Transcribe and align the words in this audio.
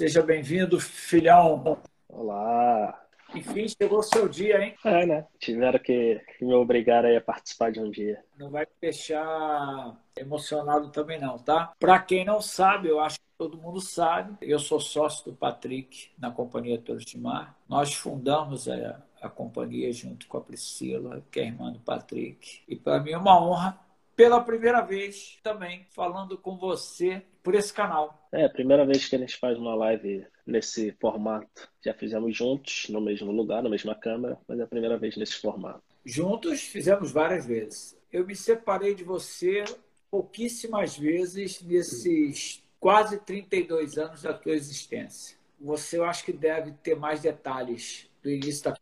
Seja 0.00 0.22
bem-vindo, 0.22 0.80
filhão. 0.80 1.78
Olá. 2.08 3.04
Enfim, 3.34 3.66
chegou 3.68 3.98
o 3.98 4.02
seu 4.02 4.26
dia, 4.26 4.58
hein? 4.64 4.74
É, 4.82 5.04
né? 5.04 5.26
Tiveram 5.38 5.78
que, 5.78 6.18
me 6.40 6.54
obrigar 6.54 7.04
a 7.04 7.20
participar 7.20 7.70
de 7.70 7.80
um 7.80 7.90
dia. 7.90 8.24
Não 8.38 8.48
vai 8.48 8.66
deixar 8.80 9.94
emocionado 10.16 10.88
também 10.88 11.20
não, 11.20 11.38
tá? 11.38 11.74
Para 11.78 11.98
quem 11.98 12.24
não 12.24 12.40
sabe, 12.40 12.88
eu 12.88 12.98
acho 12.98 13.18
que 13.18 13.26
todo 13.36 13.58
mundo 13.58 13.78
sabe, 13.78 14.38
eu 14.40 14.58
sou 14.58 14.80
sócio 14.80 15.30
do 15.30 15.36
Patrick 15.36 16.08
na 16.18 16.30
Companhia 16.30 16.80
Torres 16.80 17.04
de 17.04 17.18
Mar. 17.18 17.54
Nós 17.68 17.92
fundamos 17.92 18.70
a, 18.70 19.02
a 19.20 19.28
companhia 19.28 19.92
junto 19.92 20.26
com 20.28 20.38
a 20.38 20.40
Priscila, 20.40 21.22
que 21.30 21.40
é 21.40 21.44
irmã 21.44 21.70
do 21.70 21.78
Patrick. 21.78 22.62
E 22.66 22.74
para 22.74 23.00
mim 23.00 23.10
é 23.10 23.18
uma 23.18 23.38
honra 23.38 23.78
pela 24.20 24.44
primeira 24.44 24.82
vez 24.82 25.38
também 25.42 25.86
falando 25.88 26.36
com 26.36 26.54
você 26.58 27.22
por 27.42 27.54
esse 27.54 27.72
canal. 27.72 28.28
É 28.30 28.44
a 28.44 28.50
primeira 28.50 28.84
vez 28.84 29.08
que 29.08 29.16
a 29.16 29.18
gente 29.18 29.38
faz 29.38 29.56
uma 29.56 29.74
live 29.74 30.26
nesse 30.46 30.92
formato. 31.00 31.66
Já 31.82 31.94
fizemos 31.94 32.36
juntos, 32.36 32.90
no 32.90 33.00
mesmo 33.00 33.32
lugar, 33.32 33.62
na 33.62 33.70
mesma 33.70 33.94
câmera, 33.94 34.38
mas 34.46 34.60
é 34.60 34.62
a 34.64 34.66
primeira 34.66 34.98
vez 34.98 35.16
nesse 35.16 35.36
formato. 35.36 35.82
Juntos 36.04 36.60
fizemos 36.60 37.10
várias 37.10 37.46
vezes. 37.46 37.98
Eu 38.12 38.26
me 38.26 38.36
separei 38.36 38.94
de 38.94 39.04
você 39.04 39.64
pouquíssimas 40.10 40.98
vezes 40.98 41.62
nesses 41.62 42.62
quase 42.78 43.18
32 43.20 43.96
anos 43.96 44.20
da 44.20 44.34
tua 44.34 44.52
existência. 44.52 45.38
Você, 45.58 45.96
eu 45.96 46.04
acho 46.04 46.26
que 46.26 46.32
deve 46.32 46.72
ter 46.72 46.94
mais 46.94 47.22
detalhes 47.22 48.06
do 48.22 48.28
início 48.28 48.64
da 48.64 48.76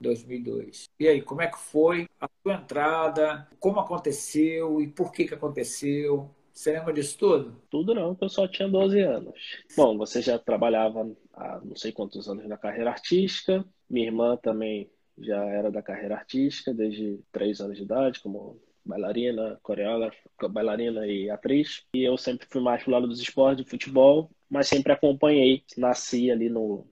2002. 0.00 0.88
E 0.98 1.08
aí, 1.08 1.22
como 1.22 1.42
é 1.42 1.48
que 1.48 1.58
foi 1.58 2.08
a 2.20 2.28
sua 2.42 2.54
entrada? 2.54 3.48
Como 3.58 3.80
aconteceu 3.80 4.80
e 4.80 4.88
por 4.88 5.12
que, 5.12 5.26
que 5.26 5.34
aconteceu? 5.34 6.30
Você 6.52 6.72
lembra 6.72 6.92
disso 6.92 7.16
tudo? 7.18 7.56
Tudo 7.70 7.94
não, 7.94 8.16
eu 8.20 8.28
só 8.28 8.46
tinha 8.46 8.68
12 8.68 9.00
anos. 9.00 9.34
Bom, 9.76 9.96
você 9.96 10.20
já 10.20 10.38
trabalhava 10.38 11.10
há 11.32 11.60
não 11.64 11.74
sei 11.74 11.92
quantos 11.92 12.28
anos 12.28 12.46
na 12.46 12.58
carreira 12.58 12.90
artística. 12.90 13.64
Minha 13.88 14.06
irmã 14.06 14.36
também 14.36 14.90
já 15.18 15.42
era 15.44 15.70
da 15.70 15.82
carreira 15.82 16.16
artística 16.16 16.74
desde 16.74 17.20
3 17.32 17.60
anos 17.60 17.76
de 17.76 17.84
idade, 17.84 18.20
como 18.20 18.60
bailarina, 18.84 19.58
coreógrafa, 19.62 20.16
bailarina 20.50 21.06
e 21.06 21.30
atriz. 21.30 21.84
E 21.94 22.02
eu 22.02 22.16
sempre 22.16 22.46
fui 22.50 22.60
mais 22.60 22.82
pro 22.82 22.92
lado 22.92 23.06
dos 23.06 23.20
esportes, 23.20 23.64
do 23.64 23.70
futebol, 23.70 24.30
mas 24.48 24.68
sempre 24.68 24.92
acompanhei. 24.92 25.62
Nasci 25.76 26.30
ali 26.30 26.48
no, 26.48 26.86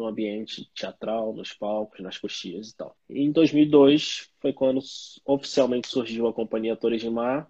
no 0.00 0.06
ambiente 0.06 0.70
teatral, 0.74 1.34
nos 1.34 1.52
palcos, 1.52 2.00
nas 2.00 2.16
coxias 2.16 2.70
e 2.70 2.76
tal. 2.76 2.96
E 3.08 3.20
em 3.20 3.30
2002 3.30 4.30
foi 4.40 4.52
quando 4.52 4.80
oficialmente 5.24 5.88
surgiu 5.88 6.26
a 6.26 6.32
Companhia 6.32 6.74
Torres 6.74 7.02
de 7.02 7.10
Mar, 7.10 7.48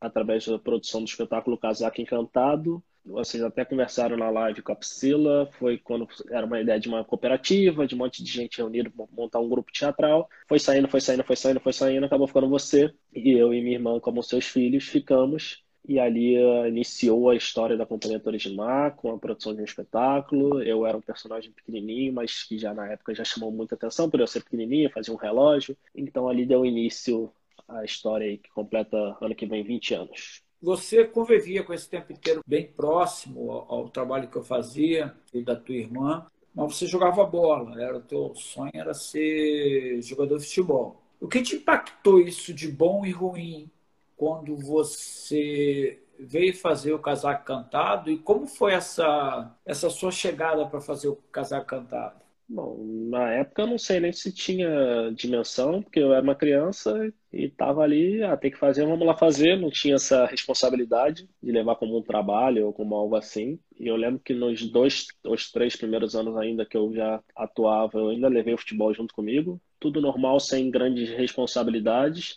através 0.00 0.46
da 0.46 0.58
produção 0.58 1.02
do 1.02 1.08
espetáculo 1.08 1.58
Casaco 1.58 2.00
Encantado. 2.00 2.82
Vocês 3.04 3.42
até 3.42 3.64
conversaram 3.64 4.16
na 4.16 4.30
live 4.30 4.62
com 4.62 4.72
a 4.72 4.76
Priscila, 4.76 5.50
foi 5.58 5.78
quando 5.78 6.08
era 6.30 6.46
uma 6.46 6.60
ideia 6.60 6.80
de 6.80 6.88
uma 6.88 7.04
cooperativa, 7.04 7.86
de 7.86 7.94
um 7.94 7.98
monte 7.98 8.22
de 8.22 8.30
gente 8.30 8.58
reunida, 8.58 8.90
montar 9.12 9.40
um 9.40 9.48
grupo 9.48 9.70
teatral. 9.72 10.28
Foi 10.48 10.58
saindo, 10.58 10.88
foi 10.88 11.00
saindo, 11.00 11.24
foi 11.24 11.36
saindo, 11.36 11.60
foi 11.60 11.72
saindo, 11.72 12.06
acabou 12.06 12.26
ficando 12.26 12.48
você. 12.48 12.92
E 13.14 13.32
eu 13.32 13.52
e 13.52 13.62
minha 13.62 13.76
irmã, 13.76 14.00
como 14.00 14.22
seus 14.22 14.46
filhos, 14.46 14.84
ficamos 14.84 15.62
e 15.86 15.98
ali 15.98 16.38
uh, 16.38 16.66
iniciou 16.66 17.30
a 17.30 17.36
história 17.36 17.76
da 17.76 17.86
Companhia 17.86 18.20
Mar, 18.54 18.96
com 18.96 19.12
a 19.12 19.18
produção 19.18 19.54
de 19.54 19.60
um 19.60 19.64
espetáculo. 19.64 20.62
Eu 20.62 20.86
era 20.86 20.96
um 20.96 21.00
personagem 21.00 21.50
pequenininho, 21.52 22.12
mas 22.12 22.44
que 22.44 22.58
já 22.58 22.72
na 22.74 22.92
época 22.92 23.14
já 23.14 23.24
chamou 23.24 23.50
muita 23.50 23.74
atenção 23.74 24.08
por 24.08 24.20
eu 24.20 24.26
ser 24.26 24.42
pequenininho, 24.44 24.90
fazia 24.90 25.12
um 25.12 25.16
relógio. 25.16 25.76
Então 25.94 26.28
ali 26.28 26.46
deu 26.46 26.64
início 26.64 27.32
a 27.66 27.84
história 27.84 28.26
aí 28.26 28.38
que 28.38 28.50
completa 28.50 29.16
ano 29.20 29.34
que 29.34 29.46
vem 29.46 29.62
20 29.62 29.94
anos. 29.94 30.42
Você 30.62 31.04
convivia 31.04 31.62
com 31.62 31.72
esse 31.72 31.88
tempo 31.88 32.12
inteiro 32.12 32.42
bem 32.46 32.66
próximo 32.66 33.50
ao, 33.50 33.72
ao 33.72 33.88
trabalho 33.88 34.28
que 34.28 34.36
eu 34.36 34.44
fazia 34.44 35.14
e 35.32 35.42
da 35.42 35.56
tua 35.56 35.74
irmã, 35.74 36.26
mas 36.54 36.76
você 36.76 36.86
jogava 36.86 37.24
bola, 37.24 37.80
era 37.82 37.96
o 37.96 38.02
teu 38.02 38.34
sonho 38.34 38.70
era 38.74 38.92
ser 38.92 40.02
jogador 40.02 40.38
de 40.38 40.44
futebol. 40.44 41.00
O 41.18 41.28
que 41.28 41.42
te 41.42 41.56
impactou 41.56 42.20
isso 42.20 42.52
de 42.52 42.68
bom 42.68 43.06
e 43.06 43.10
ruim 43.10 43.70
quando 44.20 44.54
você 44.54 45.98
veio 46.18 46.54
fazer 46.54 46.92
o 46.92 46.98
casaco 46.98 47.42
cantado 47.42 48.10
e 48.10 48.18
como 48.18 48.46
foi 48.46 48.74
essa, 48.74 49.56
essa 49.64 49.88
sua 49.88 50.10
chegada 50.12 50.66
para 50.66 50.78
fazer 50.78 51.08
o 51.08 51.16
casaco 51.32 51.66
cantado? 51.66 52.20
Bom, 52.46 52.84
na 53.08 53.30
época 53.32 53.62
eu 53.62 53.66
não 53.66 53.78
sei 53.78 53.98
nem 53.98 54.12
se 54.12 54.30
tinha 54.30 54.68
dimensão, 55.14 55.82
porque 55.82 56.00
eu 56.00 56.12
era 56.12 56.22
uma 56.22 56.34
criança 56.34 57.10
e 57.32 57.44
estava 57.46 57.82
ali, 57.82 58.22
ah, 58.22 58.36
tem 58.36 58.50
que 58.50 58.58
fazer, 58.58 58.84
vamos 58.84 59.06
lá 59.06 59.16
fazer, 59.16 59.56
não 59.56 59.70
tinha 59.70 59.94
essa 59.94 60.26
responsabilidade 60.26 61.26
de 61.42 61.50
levar 61.52 61.76
como 61.76 61.96
um 61.96 62.02
trabalho 62.02 62.66
ou 62.66 62.72
como 62.74 62.94
algo 62.94 63.16
assim. 63.16 63.58
E 63.78 63.86
eu 63.86 63.96
lembro 63.96 64.20
que 64.20 64.34
nos 64.34 64.70
dois 64.70 65.06
ou 65.24 65.34
três 65.50 65.76
primeiros 65.76 66.14
anos 66.14 66.36
ainda 66.36 66.66
que 66.66 66.76
eu 66.76 66.92
já 66.92 67.22
atuava, 67.34 67.98
eu 67.98 68.08
ainda 68.10 68.28
levei 68.28 68.52
o 68.52 68.58
futebol 68.58 68.92
junto 68.92 69.14
comigo, 69.14 69.58
tudo 69.78 70.02
normal, 70.02 70.38
sem 70.40 70.70
grandes 70.70 71.08
responsabilidades. 71.08 72.36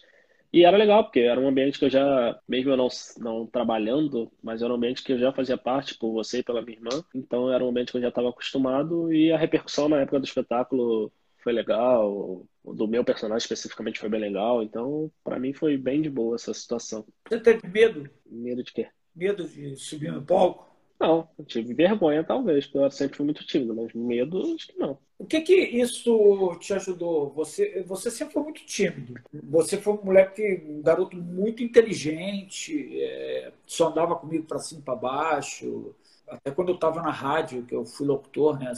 E 0.53 0.64
era 0.64 0.78
legal, 0.78 1.03
porque 1.03 1.22
era 1.22 1.40
um 1.40 1.47
ambiente 1.47 1.80
que 1.80 1.86
eu 1.86 1.90
já, 1.90 2.40
mesmo 2.47 2.69
eu 2.69 2.78
não, 2.78 2.88
não 3.18 3.47
trabalhando, 3.47 4.31
mas 4.41 4.62
era 4.62 4.72
um 4.72 4.75
ambiente 4.75 5.03
que 5.03 5.14
eu 5.14 5.18
já 5.18 5.34
fazia 5.34 5.58
parte 5.58 5.97
por 5.97 6.14
você 6.14 6.40
e 6.40 6.44
pela 6.44 6.62
minha 6.62 6.78
irmã. 6.78 7.03
Então 7.16 7.52
era 7.52 7.66
um 7.66 7.69
ambiente 7.69 7.91
que 7.91 7.97
eu 7.97 8.02
já 8.02 8.09
estava 8.09 8.30
acostumado 8.30 9.12
e 9.12 9.31
a 9.31 9.38
repercussão 9.38 9.90
na 9.90 10.02
época 10.02 10.19
do 10.19 10.25
espetáculo 10.25 11.12
foi 11.44 11.53
legal. 11.53 12.46
Do 12.64 12.88
meu 12.88 13.03
personagem 13.03 13.44
especificamente 13.44 14.00
foi 14.00 14.09
bem 14.09 14.22
legal. 14.22 14.62
Então, 14.62 15.12
para 15.24 15.40
mim 15.40 15.53
foi 15.53 15.75
bem 15.75 16.03
de 16.03 16.09
boa 16.09 16.36
essa 16.36 16.53
situação. 16.53 17.03
Você 17.28 17.40
teve 17.40 17.68
medo? 17.68 18.08
Medo 18.24 18.64
de 18.64 18.72
quê? 18.72 18.88
Medo 19.16 19.47
de 19.47 19.75
subir 19.75 20.12
no 20.12 20.22
palco? 20.22 20.72
Não, 21.03 21.28
eu 21.38 21.44
tive 21.44 21.74
vergonha 21.74 22.24
talvez, 22.24 22.66
porque 22.66 22.78
eu 22.78 22.90
sempre 22.90 23.18
fui 23.18 23.25
muito 23.25 23.46
tímido, 23.46 23.75
mas 23.75 23.94
medo 23.94 24.41
acho 24.56 24.68
que 24.68 24.80
não. 24.80 24.97
O 25.19 25.25
que 25.25 25.41
que 25.41 25.53
isso 25.53 26.58
te 26.62 26.74
ajudou? 26.74 27.30
Você, 27.34 27.84
você 27.84 28.09
sempre 28.09 28.34
foi 28.34 28.44
muito 28.44 28.66
tímido. 28.66 29.19
Você 29.34 29.78
foi 29.78 29.94
um 29.96 30.02
moleque, 30.02 30.64
um 30.66 30.81
garoto 30.81 31.18
muito 31.18 31.62
inteligente, 31.62 33.02
é, 33.02 33.52
só 33.66 33.90
andava 33.90 34.16
comigo 34.16 34.46
para 34.46 34.59
cima 34.59 34.80
e 34.80 34.84
para 34.84 34.96
baixo. 34.96 35.94
Até 36.25 36.52
quando 36.52 36.69
eu 36.69 36.75
estava 36.75 37.02
na 37.02 37.12
rádio, 37.12 37.66
que 37.66 37.75
eu 37.75 37.85
fui 37.85 38.08
locutor, 38.08 38.58
né? 38.58 38.72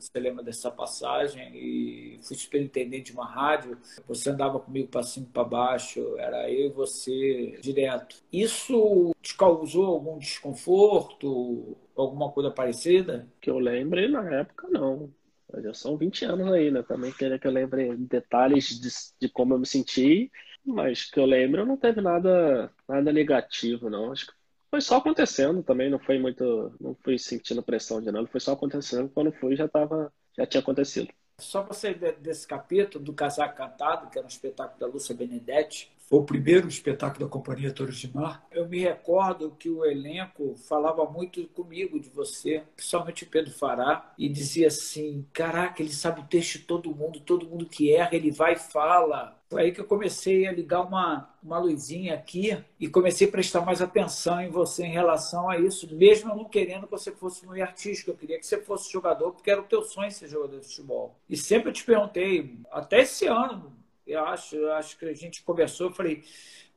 Você 0.00 0.18
lembra 0.18 0.42
dessa 0.42 0.70
passagem? 0.70 1.50
E 1.54 2.18
fui 2.22 2.36
superintendente 2.36 3.12
de 3.12 3.12
uma 3.12 3.26
rádio. 3.26 3.78
Você 4.08 4.30
andava 4.30 4.58
comigo 4.58 4.88
para 4.88 5.02
cima 5.02 5.26
e 5.26 5.32
para 5.32 5.44
baixo, 5.44 6.16
era 6.18 6.50
eu 6.50 6.66
e 6.66 6.72
você 6.72 7.58
direto. 7.60 8.16
Isso 8.32 9.14
te 9.20 9.36
causou 9.36 9.86
algum 9.86 10.18
desconforto? 10.18 11.76
Alguma 11.94 12.30
coisa 12.32 12.50
parecida? 12.50 13.28
Que 13.40 13.50
eu 13.50 13.58
lembre, 13.58 14.08
na 14.08 14.40
época, 14.40 14.68
não. 14.70 15.12
Mas 15.52 15.64
já 15.64 15.74
são 15.74 15.96
20 15.96 16.24
anos 16.24 16.50
aí, 16.52 16.70
né? 16.70 16.82
Também 16.82 17.12
queria 17.12 17.38
que 17.38 17.46
eu 17.46 17.50
lembre 17.50 17.96
detalhes 17.96 18.80
de, 18.80 18.88
de 19.20 19.32
como 19.32 19.54
eu 19.54 19.58
me 19.58 19.66
senti, 19.66 20.30
mas 20.64 21.04
que 21.10 21.18
eu 21.18 21.26
lembro 21.26 21.66
não 21.66 21.76
teve 21.76 22.00
nada, 22.00 22.72
nada 22.88 23.12
negativo, 23.12 23.90
não. 23.90 24.12
Acho 24.12 24.26
que 24.26 24.32
foi 24.70 24.80
só 24.80 24.96
acontecendo 24.96 25.62
também, 25.62 25.90
não 25.90 25.98
foi 25.98 26.18
muito, 26.18 26.72
não 26.80 26.94
fui 27.02 27.18
sentindo 27.18 27.62
pressão 27.62 28.00
de 28.00 28.10
nada, 28.10 28.26
foi 28.28 28.40
só 28.40 28.52
acontecendo, 28.52 29.10
quando 29.10 29.32
fui 29.32 29.56
já 29.56 29.68
tava, 29.68 30.12
já 30.36 30.46
tinha 30.46 30.60
acontecido. 30.60 31.08
Só 31.38 31.62
você 31.62 31.94
desse 31.94 32.46
capítulo 32.46 33.04
do 33.04 33.12
Casaco 33.12 33.56
Cantado, 33.56 34.10
que 34.10 34.18
era 34.18 34.26
um 34.26 34.28
espetáculo 34.28 34.78
da 34.78 34.86
Lúcia 34.86 35.14
Benedetti, 35.14 35.90
foi 36.10 36.18
o 36.18 36.24
primeiro 36.24 36.66
espetáculo 36.66 37.24
da 37.24 37.30
Companhia 37.30 37.72
Torres 37.72 37.98
de 37.98 38.12
Mar. 38.12 38.44
Eu 38.50 38.68
me 38.68 38.80
recordo 38.80 39.54
que 39.56 39.70
o 39.70 39.84
elenco 39.84 40.56
falava 40.56 41.04
muito 41.04 41.46
comigo 41.50 42.00
de 42.00 42.10
você, 42.10 42.64
principalmente 42.74 43.22
o 43.22 43.28
Pedro 43.28 43.52
Fará, 43.52 44.12
e 44.18 44.28
dizia 44.28 44.66
assim: 44.66 45.24
Caraca, 45.32 45.80
ele 45.80 45.92
sabe 45.92 46.20
o 46.20 46.24
texto 46.24 46.58
de 46.58 46.64
todo 46.64 46.92
mundo, 46.92 47.20
todo 47.20 47.48
mundo 47.48 47.64
que 47.64 47.94
erra, 47.94 48.10
ele 48.12 48.32
vai 48.32 48.54
e 48.54 48.58
fala. 48.58 49.38
Foi 49.48 49.62
aí 49.62 49.72
que 49.72 49.80
eu 49.80 49.84
comecei 49.84 50.46
a 50.46 50.52
ligar 50.52 50.82
uma, 50.82 51.28
uma 51.42 51.58
luzinha 51.58 52.14
aqui 52.14 52.56
e 52.78 52.88
comecei 52.88 53.28
a 53.28 53.30
prestar 53.30 53.60
mais 53.62 53.80
atenção 53.80 54.40
em 54.40 54.48
você 54.48 54.84
em 54.84 54.92
relação 54.92 55.48
a 55.48 55.58
isso, 55.58 55.92
mesmo 55.94 56.34
não 56.34 56.44
querendo 56.44 56.86
que 56.86 56.92
você 56.92 57.10
fosse 57.12 57.46
no 57.46 57.60
artístico. 57.60 58.10
Eu 58.10 58.16
queria 58.16 58.38
que 58.38 58.46
você 58.46 58.60
fosse 58.60 58.90
jogador, 58.92 59.32
porque 59.32 59.50
era 59.50 59.60
o 59.60 59.64
teu 59.64 59.82
sonho 59.82 60.10
ser 60.10 60.28
jogador 60.28 60.58
de 60.58 60.66
futebol. 60.66 61.16
E 61.28 61.36
sempre 61.36 61.70
eu 61.70 61.72
te 61.72 61.84
perguntei, 61.84 62.58
até 62.70 63.00
esse 63.00 63.26
ano, 63.26 63.79
eu 64.10 64.24
acho, 64.26 64.56
eu 64.56 64.72
acho 64.72 64.98
que 64.98 65.06
a 65.06 65.14
gente 65.14 65.42
conversou, 65.42 65.88
eu 65.88 65.94
falei, 65.94 66.22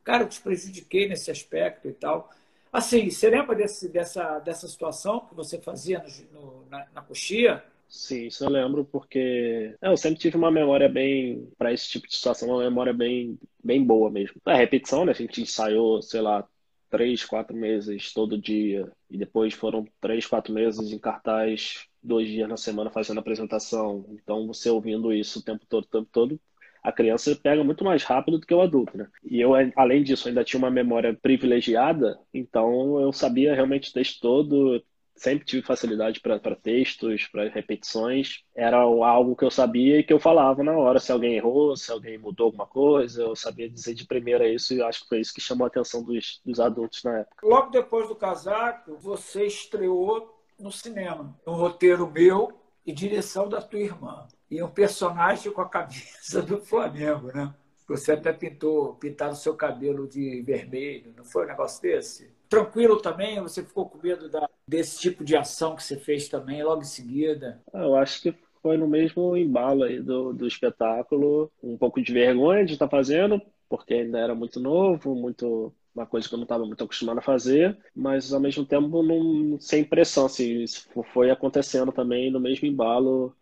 cara, 0.02 0.24
eu 0.24 0.28
te 0.28 0.40
prejudiquei 0.40 1.08
nesse 1.08 1.30
aspecto 1.30 1.88
e 1.88 1.92
tal. 1.92 2.30
Assim, 2.72 3.08
você 3.08 3.30
lembra 3.30 3.54
desse, 3.54 3.88
dessa, 3.88 4.38
dessa 4.40 4.66
situação 4.66 5.20
que 5.20 5.34
você 5.34 5.58
fazia 5.60 6.04
no, 6.32 6.40
no, 6.40 6.66
na, 6.68 6.86
na 6.94 7.02
coxia? 7.02 7.62
Sim, 7.88 8.26
isso 8.26 8.44
eu 8.44 8.50
lembro 8.50 8.84
porque 8.84 9.76
é, 9.80 9.88
eu 9.88 9.96
sempre 9.96 10.18
tive 10.18 10.36
uma 10.36 10.50
memória 10.50 10.88
bem, 10.88 11.48
para 11.56 11.72
esse 11.72 11.88
tipo 11.88 12.08
de 12.08 12.16
situação, 12.16 12.48
uma 12.48 12.64
memória 12.64 12.92
bem, 12.92 13.38
bem 13.62 13.84
boa 13.84 14.10
mesmo. 14.10 14.40
A 14.44 14.56
repetição, 14.56 15.04
né? 15.04 15.12
A 15.12 15.14
gente 15.14 15.40
ensaiou, 15.40 16.02
sei 16.02 16.20
lá, 16.20 16.44
três, 16.90 17.24
quatro 17.24 17.56
meses 17.56 18.12
todo 18.12 18.40
dia 18.40 18.90
e 19.10 19.18
depois 19.18 19.54
foram 19.54 19.84
três, 20.00 20.26
quatro 20.26 20.52
meses 20.52 20.92
em 20.92 20.98
cartaz, 20.98 21.86
dois 22.02 22.28
dias 22.28 22.48
na 22.48 22.56
semana 22.56 22.90
fazendo 22.90 23.18
apresentação. 23.18 24.06
Então 24.10 24.46
você 24.46 24.70
ouvindo 24.70 25.12
isso 25.12 25.38
o 25.38 25.42
tempo 25.42 25.64
todo, 25.68 25.84
o 25.84 25.88
tempo 25.88 26.08
todo, 26.12 26.40
a 26.84 26.92
criança 26.92 27.34
pega 27.34 27.64
muito 27.64 27.82
mais 27.82 28.04
rápido 28.04 28.38
do 28.38 28.46
que 28.46 28.54
o 28.54 28.60
adulto, 28.60 28.96
né? 28.96 29.08
E 29.24 29.40
eu, 29.40 29.52
além 29.74 30.02
disso, 30.02 30.28
ainda 30.28 30.44
tinha 30.44 30.58
uma 30.58 30.70
memória 30.70 31.14
privilegiada, 31.14 32.18
então 32.32 33.00
eu 33.00 33.10
sabia 33.10 33.54
realmente 33.54 33.88
o 33.88 33.92
texto 33.94 34.20
todo, 34.20 34.84
sempre 35.16 35.46
tive 35.46 35.62
facilidade 35.62 36.20
para 36.20 36.38
textos, 36.54 37.26
para 37.26 37.48
repetições. 37.48 38.42
Era 38.54 38.78
algo 38.78 39.34
que 39.34 39.44
eu 39.44 39.50
sabia 39.50 39.98
e 39.98 40.04
que 40.04 40.12
eu 40.12 40.20
falava 40.20 40.62
na 40.62 40.76
hora. 40.76 41.00
Se 41.00 41.10
alguém 41.10 41.34
errou, 41.34 41.74
se 41.74 41.90
alguém 41.90 42.18
mudou 42.18 42.46
alguma 42.46 42.66
coisa, 42.66 43.22
eu 43.22 43.34
sabia 43.34 43.68
dizer 43.68 43.94
de 43.94 44.06
primeira 44.06 44.46
isso 44.46 44.74
e 44.74 44.82
acho 44.82 45.02
que 45.02 45.08
foi 45.08 45.20
isso 45.20 45.32
que 45.32 45.40
chamou 45.40 45.64
a 45.64 45.68
atenção 45.68 46.02
dos, 46.02 46.40
dos 46.44 46.60
adultos 46.60 47.02
na 47.02 47.20
época. 47.20 47.46
Logo 47.46 47.70
depois 47.70 48.08
do 48.08 48.14
casaco, 48.14 48.96
você 48.98 49.46
estreou 49.46 50.38
no 50.58 50.70
cinema. 50.70 51.34
Um 51.46 51.54
roteiro 51.54 52.10
meu 52.10 52.52
e 52.86 52.92
direção 52.92 53.48
da 53.48 53.62
tua 53.62 53.80
irmã. 53.80 54.26
E 54.54 54.62
um 54.62 54.68
personagem 54.68 55.50
com 55.50 55.62
a 55.62 55.68
camisa 55.68 56.40
do 56.40 56.60
Flamengo, 56.60 57.26
né? 57.34 57.52
Você 57.88 58.12
até 58.12 58.32
pintou, 58.32 58.94
pintar 58.94 59.32
o 59.32 59.34
seu 59.34 59.56
cabelo 59.56 60.06
de 60.06 60.42
vermelho, 60.42 61.12
não 61.16 61.24
foi 61.24 61.44
um 61.44 61.48
negócio 61.48 61.82
desse? 61.82 62.30
Tranquilo 62.48 63.00
também? 63.00 63.40
Você 63.40 63.64
ficou 63.64 63.88
com 63.88 63.98
medo 63.98 64.28
da, 64.28 64.48
desse 64.64 65.00
tipo 65.00 65.24
de 65.24 65.36
ação 65.36 65.74
que 65.74 65.82
você 65.82 65.96
fez 65.96 66.28
também 66.28 66.62
logo 66.62 66.82
em 66.82 66.84
seguida? 66.84 67.60
Ah, 67.72 67.82
eu 67.82 67.96
acho 67.96 68.22
que 68.22 68.32
foi 68.62 68.76
no 68.76 68.86
mesmo 68.86 69.36
embalo 69.36 69.82
aí 69.82 70.00
do, 70.00 70.32
do 70.32 70.46
espetáculo. 70.46 71.50
Um 71.60 71.76
pouco 71.76 72.00
de 72.00 72.12
vergonha 72.12 72.64
de 72.64 72.74
estar 72.74 72.88
fazendo, 72.88 73.42
porque 73.68 73.94
ainda 73.94 74.20
era 74.20 74.36
muito 74.36 74.60
novo, 74.60 75.16
muito 75.16 75.74
uma 75.92 76.06
coisa 76.06 76.28
que 76.28 76.34
eu 76.34 76.38
não 76.38 76.44
estava 76.44 76.64
muito 76.64 76.84
acostumado 76.84 77.18
a 77.18 77.22
fazer, 77.22 77.76
mas 77.92 78.32
ao 78.32 78.38
mesmo 78.38 78.64
tempo 78.64 79.02
não, 79.02 79.58
sem 79.58 79.82
pressão. 79.82 80.26
Assim, 80.26 80.62
isso 80.62 80.88
foi 81.12 81.32
acontecendo 81.32 81.90
também 81.90 82.30
no 82.30 82.38
mesmo 82.38 82.68
embalo 82.68 83.34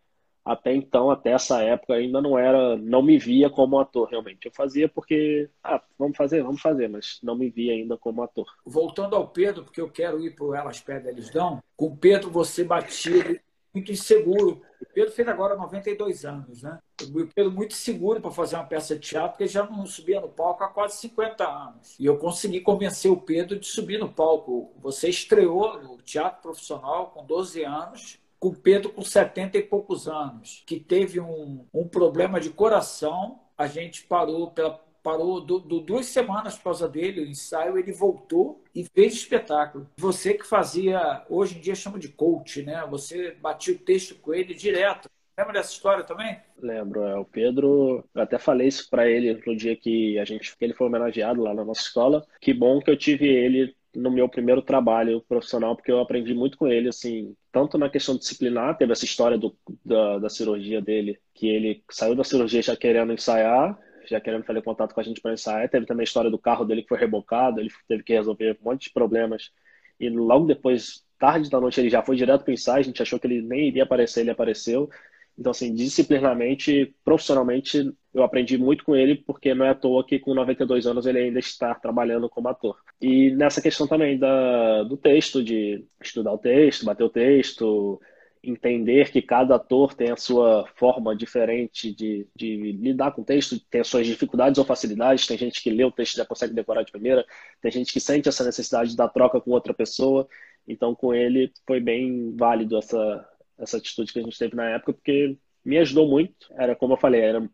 até 0.45 0.73
então, 0.73 1.09
até 1.09 1.31
essa 1.31 1.61
época, 1.61 1.93
ainda 1.93 2.21
não 2.21 2.37
era, 2.37 2.75
não 2.77 3.01
me 3.01 3.17
via 3.17 3.49
como 3.49 3.79
ator 3.79 4.09
realmente. 4.09 4.45
Eu 4.45 4.51
fazia 4.51 4.89
porque, 4.89 5.49
ah, 5.63 5.81
vamos 5.97 6.17
fazer, 6.17 6.43
vamos 6.43 6.61
fazer, 6.61 6.89
mas 6.89 7.19
não 7.23 7.35
me 7.35 7.49
via 7.49 7.73
ainda 7.73 7.97
como 7.97 8.21
ator. 8.21 8.47
Voltando 8.65 9.15
ao 9.15 9.27
Pedro, 9.27 9.63
porque 9.63 9.79
eu 9.79 9.89
quero 9.89 10.19
ir 10.19 10.35
para 10.35 10.59
Elas 10.59 10.81
Pedem, 10.81 11.11
Eles 11.11 11.29
Dão, 11.29 11.63
com 11.77 11.87
o 11.87 11.97
Pedro 11.97 12.29
você 12.29 12.63
batia 12.63 13.41
muito 13.73 13.91
inseguro. 13.91 14.61
O 14.81 14.85
Pedro 14.93 15.11
fez 15.11 15.27
agora 15.27 15.55
92 15.55 16.25
anos, 16.25 16.61
né? 16.61 16.77
O 17.01 17.25
Pedro 17.33 17.51
muito 17.51 17.73
seguro 17.73 18.21
para 18.21 18.29
fazer 18.29 18.55
uma 18.57 18.65
peça 18.65 18.95
de 18.95 19.01
teatro, 19.01 19.31
porque 19.31 19.47
já 19.47 19.65
não 19.65 19.85
subia 19.85 20.21
no 20.21 20.29
palco 20.29 20.63
há 20.63 20.67
quase 20.67 20.97
50 20.97 21.47
anos. 21.47 21.97
E 21.99 22.05
eu 22.05 22.17
consegui 22.17 22.59
convencer 22.59 23.09
o 23.09 23.17
Pedro 23.17 23.57
de 23.57 23.65
subir 23.65 23.97
no 23.97 24.09
palco. 24.09 24.73
Você 24.81 25.09
estreou 25.09 25.81
no 25.81 25.97
teatro 25.97 26.41
profissional 26.41 27.07
com 27.07 27.25
12 27.25 27.63
anos 27.63 28.19
com 28.43 28.53
Pedro 28.53 28.89
com 28.89 29.01
70 29.01 29.57
e 29.57 29.63
poucos 29.63 30.05
anos, 30.05 30.63
que 30.67 30.77
teve 30.77 31.17
um, 31.21 31.65
um 31.73 31.87
problema 31.87 32.41
de 32.41 32.49
coração. 32.49 33.39
A 33.57 33.67
gente 33.67 34.03
parou 34.03 34.51
pela 34.51 34.83
parou 35.01 35.39
do, 35.41 35.59
do, 35.59 35.79
duas 35.81 36.05
semanas 36.07 36.55
por 36.55 36.65
causa 36.65 36.87
dele, 36.87 37.21
o 37.21 37.27
ensaio, 37.27 37.77
ele 37.77 37.91
voltou 37.91 38.63
e 38.73 38.85
fez 38.85 39.13
espetáculo. 39.13 39.89
Você 39.97 40.33
que 40.33 40.47
fazia, 40.47 41.25
hoje 41.29 41.57
em 41.57 41.61
dia 41.61 41.75
chama 41.75 41.99
de 41.99 42.07
coach, 42.07 42.63
né? 42.63 42.85
Você 42.89 43.31
batia 43.31 43.75
o 43.75 43.77
texto 43.77 44.15
com 44.15 44.33
ele 44.33 44.53
direto. 44.53 45.09
Lembra 45.37 45.53
dessa 45.53 45.71
história 45.71 46.03
também? 46.03 46.37
Lembro, 46.57 47.03
é. 47.03 47.17
O 47.17 47.25
Pedro, 47.25 48.03
eu 48.13 48.21
até 48.21 48.37
falei 48.37 48.67
isso 48.67 48.89
para 48.89 49.09
ele 49.09 49.41
no 49.45 49.55
dia 49.55 49.75
que 49.75 50.17
a 50.19 50.25
gente, 50.25 50.55
que 50.55 50.63
ele 50.63 50.73
foi 50.73 50.87
homenageado 50.87 51.41
lá 51.41 51.53
na 51.53 51.65
nossa 51.65 51.81
escola. 51.81 52.25
Que 52.39 52.53
bom 52.53 52.79
que 52.79 52.91
eu 52.91 52.97
tive 52.97 53.25
ele 53.25 53.75
no 53.95 54.09
meu 54.11 54.27
primeiro 54.27 54.61
trabalho 54.61 55.21
profissional, 55.27 55.75
porque 55.75 55.91
eu 55.91 55.99
aprendi 55.99 56.33
muito 56.33 56.57
com 56.57 56.67
ele, 56.67 56.89
assim, 56.89 57.35
tanto 57.51 57.77
na 57.77 57.89
questão 57.89 58.17
disciplinar, 58.17 58.77
teve 58.77 58.91
essa 58.91 59.05
história 59.05 59.37
do, 59.37 59.55
da, 59.85 60.19
da 60.19 60.29
cirurgia 60.29 60.81
dele, 60.81 61.19
que 61.33 61.47
ele 61.47 61.83
saiu 61.89 62.15
da 62.15 62.23
cirurgia 62.23 62.61
já 62.61 62.75
querendo 62.75 63.13
ensaiar, 63.13 63.77
já 64.05 64.19
querendo 64.19 64.43
fazer 64.43 64.61
contato 64.61 64.93
com 64.93 64.99
a 64.99 65.03
gente 65.03 65.21
para 65.21 65.33
ensaiar. 65.33 65.69
Teve 65.69 65.85
também 65.85 66.03
a 66.03 66.05
história 66.05 66.29
do 66.29 66.37
carro 66.37 66.65
dele 66.65 66.81
que 66.81 66.89
foi 66.89 66.97
rebocado, 66.97 67.59
ele 67.59 67.69
teve 67.87 68.03
que 68.03 68.13
resolver 68.13 68.57
um 68.61 68.65
monte 68.65 68.85
de 68.85 68.93
problemas. 68.93 69.51
E 69.99 70.09
logo 70.09 70.45
depois, 70.45 71.03
tarde 71.19 71.49
da 71.49 71.59
noite, 71.59 71.79
ele 71.79 71.89
já 71.89 72.01
foi 72.01 72.15
direto 72.15 72.43
para 72.43 72.51
o 72.51 72.53
ensaio, 72.53 72.79
a 72.79 72.83
gente 72.83 73.01
achou 73.01 73.19
que 73.19 73.27
ele 73.27 73.41
nem 73.41 73.67
iria 73.67 73.83
aparecer, 73.83 74.21
ele 74.21 74.31
apareceu. 74.31 74.89
Então, 75.37 75.51
assim, 75.51 75.73
disciplinarmente, 75.73 76.95
profissionalmente, 77.03 77.91
eu 78.13 78.23
aprendi 78.23 78.57
muito 78.57 78.85
com 78.85 78.95
ele, 78.95 79.15
porque 79.15 79.53
não 79.55 79.65
é 79.65 79.69
à 79.69 79.75
toa 79.75 80.05
que 80.05 80.19
com 80.19 80.33
92 80.33 80.85
anos 80.85 81.05
ele 81.05 81.19
ainda 81.19 81.39
está 81.39 81.73
trabalhando 81.73 82.29
como 82.29 82.47
ator. 82.47 82.77
E 83.01 83.31
nessa 83.31 83.61
questão 83.61 83.87
também 83.87 84.17
da, 84.17 84.83
do 84.83 84.95
texto, 84.95 85.43
de 85.43 85.85
estudar 86.01 86.33
o 86.33 86.37
texto, 86.37 86.85
bater 86.85 87.03
o 87.03 87.09
texto, 87.09 87.99
entender 88.43 89.09
que 89.09 89.21
cada 89.21 89.55
ator 89.55 89.93
tem 89.93 90.11
a 90.11 90.17
sua 90.17 90.67
forma 90.75 91.15
diferente 91.15 91.93
de, 91.95 92.27
de 92.35 92.73
lidar 92.73 93.11
com 93.13 93.21
o 93.21 93.25
texto, 93.25 93.57
tem 93.69 93.81
as 93.81 93.87
suas 93.87 94.05
dificuldades 94.05 94.59
ou 94.59 94.65
facilidades. 94.65 95.25
Tem 95.25 95.37
gente 95.37 95.63
que 95.63 95.71
lê 95.71 95.83
o 95.85 95.91
texto 95.91 96.15
e 96.15 96.17
já 96.17 96.25
consegue 96.25 96.53
decorar 96.53 96.83
de 96.83 96.91
primeira, 96.91 97.25
tem 97.61 97.71
gente 97.71 97.93
que 97.93 97.99
sente 97.99 98.27
essa 98.27 98.43
necessidade 98.43 98.95
da 98.95 99.07
troca 99.07 99.39
com 99.39 99.51
outra 99.51 99.73
pessoa. 99.73 100.27
Então, 100.67 100.93
com 100.93 101.13
ele, 101.13 101.51
foi 101.65 101.79
bem 101.79 102.35
válido 102.35 102.77
essa, 102.77 103.27
essa 103.57 103.77
atitude 103.77 104.11
que 104.11 104.19
a 104.19 104.23
gente 104.23 104.37
teve 104.37 104.55
na 104.55 104.69
época, 104.69 104.93
porque 104.93 105.37
me 105.63 105.77
ajudou 105.77 106.07
muito. 106.07 106.47
Era 106.51 106.75
como 106.75 106.93
eu 106.93 106.97
falei, 106.97 107.21
era 107.21 107.49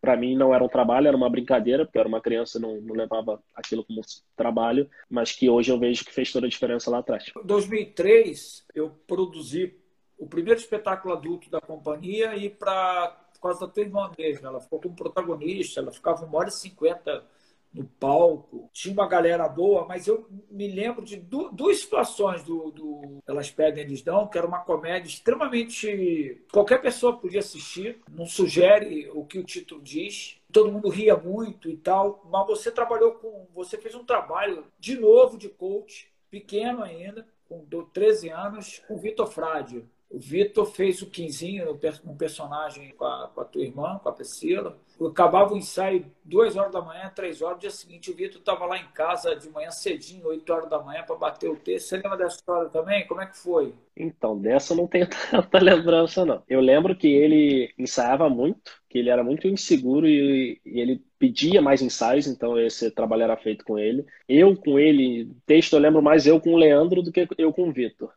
para 0.00 0.16
mim 0.16 0.34
não 0.34 0.54
era 0.54 0.64
um 0.64 0.68
trabalho, 0.68 1.08
era 1.08 1.16
uma 1.16 1.28
brincadeira, 1.28 1.84
porque 1.84 1.98
eu 1.98 2.00
era 2.00 2.08
uma 2.08 2.22
criança, 2.22 2.58
não, 2.58 2.80
não 2.80 2.94
levava 2.94 3.42
aquilo 3.54 3.84
como 3.84 4.00
trabalho, 4.34 4.88
mas 5.10 5.32
que 5.32 5.50
hoje 5.50 5.70
eu 5.70 5.78
vejo 5.78 6.04
que 6.04 6.12
fez 6.12 6.32
toda 6.32 6.46
a 6.46 6.50
diferença 6.50 6.90
lá 6.90 6.98
atrás. 6.98 7.30
Em 7.36 7.46
2003, 7.46 8.64
eu 8.74 8.90
produzi 9.06 9.74
o 10.16 10.26
primeiro 10.26 10.58
espetáculo 10.58 11.14
adulto 11.14 11.50
da 11.50 11.60
companhia 11.60 12.34
e 12.34 12.48
para 12.48 13.24
por 13.34 13.50
causa 13.50 13.68
da 13.68 13.80
irmã 13.80 14.10
mesmo, 14.18 14.48
ela 14.48 14.60
ficou 14.60 14.80
como 14.80 14.96
protagonista, 14.96 15.80
ela 15.80 15.92
ficava 15.92 16.24
uma 16.24 16.38
hora 16.38 16.48
e 16.48 16.52
cinquenta 16.52 17.24
no 17.72 17.84
palco, 17.84 18.68
tinha 18.72 18.92
uma 18.92 19.06
galera 19.06 19.48
boa, 19.48 19.86
mas 19.86 20.06
eu 20.06 20.26
me 20.50 20.68
lembro 20.68 21.04
de 21.04 21.16
duas 21.16 21.80
situações 21.80 22.42
do, 22.42 22.70
do 22.70 23.18
Elas 23.26 23.50
Pedem, 23.50 23.84
Eles 23.84 24.02
Dão, 24.02 24.26
que 24.26 24.38
era 24.38 24.46
uma 24.46 24.60
comédia 24.60 25.08
extremamente. 25.08 26.42
qualquer 26.50 26.80
pessoa 26.80 27.16
podia 27.16 27.40
assistir, 27.40 28.00
não 28.10 28.26
sugere 28.26 29.10
o 29.12 29.24
que 29.24 29.38
o 29.38 29.44
título 29.44 29.82
diz, 29.82 30.40
todo 30.52 30.72
mundo 30.72 30.88
ria 30.88 31.16
muito 31.16 31.68
e 31.68 31.76
tal, 31.76 32.26
mas 32.30 32.46
você 32.46 32.70
trabalhou 32.70 33.12
com. 33.12 33.46
você 33.54 33.76
fez 33.76 33.94
um 33.94 34.04
trabalho 34.04 34.64
de 34.78 34.98
novo 34.98 35.36
de 35.36 35.48
coach, 35.48 36.10
pequeno 36.30 36.82
ainda, 36.82 37.26
com 37.48 37.64
13 37.92 38.28
anos, 38.30 38.82
com 38.86 38.98
Vitor 38.98 39.26
Frade. 39.26 39.84
O 40.10 40.18
Vitor 40.18 40.64
fez 40.66 41.02
o 41.02 41.10
Quinzinho, 41.10 41.78
um 42.04 42.16
personagem 42.16 42.94
com 42.96 43.04
a, 43.04 43.28
com 43.28 43.40
a 43.40 43.44
tua 43.44 43.62
irmã, 43.62 43.98
com 44.02 44.08
a 44.08 44.12
Priscila. 44.12 44.78
Eu 44.98 45.08
acabava 45.08 45.52
o 45.52 45.56
ensaio 45.56 46.10
duas 46.24 46.56
horas 46.56 46.72
da 46.72 46.80
manhã, 46.80 47.12
três 47.14 47.42
horas. 47.42 47.56
No 47.56 47.60
dia 47.60 47.70
seguinte, 47.70 48.10
o 48.10 48.14
Vitor 48.14 48.40
estava 48.40 48.64
lá 48.66 48.78
em 48.78 48.88
casa 48.92 49.36
de 49.36 49.48
manhã 49.50 49.70
cedinho, 49.70 50.26
oito 50.28 50.50
horas 50.52 50.70
da 50.70 50.82
manhã, 50.82 51.02
para 51.04 51.16
bater 51.16 51.50
o 51.50 51.56
texto. 51.56 51.88
Você 51.88 51.96
lembra 51.96 52.16
dessa 52.16 52.36
história 52.36 52.70
também? 52.70 53.06
Como 53.06 53.20
é 53.20 53.26
que 53.26 53.36
foi? 53.36 53.74
Então, 53.96 54.38
dessa 54.40 54.72
eu 54.72 54.76
não 54.76 54.86
tenho 54.86 55.08
tanta 55.30 55.58
lembrança, 55.58 56.24
não. 56.24 56.42
Eu 56.48 56.60
lembro 56.60 56.96
que 56.96 57.08
ele 57.08 57.74
ensaiava 57.76 58.28
muito, 58.30 58.80
que 58.88 58.98
ele 58.98 59.10
era 59.10 59.24
muito 59.24 59.48
inseguro 59.48 60.06
e, 60.06 60.60
e 60.64 60.80
ele 60.80 61.04
pedia 61.18 61.60
mais 61.60 61.82
ensaios, 61.82 62.26
então 62.26 62.58
esse 62.58 62.90
trabalho 62.92 63.24
era 63.24 63.36
feito 63.36 63.64
com 63.64 63.78
ele. 63.78 64.06
Eu 64.28 64.56
com 64.56 64.78
ele, 64.78 65.34
texto 65.44 65.72
eu 65.74 65.80
lembro 65.80 66.00
mais 66.00 66.26
eu 66.26 66.40
com 66.40 66.54
o 66.54 66.56
Leandro 66.56 67.02
do 67.02 67.10
que 67.10 67.26
eu 67.38 67.52
com 67.52 67.68
o 67.68 67.72
Vitor. 67.72 68.12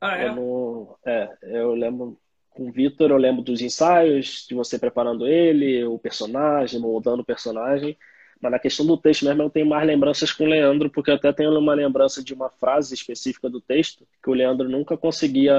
Ah, 0.00 0.18
é? 0.18 0.28
Eu, 0.28 0.34
não, 0.34 0.96
é, 1.04 1.36
eu 1.42 1.74
lembro 1.74 2.18
com 2.50 2.68
o 2.68 2.72
Vitor, 2.72 3.10
eu 3.10 3.16
lembro 3.16 3.42
dos 3.42 3.60
ensaios, 3.60 4.46
de 4.48 4.54
você 4.54 4.78
preparando 4.78 5.26
ele, 5.26 5.84
o 5.84 5.98
personagem, 5.98 6.80
moldando 6.80 7.22
o 7.22 7.24
personagem. 7.24 7.96
Mas 8.40 8.52
na 8.52 8.58
questão 8.58 8.86
do 8.86 8.98
texto 8.98 9.24
mesmo, 9.24 9.42
eu 9.42 9.50
tenho 9.50 9.66
mais 9.66 9.86
lembranças 9.86 10.30
com 10.30 10.44
o 10.44 10.46
Leandro, 10.46 10.90
porque 10.90 11.10
eu 11.10 11.14
até 11.14 11.32
tenho 11.32 11.58
uma 11.58 11.74
lembrança 11.74 12.22
de 12.22 12.34
uma 12.34 12.50
frase 12.50 12.94
específica 12.94 13.48
do 13.48 13.60
texto, 13.60 14.06
que 14.22 14.30
o 14.30 14.34
Leandro 14.34 14.68
nunca 14.68 14.96
conseguia, 14.96 15.54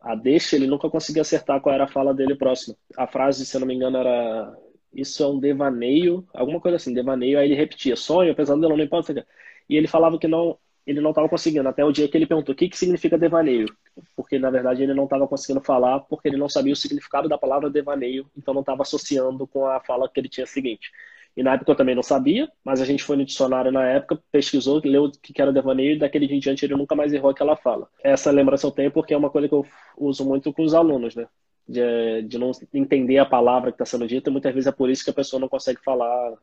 a 0.00 0.14
deixa, 0.14 0.56
ele 0.56 0.66
nunca 0.66 0.88
conseguia 0.90 1.22
acertar 1.22 1.60
qual 1.60 1.74
era 1.74 1.84
a 1.84 1.88
fala 1.88 2.12
dele 2.12 2.34
próxima. 2.34 2.76
A 2.96 3.06
frase, 3.06 3.46
se 3.46 3.56
eu 3.56 3.60
não 3.60 3.66
me 3.66 3.74
engano, 3.74 3.96
era 3.96 4.54
isso 4.92 5.22
é 5.22 5.26
um 5.26 5.40
devaneio, 5.40 6.26
alguma 6.32 6.60
coisa 6.60 6.76
assim, 6.76 6.94
devaneio, 6.94 7.38
aí 7.38 7.46
ele 7.46 7.54
repetia, 7.54 7.96
sonho, 7.96 8.34
pesadelo, 8.34 8.76
não 8.76 8.84
importa. 8.84 9.26
E 9.68 9.76
ele 9.76 9.88
falava 9.88 10.18
que 10.18 10.28
não, 10.28 10.58
ele 10.86 11.00
não 11.00 11.10
estava 11.10 11.28
conseguindo, 11.28 11.68
até 11.68 11.84
o 11.84 11.92
dia 11.92 12.08
que 12.08 12.16
ele 12.16 12.26
perguntou 12.26 12.52
o 12.52 12.56
que, 12.56 12.68
que 12.68 12.76
significa 12.76 13.16
devaneio, 13.16 13.66
porque 14.14 14.38
na 14.38 14.50
verdade 14.50 14.82
ele 14.82 14.94
não 14.94 15.04
estava 15.04 15.26
conseguindo 15.26 15.60
falar 15.60 16.00
porque 16.00 16.28
ele 16.28 16.36
não 16.36 16.48
sabia 16.48 16.72
o 16.72 16.76
significado 16.76 17.28
da 17.28 17.38
palavra 17.38 17.70
devaneio, 17.70 18.26
então 18.36 18.52
não 18.52 18.60
estava 18.60 18.82
associando 18.82 19.46
com 19.46 19.66
a 19.66 19.80
fala 19.80 20.08
que 20.08 20.20
ele 20.20 20.28
tinha 20.28 20.46
seguinte. 20.46 20.90
E 21.36 21.42
na 21.42 21.54
época 21.54 21.72
eu 21.72 21.76
também 21.76 21.94
não 21.94 22.02
sabia, 22.02 22.48
mas 22.64 22.80
a 22.80 22.84
gente 22.84 23.02
foi 23.02 23.16
no 23.16 23.24
dicionário 23.24 23.72
na 23.72 23.84
época, 23.84 24.22
pesquisou, 24.30 24.80
leu 24.84 25.04
o 25.04 25.10
que 25.10 25.40
era 25.40 25.52
devaneio 25.52 25.94
e 25.94 25.98
daquele 25.98 26.28
dia 26.28 26.36
em 26.36 26.40
diante 26.40 26.64
ele 26.64 26.76
nunca 26.76 26.94
mais 26.94 27.12
errou 27.12 27.30
aquela 27.30 27.56
fala. 27.56 27.88
Essa 28.02 28.30
lembrança 28.30 28.66
eu 28.66 28.70
tenho 28.70 28.92
porque 28.92 29.14
é 29.14 29.16
uma 29.16 29.30
coisa 29.30 29.48
que 29.48 29.54
eu 29.54 29.66
uso 29.96 30.24
muito 30.24 30.52
com 30.52 30.62
os 30.62 30.74
alunos, 30.74 31.16
né? 31.16 31.26
De, 31.66 32.22
de 32.22 32.38
não 32.38 32.52
entender 32.72 33.18
a 33.18 33.24
palavra 33.24 33.72
que 33.72 33.82
está 33.82 33.86
sendo 33.86 34.06
dita, 34.06 34.28
e 34.28 34.32
muitas 34.32 34.52
vezes 34.52 34.66
é 34.68 34.72
por 34.72 34.90
isso 34.90 35.02
que 35.02 35.10
a 35.10 35.14
pessoa 35.14 35.40
não 35.40 35.48
consegue 35.48 35.80
falar 35.82 36.34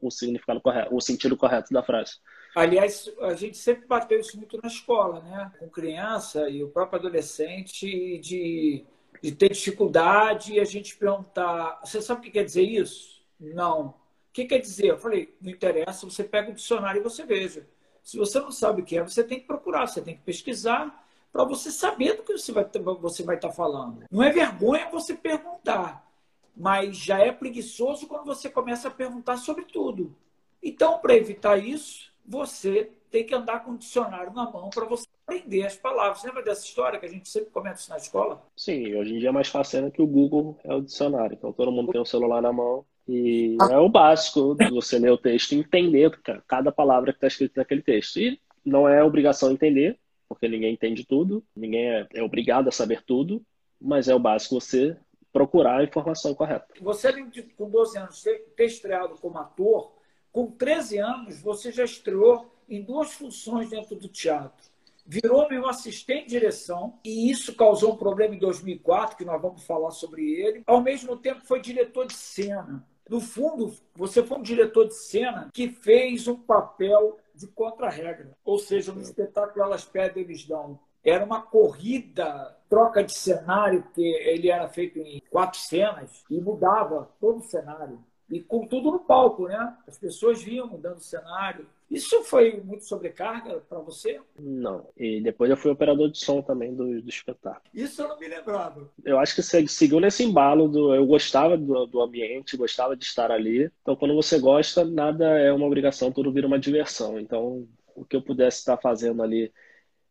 o 0.00 0.10
significado 0.10 0.60
correto, 0.60 0.94
o 0.94 1.00
sentido 1.00 1.36
correto 1.36 1.72
da 1.72 1.82
frase. 1.82 2.16
Aliás, 2.54 3.10
a 3.20 3.34
gente 3.34 3.56
sempre 3.56 3.86
bateu 3.86 4.20
isso 4.20 4.36
muito 4.36 4.58
na 4.62 4.68
escola, 4.68 5.20
né? 5.20 5.52
Com 5.58 5.68
criança 5.68 6.48
e 6.48 6.62
o 6.62 6.68
próprio 6.68 6.98
adolescente, 6.98 8.18
de, 8.18 8.84
de 9.22 9.32
ter 9.32 9.50
dificuldade 9.50 10.54
e 10.54 10.60
a 10.60 10.64
gente 10.64 10.96
perguntar: 10.96 11.80
você 11.82 12.02
sabe 12.02 12.20
o 12.20 12.22
que 12.24 12.30
quer 12.30 12.44
dizer 12.44 12.62
isso? 12.62 13.22
Não. 13.40 13.88
O 13.88 13.94
que 14.32 14.44
quer 14.44 14.58
dizer? 14.58 14.88
Eu 14.88 14.98
falei: 14.98 15.34
não 15.40 15.50
interessa, 15.50 16.06
você 16.06 16.24
pega 16.24 16.50
o 16.50 16.54
dicionário 16.54 17.00
e 17.00 17.02
você 17.02 17.24
veja. 17.24 17.66
Se 18.02 18.18
você 18.18 18.40
não 18.40 18.50
sabe 18.50 18.82
o 18.82 18.84
que 18.84 18.98
é, 18.98 19.02
você 19.02 19.22
tem 19.22 19.40
que 19.40 19.46
procurar, 19.46 19.86
você 19.86 20.00
tem 20.02 20.16
que 20.16 20.22
pesquisar. 20.22 21.06
para 21.32 21.44
você 21.44 21.70
saber 21.70 22.16
do 22.16 22.22
que 22.22 22.32
você 22.32 22.52
vai, 22.52 22.66
você 23.00 23.22
vai 23.22 23.36
estar 23.36 23.48
tá 23.48 23.54
falando. 23.54 24.04
Não 24.10 24.22
é 24.22 24.30
vergonha 24.30 24.90
você 24.90 25.14
perguntar, 25.14 26.06
mas 26.56 26.96
já 26.96 27.18
é 27.18 27.32
preguiçoso 27.32 28.06
quando 28.06 28.24
você 28.24 28.48
começa 28.48 28.88
a 28.88 28.90
perguntar 28.90 29.36
sobre 29.36 29.64
tudo. 29.64 30.14
Então, 30.62 30.98
para 30.98 31.16
evitar 31.16 31.56
isso, 31.56 32.12
você 32.24 32.90
tem 33.10 33.24
que 33.24 33.34
andar 33.34 33.64
com 33.64 33.72
o 33.72 33.78
dicionário 33.78 34.32
na 34.32 34.50
mão 34.50 34.70
para 34.70 34.86
você 34.86 35.06
aprender 35.26 35.66
as 35.66 35.76
palavras. 35.76 36.22
Lembra 36.24 36.42
dessa 36.42 36.64
história 36.64 36.98
que 36.98 37.06
a 37.06 37.08
gente 37.08 37.28
sempre 37.28 37.50
comenta 37.50 37.76
isso 37.76 37.90
na 37.90 37.96
escola? 37.96 38.42
Sim, 38.56 38.94
hoje 38.94 39.14
em 39.14 39.18
dia 39.18 39.28
é 39.28 39.32
mais 39.32 39.48
fácil 39.48 39.90
que 39.90 40.00
o 40.00 40.06
Google 40.06 40.58
é 40.64 40.74
o 40.74 40.80
dicionário. 40.80 41.34
Então 41.34 41.52
todo 41.52 41.72
mundo 41.72 41.92
tem 41.92 42.00
o 42.00 42.06
celular 42.06 42.40
na 42.40 42.52
mão 42.52 42.84
e 43.06 43.56
é 43.70 43.78
o 43.78 43.88
básico 43.88 44.54
de 44.54 44.70
você 44.70 44.98
ler 44.98 45.10
o 45.10 45.18
texto 45.18 45.52
e 45.52 45.58
entender 45.58 46.10
cada 46.46 46.72
palavra 46.72 47.12
que 47.12 47.18
está 47.18 47.26
escrita 47.26 47.60
naquele 47.60 47.82
texto. 47.82 48.18
E 48.18 48.40
não 48.64 48.88
é 48.88 49.02
obrigação 49.02 49.50
entender, 49.50 49.98
porque 50.28 50.48
ninguém 50.48 50.72
entende 50.72 51.04
tudo, 51.04 51.44
ninguém 51.54 51.90
é, 51.90 52.06
é 52.14 52.22
obrigado 52.22 52.68
a 52.68 52.72
saber 52.72 53.02
tudo, 53.04 53.42
mas 53.80 54.08
é 54.08 54.14
o 54.14 54.20
básico 54.20 54.54
você 54.54 54.96
procurar 55.32 55.80
a 55.80 55.84
informação 55.84 56.34
correta. 56.34 56.66
Você, 56.80 57.12
com 57.56 57.70
12 57.70 57.98
anos, 57.98 58.22
ter 58.22 58.64
estreado 58.64 59.16
como 59.20 59.38
ator, 59.38 59.92
com 60.30 60.50
13 60.50 60.98
anos, 60.98 61.40
você 61.40 61.72
já 61.72 61.84
estreou 61.84 62.50
em 62.68 62.82
duas 62.82 63.12
funções 63.12 63.70
dentro 63.70 63.96
do 63.96 64.08
teatro. 64.08 64.70
Virou 65.04 65.48
meu 65.48 65.68
assistente 65.68 66.24
de 66.24 66.30
direção, 66.30 66.98
e 67.04 67.30
isso 67.30 67.54
causou 67.56 67.94
um 67.94 67.96
problema 67.96 68.34
em 68.34 68.38
2004, 68.38 69.16
que 69.16 69.24
nós 69.24 69.42
vamos 69.42 69.64
falar 69.64 69.90
sobre 69.90 70.30
ele. 70.32 70.62
Ao 70.66 70.80
mesmo 70.80 71.16
tempo, 71.16 71.44
foi 71.44 71.60
diretor 71.60 72.06
de 72.06 72.14
cena. 72.14 72.86
No 73.08 73.20
fundo, 73.20 73.74
você 73.94 74.22
foi 74.22 74.38
um 74.38 74.42
diretor 74.42 74.86
de 74.86 74.94
cena 74.94 75.50
que 75.52 75.68
fez 75.68 76.28
um 76.28 76.36
papel 76.36 77.18
de 77.34 77.46
contra-regra. 77.48 78.36
Ou 78.44 78.58
seja, 78.58 78.92
no 78.92 79.02
espetáculo 79.02 79.64
Elas 79.64 79.84
Pedem, 79.84 80.22
Eles 80.22 80.46
Dão. 80.46 80.78
Era 81.04 81.24
uma 81.24 81.42
corrida, 81.42 82.56
troca 82.68 83.02
de 83.02 83.16
cenário, 83.16 83.84
que 83.94 84.02
ele 84.02 84.50
era 84.50 84.68
feito 84.68 84.98
em 84.98 85.20
quatro 85.30 85.58
cenas 85.58 86.24
e 86.30 86.40
mudava 86.40 87.10
todo 87.20 87.38
o 87.38 87.44
cenário 87.44 87.98
e 88.32 88.40
com 88.40 88.66
tudo 88.66 88.90
no 88.90 89.00
palco, 89.00 89.46
né? 89.46 89.76
As 89.86 89.98
pessoas 89.98 90.42
vinham 90.42 90.66
mudando 90.66 90.96
o 90.96 91.02
cenário. 91.02 91.66
Isso 91.90 92.22
foi 92.24 92.58
muito 92.64 92.86
sobrecarga 92.86 93.62
para 93.68 93.78
você? 93.80 94.18
Não. 94.38 94.88
E 94.96 95.20
depois 95.20 95.50
eu 95.50 95.56
fui 95.56 95.70
operador 95.70 96.10
de 96.10 96.18
som 96.18 96.40
também 96.40 96.74
do, 96.74 97.02
do 97.02 97.08
espetáculo. 97.10 97.68
Isso 97.74 98.00
eu 98.00 98.08
não 98.08 98.18
me 98.18 98.26
lembrava. 98.26 98.90
Eu 99.04 99.18
acho 99.18 99.34
que 99.34 99.42
seguiu 99.42 100.00
nesse 100.00 100.24
embalo 100.24 100.66
do. 100.66 100.94
Eu 100.94 101.04
gostava 101.04 101.58
do, 101.58 101.84
do 101.84 102.00
ambiente, 102.00 102.56
gostava 102.56 102.96
de 102.96 103.04
estar 103.04 103.30
ali. 103.30 103.70
Então, 103.82 103.94
quando 103.94 104.14
você 104.14 104.38
gosta, 104.38 104.82
nada 104.82 105.38
é 105.38 105.52
uma 105.52 105.66
obrigação, 105.66 106.10
tudo 106.10 106.32
vira 106.32 106.46
uma 106.46 106.58
diversão. 106.58 107.20
Então, 107.20 107.68
o 107.94 108.02
que 108.02 108.16
eu 108.16 108.22
pudesse 108.22 108.60
estar 108.60 108.78
fazendo 108.78 109.22
ali 109.22 109.52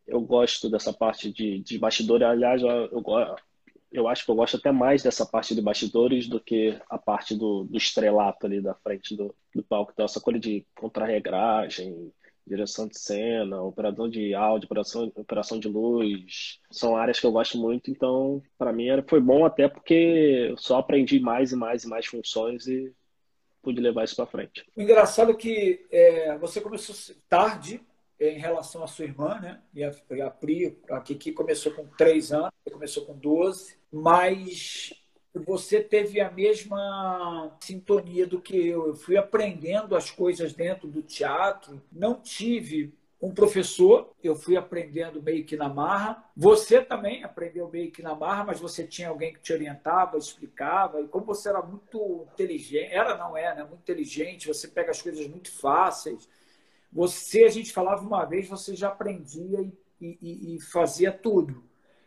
eu 0.08 0.22
gosto 0.22 0.70
dessa 0.70 0.91
parte 0.91 1.31
de, 1.31 1.60
de 1.60 1.77
bastidor. 1.77 2.24
Aliás, 2.24 2.62
eu, 2.62 3.03
eu, 3.91 4.08
acho 4.08 4.25
que 4.25 4.31
eu 4.31 4.36
gosto 4.36 4.58
até 4.58 4.72
mais 4.72 5.03
dessa 5.03 5.25
parte 5.25 5.55
de 5.55 5.62
bastidores 5.62 6.27
do 6.27 6.39
que 6.39 6.79
a 6.89 6.98
parte 6.98 7.36
do, 7.36 7.63
do 7.63 7.77
estrelato 7.77 8.46
ali 8.46 8.62
da 8.62 8.74
frente 8.75 9.15
do, 9.15 9.34
do 9.53 9.63
palco. 9.63 9.91
Então, 9.93 10.05
essa 10.05 10.20
coisa 10.20 10.39
de 10.39 10.65
contrarregragem, 10.75 12.12
direção 12.46 12.88
de 12.88 13.00
cena, 13.00 13.62
operador 13.62 14.10
de 14.10 14.34
áudio, 14.34 14.65
operação, 14.65 15.12
operação 15.15 15.60
de 15.60 15.67
luz, 15.67 16.60
são 16.70 16.98
áreas 16.98 17.20
que 17.20 17.25
eu 17.25 17.31
gosto 17.31 17.58
muito. 17.58 17.89
Então, 17.91 18.41
para 18.58 18.74
mim, 18.74 18.88
foi 19.08 19.22
bom 19.22 19.46
até 19.46 19.67
porque 19.67 20.48
eu 20.50 20.58
só 20.58 20.79
aprendi 20.79 21.20
mais 21.20 21.51
e 21.51 21.55
mais 21.55 21.84
e 21.84 21.88
mais 21.88 22.05
funções 22.05 22.67
e 22.67 22.93
pude 23.62 23.79
levar 23.79 24.03
isso 24.03 24.15
para 24.15 24.25
frente. 24.25 24.65
O 24.75 24.81
engraçado 24.81 25.31
é 25.31 25.36
que 25.36 25.86
é, 25.91 26.38
você 26.38 26.60
começou 26.60 26.96
tarde 27.29 27.79
em 28.30 28.38
relação 28.38 28.84
à 28.84 28.88
sua 28.88 29.06
irmã, 29.06 29.40
né? 29.40 29.60
E 29.74 29.84
a, 29.84 29.92
a 30.25 30.30
Pri, 30.30 30.78
a 30.90 31.01
Kiki 31.01 31.32
começou 31.32 31.72
com 31.72 31.88
3 31.88 32.32
anos, 32.32 32.51
começou 32.72 33.06
com 33.06 33.18
12, 33.18 33.78
mas 33.92 34.94
você 35.34 35.82
teve 35.82 36.22
a 36.22 36.30
mesma 36.30 37.58
sintonia 37.60 38.28
do 38.28 38.40
que 38.40 38.56
eu. 38.56 38.88
Eu 38.88 38.96
fui 38.96 39.18
aprendendo 39.18 39.96
as 39.96 40.12
coisas 40.12 40.54
dentro 40.54 40.88
do 40.88 41.01
teatro, 41.01 41.82
não 41.92 42.22
tive 42.22 42.94
um 43.20 43.32
professor, 43.32 44.13
eu 44.24 44.36
fui 44.36 44.58
aprendendo 44.58 45.22
meio 45.22 45.46
que 45.46 45.56
na 45.56 45.70
marra. 45.70 46.24
Você 46.36 46.82
também 46.82 47.24
aprendeu 47.24 47.70
meio 47.70 47.92
que 47.92 48.01
na 48.01 48.16
marra, 48.16 48.46
mas 48.46 48.60
você 48.60 48.86
tinha 48.86 49.10
alguém 49.10 49.34
que 49.34 49.40
te 49.40 49.54
orientava, 49.54 50.18
explicava. 50.18 51.01
E 51.01 51.08
como 51.08 51.25
você 51.25 51.50
era 51.50 51.62
muito 51.62 52.28
inteligente, 52.34 52.92
era 52.92 53.18
não 53.18 53.38
é, 53.38 53.56
né? 53.56 53.63
Muito 53.63 53.82
inteligente, 53.82 54.48
você 54.48 54.68
pega 54.68 54.92
as 54.92 55.01
coisas 55.01 55.28
muito 55.28 55.51
fáceis 55.51 56.28
você, 56.91 57.43
a 57.43 57.50
gente 57.50 57.71
falava 57.71 58.05
uma 58.05 58.25
vez, 58.25 58.48
você 58.48 58.75
já 58.75 58.89
aprendia 58.89 59.62
e, 60.00 60.17
e, 60.21 60.55
e 60.55 60.62
fazia 60.62 61.12
tudo. 61.12 61.63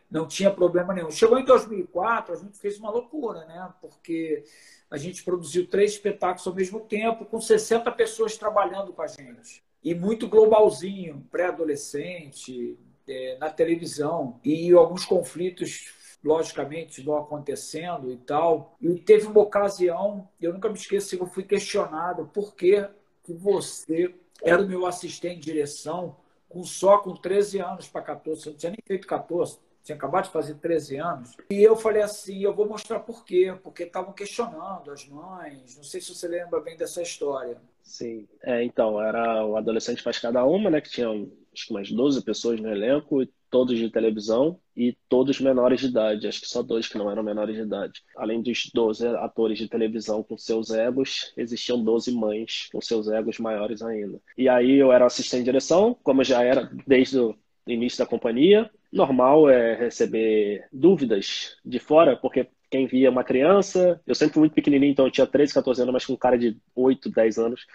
Não 0.09 0.27
tinha 0.27 0.51
problema 0.51 0.93
nenhum. 0.93 1.09
Chegou 1.09 1.39
em 1.39 1.45
2004, 1.45 2.33
a 2.33 2.37
gente 2.37 2.57
fez 2.57 2.79
uma 2.79 2.91
loucura, 2.91 3.45
né? 3.45 3.73
Porque 3.81 4.43
a 4.89 4.97
gente 4.97 5.23
produziu 5.23 5.67
três 5.67 5.93
espetáculos 5.93 6.45
ao 6.45 6.53
mesmo 6.53 6.79
tempo, 6.81 7.25
com 7.25 7.41
60 7.41 7.91
pessoas 7.93 8.37
trabalhando 8.37 8.93
com 8.93 9.01
a 9.01 9.07
gente. 9.07 9.63
E 9.83 9.95
muito 9.95 10.27
globalzinho, 10.27 11.25
pré-adolescente, 11.31 12.77
é, 13.07 13.37
na 13.39 13.49
televisão. 13.49 14.39
E 14.43 14.71
alguns 14.71 15.05
conflitos 15.05 15.93
logicamente, 16.25 17.03
vão 17.03 17.17
acontecendo 17.17 18.11
e 18.11 18.17
tal. 18.17 18.75
E 18.81 18.95
teve 18.95 19.27
uma 19.27 19.41
ocasião, 19.41 20.27
eu 20.41 20.51
nunca 20.51 20.67
me 20.67 20.75
esqueço, 20.75 21.15
eu 21.15 21.27
fui 21.27 21.43
questionado 21.43 22.25
por 22.33 22.55
que, 22.55 22.83
que 23.23 23.31
você 23.31 24.15
era 24.43 24.61
o 24.61 24.67
meu 24.67 24.85
assistente 24.85 25.37
de 25.37 25.45
direção, 25.45 26.17
com 26.47 26.63
só 26.63 26.97
com 26.97 27.15
13 27.15 27.59
anos 27.59 27.87
para 27.87 28.01
14, 28.01 28.45
eu 28.45 28.51
não 28.51 28.57
tinha 28.57 28.69
nem 28.71 28.79
feito 28.85 29.07
14, 29.07 29.59
tinha 29.83 29.95
acabado 29.95 30.25
de 30.25 30.31
fazer 30.31 30.55
13 30.55 30.97
anos. 30.97 31.37
E 31.49 31.61
eu 31.61 31.75
falei 31.75 32.01
assim, 32.01 32.41
eu 32.41 32.53
vou 32.53 32.67
mostrar 32.67 32.99
por 32.99 33.23
quê, 33.23 33.55
porque 33.63 33.83
estavam 33.83 34.13
questionando 34.13 34.91
as 34.91 35.07
mães, 35.07 35.75
não 35.75 35.83
sei 35.83 36.01
se 36.01 36.13
você 36.13 36.27
lembra 36.27 36.59
bem 36.59 36.77
dessa 36.77 37.01
história. 37.01 37.57
Sim, 37.83 38.27
é, 38.41 38.63
então, 38.63 39.01
era 39.01 39.45
o 39.45 39.55
Adolescente 39.55 40.01
Faz 40.01 40.17
Cada 40.17 40.43
Uma, 40.43 40.69
né, 40.69 40.81
que 40.81 40.89
tinha 40.89 41.09
acho 41.55 41.67
que 41.67 41.71
umas 41.71 41.89
12 41.89 42.21
pessoas 42.21 42.59
no 42.59 42.69
elenco, 42.69 43.25
todos 43.49 43.77
de 43.77 43.89
televisão 43.89 44.59
e 44.75 44.97
todos 45.07 45.39
menores 45.39 45.81
de 45.81 45.87
idade. 45.87 46.27
Acho 46.27 46.41
que 46.41 46.47
só 46.47 46.61
dois 46.61 46.87
que 46.87 46.97
não 46.97 47.09
eram 47.09 47.23
menores 47.23 47.55
de 47.55 47.61
idade. 47.61 48.01
Além 48.15 48.41
dos 48.41 48.69
12 48.73 49.07
atores 49.07 49.57
de 49.57 49.67
televisão 49.67 50.21
com 50.23 50.37
seus 50.37 50.71
egos, 50.71 51.33
existiam 51.37 51.83
12 51.83 52.11
mães 52.11 52.69
com 52.71 52.81
seus 52.81 53.09
egos 53.09 53.39
maiores 53.39 53.81
ainda. 53.81 54.19
E 54.37 54.49
aí 54.49 54.75
eu 54.75 54.91
era 54.91 55.05
assistente 55.05 55.39
de 55.39 55.45
direção, 55.45 55.97
como 56.03 56.23
já 56.23 56.43
era 56.43 56.69
desde 56.85 57.19
o 57.19 57.35
início 57.67 57.99
da 57.99 58.09
companhia. 58.09 58.69
Normal 58.91 59.49
é 59.49 59.75
receber 59.75 60.67
dúvidas 60.71 61.57
de 61.65 61.79
fora, 61.79 62.15
porque 62.15 62.47
quem 62.69 62.87
via 62.87 63.09
uma 63.09 63.23
criança, 63.23 64.01
eu 64.05 64.15
sempre 64.15 64.33
fui 64.33 64.41
muito 64.41 64.55
pequenininho, 64.55 64.91
então 64.91 65.05
eu 65.05 65.11
tinha 65.11 65.27
13, 65.27 65.53
14 65.53 65.81
anos, 65.81 65.93
mas 65.93 66.05
com 66.05 66.17
cara 66.17 66.37
de 66.37 66.57
8, 66.75 67.09
10 67.09 67.37
anos. 67.37 67.65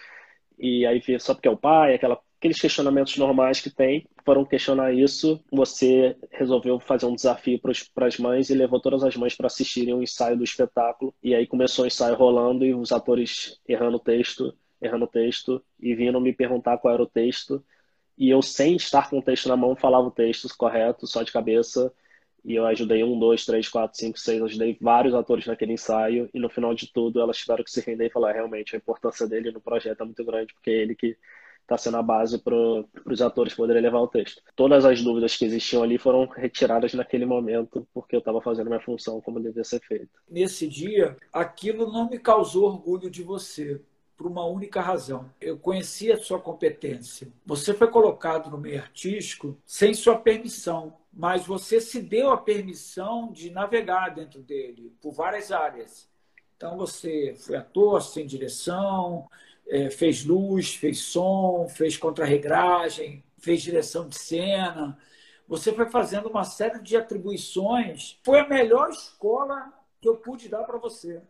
E 0.59 0.85
aí 0.85 0.99
via 0.99 1.19
só 1.19 1.33
porque 1.33 1.47
é 1.47 1.51
o 1.51 1.57
pai, 1.57 1.95
aquela 1.95 2.19
aqueles 2.41 2.59
questionamentos 2.59 3.15
normais 3.17 3.61
que 3.61 3.69
tem, 3.69 4.07
foram 4.25 4.43
questionar 4.43 4.91
isso, 4.91 5.39
você 5.51 6.17
resolveu 6.31 6.79
fazer 6.79 7.05
um 7.05 7.13
desafio 7.13 7.61
para 7.93 8.07
as 8.07 8.17
mães 8.17 8.49
e 8.49 8.55
levou 8.55 8.81
todas 8.81 9.03
as 9.03 9.15
mães 9.15 9.35
para 9.35 9.45
assistirem 9.45 9.93
o 9.93 9.97
um 9.97 10.01
ensaio 10.01 10.35
do 10.35 10.43
espetáculo. 10.43 11.13
E 11.21 11.35
aí 11.35 11.45
começou 11.45 11.85
o 11.85 11.87
ensaio 11.87 12.15
rolando 12.15 12.65
e 12.65 12.73
os 12.73 12.91
atores 12.91 13.59
errando 13.67 13.97
o 13.97 13.99
texto, 13.99 14.57
errando 14.81 15.05
o 15.05 15.07
texto, 15.07 15.63
e 15.79 15.93
vindo 15.93 16.19
me 16.19 16.33
perguntar 16.33 16.79
qual 16.79 16.95
era 16.95 17.03
o 17.03 17.05
texto. 17.05 17.63
E 18.17 18.31
eu, 18.31 18.41
sem 18.41 18.75
estar 18.75 19.07
com 19.07 19.19
o 19.19 19.21
texto 19.21 19.47
na 19.47 19.55
mão, 19.55 19.75
falava 19.75 20.07
o 20.07 20.11
texto 20.11 20.49
correto, 20.57 21.05
só 21.05 21.21
de 21.21 21.31
cabeça. 21.31 21.93
E 22.43 22.55
eu 22.55 22.65
ajudei 22.65 23.03
um, 23.03 23.19
dois, 23.19 23.45
três, 23.45 23.69
quatro, 23.69 23.95
cinco, 23.99 24.17
seis, 24.17 24.41
ajudei 24.41 24.75
vários 24.81 25.13
atores 25.13 25.45
naquele 25.45 25.73
ensaio. 25.73 26.27
E 26.33 26.39
no 26.39 26.49
final 26.49 26.73
de 26.73 26.91
tudo, 26.91 27.21
elas 27.21 27.37
tiveram 27.37 27.63
que 27.63 27.69
se 27.69 27.81
render 27.81 28.07
e 28.07 28.09
falar: 28.09 28.31
realmente, 28.31 28.75
a 28.75 28.79
importância 28.79 29.27
dele 29.27 29.51
no 29.51 29.61
projeto 29.61 30.01
é 30.01 30.05
muito 30.05 30.25
grande, 30.25 30.51
porque 30.55 30.71
é 30.71 30.81
ele 30.81 30.95
que 30.95 31.15
está 31.71 31.77
sendo 31.77 31.97
a 31.97 32.03
base 32.03 32.37
para 32.37 32.55
os 33.05 33.21
atores 33.21 33.53
poderem 33.53 33.81
levar 33.81 33.99
o 33.99 34.07
texto. 34.07 34.41
Todas 34.55 34.83
as 34.83 35.01
dúvidas 35.01 35.37
que 35.37 35.45
existiam 35.45 35.81
ali 35.81 35.97
foram 35.97 36.25
retiradas 36.25 36.93
naquele 36.93 37.25
momento, 37.25 37.87
porque 37.93 38.15
eu 38.15 38.19
estava 38.19 38.41
fazendo 38.41 38.67
minha 38.67 38.81
função 38.81 39.21
como 39.21 39.39
devia 39.39 39.63
ser 39.63 39.79
feita. 39.79 40.09
Nesse 40.29 40.67
dia, 40.67 41.15
aquilo 41.31 41.91
não 41.91 42.09
me 42.09 42.19
causou 42.19 42.65
orgulho 42.65 43.09
de 43.09 43.23
você, 43.23 43.79
por 44.17 44.27
uma 44.27 44.45
única 44.45 44.81
razão. 44.81 45.31
Eu 45.39 45.57
conhecia 45.57 46.13
a 46.13 46.19
sua 46.19 46.39
competência. 46.39 47.27
Você 47.45 47.73
foi 47.73 47.87
colocado 47.87 48.51
no 48.51 48.57
meio 48.57 48.79
artístico 48.79 49.57
sem 49.65 49.93
sua 49.93 50.17
permissão, 50.17 50.93
mas 51.11 51.45
você 51.45 51.81
se 51.81 52.01
deu 52.01 52.29
a 52.29 52.37
permissão 52.37 53.31
de 53.31 53.49
navegar 53.49 54.09
dentro 54.09 54.41
dele, 54.41 54.93
por 55.01 55.11
várias 55.11 55.51
áreas. 55.51 56.07
Então, 56.55 56.77
você 56.77 57.33
foi 57.39 57.55
ator, 57.55 57.99
sem 58.03 58.27
direção, 58.27 59.27
é, 59.71 59.89
fez 59.89 60.25
luz, 60.25 60.75
fez 60.75 60.99
som, 60.99 61.65
fez 61.69 61.95
contrarregragem, 61.95 63.23
fez 63.39 63.61
direção 63.61 64.09
de 64.09 64.19
cena. 64.19 64.99
Você 65.47 65.71
foi 65.71 65.89
fazendo 65.89 66.27
uma 66.27 66.43
série 66.43 66.79
de 66.81 66.97
atribuições. 66.97 68.19
Foi 68.21 68.41
a 68.41 68.49
melhor 68.49 68.89
escola 68.89 69.71
que 70.01 70.09
eu 70.09 70.17
pude 70.17 70.49
dar 70.49 70.65
para 70.65 70.77
você. 70.77 71.21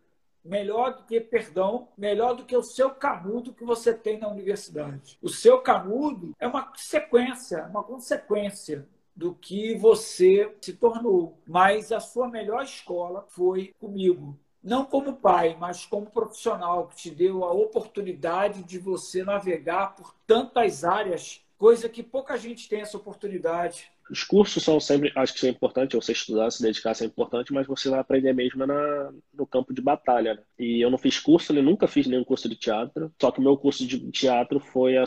Melhor 0.43 0.95
do 0.95 1.03
que, 1.03 1.21
perdão, 1.21 1.89
melhor 1.95 2.33
do 2.33 2.43
que 2.43 2.57
o 2.57 2.63
seu 2.63 2.89
canudo 2.89 3.53
que 3.53 3.63
você 3.63 3.93
tem 3.93 4.17
na 4.17 4.27
universidade. 4.27 5.19
O 5.21 5.29
seu 5.29 5.59
canudo 5.59 6.35
é 6.39 6.47
uma 6.47 6.73
sequência, 6.75 7.65
uma 7.67 7.83
consequência 7.83 8.87
do 9.15 9.35
que 9.35 9.75
você 9.75 10.51
se 10.59 10.73
tornou. 10.73 11.37
Mas 11.45 11.91
a 11.91 11.99
sua 11.99 12.27
melhor 12.27 12.63
escola 12.63 13.23
foi 13.29 13.75
comigo. 13.79 14.35
Não 14.63 14.85
como 14.85 15.13
pai, 15.13 15.57
mas 15.59 15.85
como 15.85 16.05
profissional, 16.05 16.87
que 16.87 16.95
te 16.95 17.09
deu 17.09 17.43
a 17.43 17.51
oportunidade 17.51 18.63
de 18.63 18.77
você 18.77 19.23
navegar 19.23 19.95
por 19.95 20.15
tantas 20.27 20.83
áreas, 20.83 21.43
coisa 21.57 21.89
que 21.89 22.03
pouca 22.03 22.37
gente 22.37 22.69
tem 22.69 22.81
essa 22.81 22.97
oportunidade. 22.97 23.91
Os 24.09 24.23
cursos 24.23 24.61
são 24.61 24.79
sempre, 24.79 25.11
acho 25.15 25.31
que 25.31 25.39
isso 25.39 25.47
é 25.47 25.49
importante, 25.49 25.95
você 25.95 26.11
estudar, 26.11 26.51
se 26.51 26.61
dedicar 26.61 26.93
é 26.99 27.05
importante, 27.05 27.53
mas 27.53 27.65
você 27.65 27.89
vai 27.89 27.99
aprender 27.99 28.33
mesmo 28.33 28.67
na, 28.67 29.11
no 29.33 29.47
campo 29.47 29.73
de 29.73 29.81
batalha. 29.81 30.33
Né? 30.33 30.41
E 30.59 30.81
eu 30.81 30.91
não 30.91 30.97
fiz 30.97 31.17
curso, 31.17 31.53
eu 31.55 31.63
nunca 31.63 31.87
fiz 31.87 32.05
nenhum 32.05 32.23
curso 32.23 32.49
de 32.49 32.55
teatro, 32.55 33.11
só 33.19 33.31
que 33.31 33.39
o 33.39 33.43
meu 33.43 33.55
curso 33.55 33.87
de 33.87 34.11
teatro 34.11 34.59
foi 34.59 34.97
a, 34.97 35.05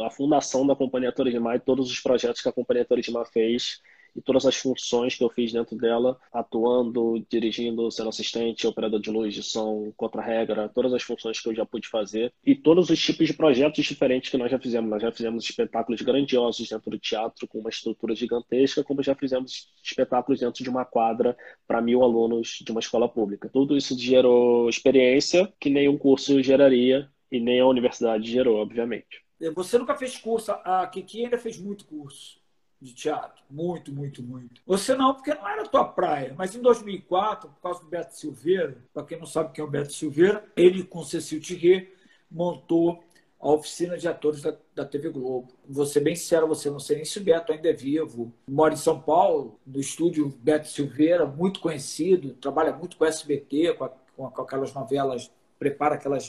a 0.00 0.10
fundação 0.10 0.66
da 0.66 0.76
Companhia 0.76 1.10
Torres 1.10 1.32
de 1.32 1.40
Mar 1.40 1.56
e 1.56 1.60
todos 1.60 1.90
os 1.90 1.98
projetos 1.98 2.42
que 2.42 2.48
a 2.48 2.52
Companhia 2.52 2.84
Torres 2.84 3.06
de 3.06 3.12
Mar 3.12 3.24
fez 3.24 3.80
e 4.14 4.20
todas 4.20 4.44
as 4.46 4.56
funções 4.56 5.14
que 5.14 5.24
eu 5.24 5.30
fiz 5.30 5.52
dentro 5.52 5.76
dela, 5.76 6.18
atuando, 6.32 7.24
dirigindo, 7.30 7.90
sendo 7.90 8.08
assistente, 8.08 8.66
operador 8.66 9.00
de 9.00 9.10
luz, 9.10 9.34
de 9.34 9.42
som, 9.42 9.92
contra-regra, 9.96 10.68
todas 10.68 10.92
as 10.92 11.02
funções 11.02 11.40
que 11.40 11.48
eu 11.48 11.54
já 11.54 11.64
pude 11.64 11.88
fazer 11.88 12.32
e 12.44 12.54
todos 12.54 12.90
os 12.90 12.98
tipos 13.00 13.26
de 13.26 13.34
projetos 13.34 13.84
diferentes 13.84 14.30
que 14.30 14.36
nós 14.36 14.50
já 14.50 14.58
fizemos. 14.58 14.90
Nós 14.90 15.02
já 15.02 15.10
fizemos 15.10 15.44
espetáculos 15.44 16.02
grandiosos 16.02 16.68
dentro 16.68 16.90
do 16.90 16.98
teatro, 16.98 17.46
com 17.48 17.58
uma 17.58 17.70
estrutura 17.70 18.14
gigantesca, 18.14 18.84
como 18.84 19.02
já 19.02 19.14
fizemos 19.14 19.72
espetáculos 19.82 20.40
dentro 20.40 20.62
de 20.62 20.70
uma 20.70 20.84
quadra 20.84 21.36
para 21.66 21.80
mil 21.80 22.02
alunos 22.02 22.58
de 22.64 22.70
uma 22.70 22.80
escola 22.80 23.08
pública. 23.08 23.48
Tudo 23.48 23.76
isso 23.76 23.98
gerou 23.98 24.68
experiência 24.68 25.52
que 25.58 25.70
nenhum 25.70 25.96
curso 25.96 26.42
geraria 26.42 27.08
e 27.30 27.40
nem 27.40 27.60
a 27.60 27.66
universidade 27.66 28.30
gerou, 28.30 28.58
obviamente. 28.58 29.22
Você 29.54 29.76
nunca 29.76 29.96
fez 29.96 30.16
curso, 30.18 30.52
a 30.52 30.86
Kiki 30.86 31.24
ainda 31.24 31.38
fez 31.38 31.58
muito 31.58 31.84
curso 31.84 32.41
de 32.82 32.94
teatro. 32.94 33.42
Muito, 33.48 33.92
muito, 33.92 34.22
muito. 34.22 34.60
Você 34.66 34.94
não, 34.94 35.14
porque 35.14 35.32
não 35.32 35.48
era 35.48 35.62
a 35.62 35.68
tua 35.68 35.84
praia. 35.84 36.34
Mas 36.36 36.54
em 36.54 36.60
2004, 36.60 37.48
por 37.48 37.60
causa 37.60 37.80
do 37.80 37.86
Beto 37.86 38.16
Silveira, 38.16 38.76
para 38.92 39.04
quem 39.04 39.18
não 39.18 39.26
sabe 39.26 39.52
quem 39.52 39.62
é 39.62 39.66
o 39.66 39.70
Beto 39.70 39.92
Silveira, 39.92 40.44
ele 40.56 40.82
com 40.82 41.04
Cecil 41.04 41.40
Thierry 41.40 41.92
montou 42.30 43.02
a 43.38 43.50
oficina 43.50 43.96
de 43.96 44.06
atores 44.06 44.40
da, 44.40 44.56
da 44.74 44.84
TV 44.84 45.10
Globo. 45.10 45.48
Vou 45.68 45.84
ser 45.84 46.00
bem 46.00 46.14
sincero, 46.14 46.46
você 46.46 46.70
não 46.70 46.78
sei 46.78 46.96
nem 46.96 47.04
se 47.04 47.18
o 47.18 47.24
Beto 47.24 47.52
ainda 47.52 47.68
é 47.68 47.72
vivo. 47.72 48.32
Mora 48.46 48.74
em 48.74 48.76
São 48.76 49.00
Paulo, 49.00 49.60
no 49.66 49.80
estúdio 49.80 50.28
Beto 50.40 50.68
Silveira, 50.68 51.26
muito 51.26 51.60
conhecido, 51.60 52.34
trabalha 52.34 52.72
muito 52.72 52.96
com 52.96 53.04
SBT, 53.04 53.74
com, 53.74 53.84
a, 53.84 53.88
com 54.30 54.42
aquelas 54.42 54.72
novelas, 54.72 55.30
prepara 55.62 55.94
aquelas 55.94 56.28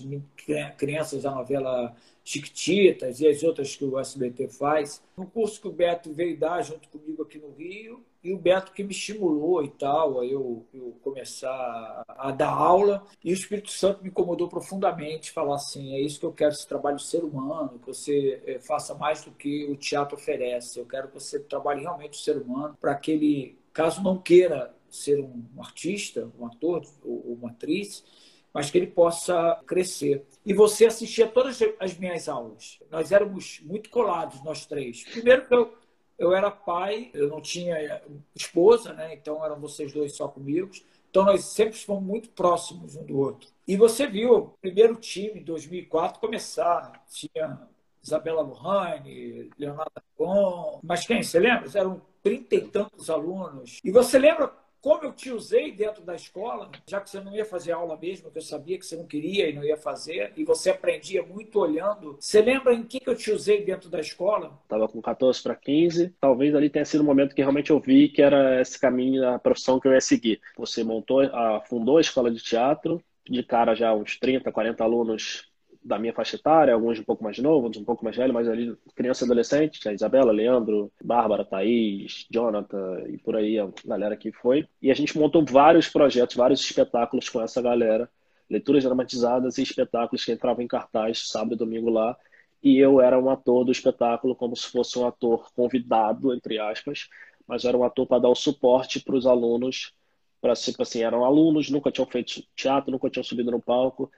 crianças 0.78 1.24
da 1.24 1.32
novela 1.32 1.96
Chiquititas 2.24 3.20
e 3.20 3.28
as 3.28 3.42
outras 3.42 3.76
que 3.76 3.84
o 3.84 4.00
SBT 4.00 4.48
faz. 4.48 5.02
No 5.18 5.26
curso 5.26 5.60
que 5.60 5.68
o 5.68 5.72
Beto 5.72 6.14
veio 6.14 6.38
dar 6.38 6.62
junto 6.62 6.88
comigo 6.88 7.24
aqui 7.24 7.40
no 7.40 7.50
Rio, 7.52 8.06
e 8.24 8.32
o 8.32 8.38
Beto 8.38 8.72
que 8.72 8.84
me 8.84 8.92
estimulou 8.92 9.62
e 9.64 9.70
tal, 9.70 10.22
a 10.22 10.26
eu, 10.26 10.66
eu 10.74 10.96
começar 11.02 12.04
a 12.08 12.32
dar 12.32 12.54
aula, 12.54 13.04
e 13.24 13.32
o 13.32 13.34
Espírito 13.34 13.72
Santo 13.72 14.04
me 14.04 14.10
incomodou 14.10 14.48
profundamente, 14.48 15.32
falar 15.32 15.56
assim, 15.56 15.96
é 15.96 16.00
isso 16.00 16.20
que 16.20 16.26
eu 16.26 16.32
quero, 16.32 16.54
esse 16.54 16.66
trabalho 16.66 16.98
de 16.98 17.04
ser 17.04 17.24
humano, 17.24 17.80
que 17.80 17.88
você 17.88 18.42
eh, 18.46 18.60
faça 18.60 18.94
mais 18.94 19.26
do 19.26 19.32
que 19.32 19.66
o 19.66 19.76
teatro 19.76 20.16
oferece, 20.16 20.80
eu 20.80 20.86
quero 20.86 21.10
que 21.10 21.16
você 21.16 21.40
trabalhe 21.40 21.82
realmente 21.82 22.18
o 22.18 22.22
ser 22.22 22.38
humano, 22.38 22.78
para 22.80 22.96
que 22.96 23.12
ele, 23.12 23.58
caso 23.74 24.02
não 24.02 24.18
queira 24.18 24.74
ser 24.90 25.20
um 25.20 25.44
artista, 25.58 26.32
um 26.40 26.46
ator 26.46 26.86
ou 27.04 27.34
uma 27.34 27.50
atriz, 27.50 28.06
mas 28.54 28.70
que 28.70 28.78
ele 28.78 28.88
possa 28.88 29.60
crescer. 29.66 30.26
E 30.46 30.54
você 30.54 30.86
assistia 30.86 31.28
todas 31.28 31.60
as 31.80 31.98
minhas 31.98 32.30
aulas. 32.30 32.80
Nós 32.92 33.12
éramos 33.12 33.60
muito 33.64 33.90
colados, 33.90 34.44
nós 34.44 34.66
três. 34.66 35.04
Primeiro 35.06 35.48
que 35.48 35.54
eu, 35.56 35.74
eu 36.20 36.34
era 36.34 36.52
pai, 36.52 37.10
eu 37.14 37.28
não 37.28 37.42
tinha 37.42 38.02
esposa, 38.36 38.94
né? 38.94 39.14
então 39.14 39.44
eram 39.44 39.60
vocês 39.60 39.92
dois 39.92 40.16
só 40.16 40.28
comigo. 40.28 40.70
Então 41.10 41.26
nós 41.26 41.46
sempre 41.46 41.78
fomos 41.78 42.04
muito 42.04 42.30
próximos 42.30 42.96
um 42.96 43.04
do 43.04 43.18
outro. 43.18 43.50
E 43.68 43.76
você 43.76 44.06
viu 44.08 44.34
o 44.34 44.50
primeiro 44.62 44.96
time, 44.96 45.40
em 45.40 45.44
2004, 45.44 46.20
começar. 46.20 47.04
Tinha 47.10 47.68
Isabela 48.04 48.42
Lohane, 48.42 49.50
Leonardo 49.58 49.92
Gon, 50.18 50.80
mas 50.84 51.06
quem? 51.08 51.24
Você 51.24 51.40
lembra? 51.40 51.70
Eram 51.74 52.02
trinta 52.22 52.56
e 52.56 52.68
tantos 52.68 53.10
alunos. 53.10 53.80
E 53.84 53.92
você 53.92 54.20
lembra 54.20 54.52
como 54.84 55.06
eu 55.06 55.14
te 55.14 55.32
usei 55.32 55.72
dentro 55.72 56.02
da 56.04 56.14
escola, 56.14 56.70
já 56.86 57.00
que 57.00 57.10
você 57.10 57.22
não 57.22 57.34
ia 57.34 57.46
fazer 57.46 57.72
aula 57.72 57.98
mesmo, 57.98 58.30
que 58.30 58.38
eu 58.38 58.42
sabia 58.42 58.78
que 58.78 58.86
você 58.86 58.98
não 58.98 59.08
queria 59.08 59.48
e 59.48 59.54
não 59.54 59.64
ia 59.64 59.78
fazer, 59.78 60.34
e 60.36 60.44
você 60.44 60.72
aprendia 60.72 61.24
muito 61.24 61.58
olhando. 61.58 62.18
Você 62.20 62.42
lembra 62.42 62.74
em 62.74 62.84
que, 62.84 63.00
que 63.00 63.10
eu 63.10 63.16
te 63.16 63.32
usei 63.32 63.64
dentro 63.64 63.90
da 63.90 64.02
escola? 64.02 64.60
Estava 64.64 64.90
com 64.90 65.02
14 65.02 65.42
para 65.42 65.56
15, 65.56 66.14
talvez 66.20 66.54
ali 66.54 66.70
tenha 66.70 66.84
sido 66.84 67.00
o 67.00 67.06
momento 67.06 67.34
que 67.34 67.42
realmente 67.42 67.72
eu 67.72 67.80
vi 67.80 68.10
que 68.10 68.22
era 68.22 68.60
esse 68.60 68.78
caminho, 68.78 69.26
a 69.26 69.40
profissão 69.40 69.80
que 69.80 69.88
eu 69.88 69.94
ia 69.94 70.02
seguir. 70.02 70.42
Você 70.58 70.84
montou, 70.84 71.22
fundou 71.66 71.98
a 71.98 72.02
escola 72.02 72.30
de 72.30 72.44
teatro, 72.44 73.02
de 73.26 73.42
cara 73.42 73.74
já 73.74 73.94
uns 73.94 74.20
30, 74.20 74.52
40 74.52 74.84
alunos 74.84 75.53
da 75.84 76.00
minha 76.00 76.14
faixa 76.14 76.36
etária, 76.36 76.74
alguns 76.74 77.00
um 77.00 77.04
pouco 77.04 77.24
mais 77.24 77.38
novos, 77.40 77.78
um 77.78 77.84
pouco 77.84 78.04
mais 78.04 78.16
velhos, 78.16 78.34
mas 78.34 78.48
ali 78.48 78.76
criança 78.96 79.24
e 79.24 79.26
adolescente, 79.26 79.88
a 79.88 79.94
Isabela, 79.94 80.32
Leandro, 80.32 80.92
Bárbara, 81.04 81.44
Thaís, 81.44 82.26
Jonathan 82.32 83.04
e 83.10 83.18
por 83.18 83.36
aí 83.36 83.60
a 83.60 83.70
galera 83.86 84.16
que 84.16 84.32
foi. 84.32 84.68
E 84.82 84.90
a 84.90 84.94
gente 84.94 85.18
montou 85.18 85.44
vários 85.46 85.90
projetos, 85.90 86.36
vários 86.36 86.62
espetáculos 86.62 87.28
com 87.30 87.42
essa 87.42 87.62
galera, 87.62 88.10
leituras 88.50 88.84
dramatizadas 88.84 89.58
e 89.58 89.64
espetáculos 89.64 90.24
que 90.24 90.32
entravam 90.32 90.64
em 90.64 90.68
cartaz 90.68 91.28
sábado 91.28 91.56
e 91.56 91.58
domingo 91.58 91.90
lá. 91.90 92.16
E 92.62 92.78
eu 92.78 93.02
era 93.02 93.20
um 93.20 93.30
ator 93.30 93.66
do 93.66 93.72
espetáculo 93.72 94.36
como 94.36 94.56
se 94.56 94.68
fosse 94.68 94.98
um 94.98 95.06
ator 95.06 95.52
convidado, 95.54 96.34
entre 96.34 96.60
aspas, 96.60 97.10
mas 97.46 97.66
era 97.66 97.78
um 97.78 97.84
ator 97.84 98.08
para 98.08 98.20
dar 98.20 98.30
o 98.30 98.36
suporte 98.36 99.02
para 99.02 99.16
os 99.16 99.28
alunos, 99.28 99.94
para 100.40 100.54
tipo 100.56 100.82
assim, 100.82 101.04
eram 101.04 101.26
alunos, 101.26 101.70
nunca 101.70 101.92
tinham 101.92 102.08
feito 102.08 102.42
teatro, 102.56 102.92
nunca 102.92 103.10
tinham 103.10 103.24
subido 103.24 103.52
no 103.52 103.62
palco, 103.62 104.10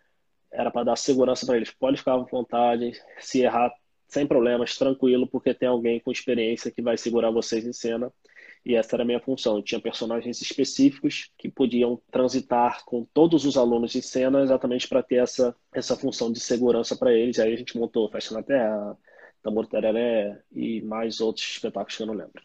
era 0.55 0.71
para 0.71 0.85
dar 0.85 0.95
segurança 0.95 1.45
para 1.45 1.57
eles. 1.57 1.71
Pode 1.71 1.97
ficar 1.97 2.13
à 2.13 2.17
vontade, 2.17 2.93
se 3.19 3.41
errar 3.41 3.73
sem 4.07 4.25
problemas, 4.25 4.77
tranquilo, 4.77 5.27
porque 5.27 5.53
tem 5.53 5.67
alguém 5.67 5.99
com 5.99 6.11
experiência 6.11 6.71
que 6.71 6.81
vai 6.81 6.97
segurar 6.97 7.31
vocês 7.31 7.65
em 7.65 7.73
cena. 7.73 8.11
E 8.65 8.75
essa 8.75 8.95
era 8.95 9.03
a 9.03 9.05
minha 9.05 9.19
função. 9.19 9.57
Eu 9.57 9.63
tinha 9.63 9.79
personagens 9.79 10.41
específicos 10.41 11.29
que 11.37 11.49
podiam 11.49 12.01
transitar 12.11 12.83
com 12.83 13.05
todos 13.13 13.45
os 13.45 13.57
alunos 13.57 13.95
em 13.95 14.01
cena 14.01 14.41
exatamente 14.41 14.87
para 14.87 15.03
ter 15.03 15.17
essa, 15.17 15.55
essa 15.71 15.95
função 15.95 16.31
de 16.31 16.39
segurança 16.39 16.95
para 16.95 17.13
eles. 17.13 17.37
Aí 17.37 17.53
a 17.53 17.57
gente 17.57 17.77
montou 17.77 18.09
Festa 18.09 18.33
na 18.33 18.41
Terra, 18.41 18.97
Tambor 19.43 19.67
Tereré 19.67 20.41
e 20.51 20.81
mais 20.81 21.21
outros 21.21 21.45
espetáculos 21.45 21.95
que 21.95 22.03
eu 22.03 22.07
não 22.07 22.15
lembro. 22.15 22.41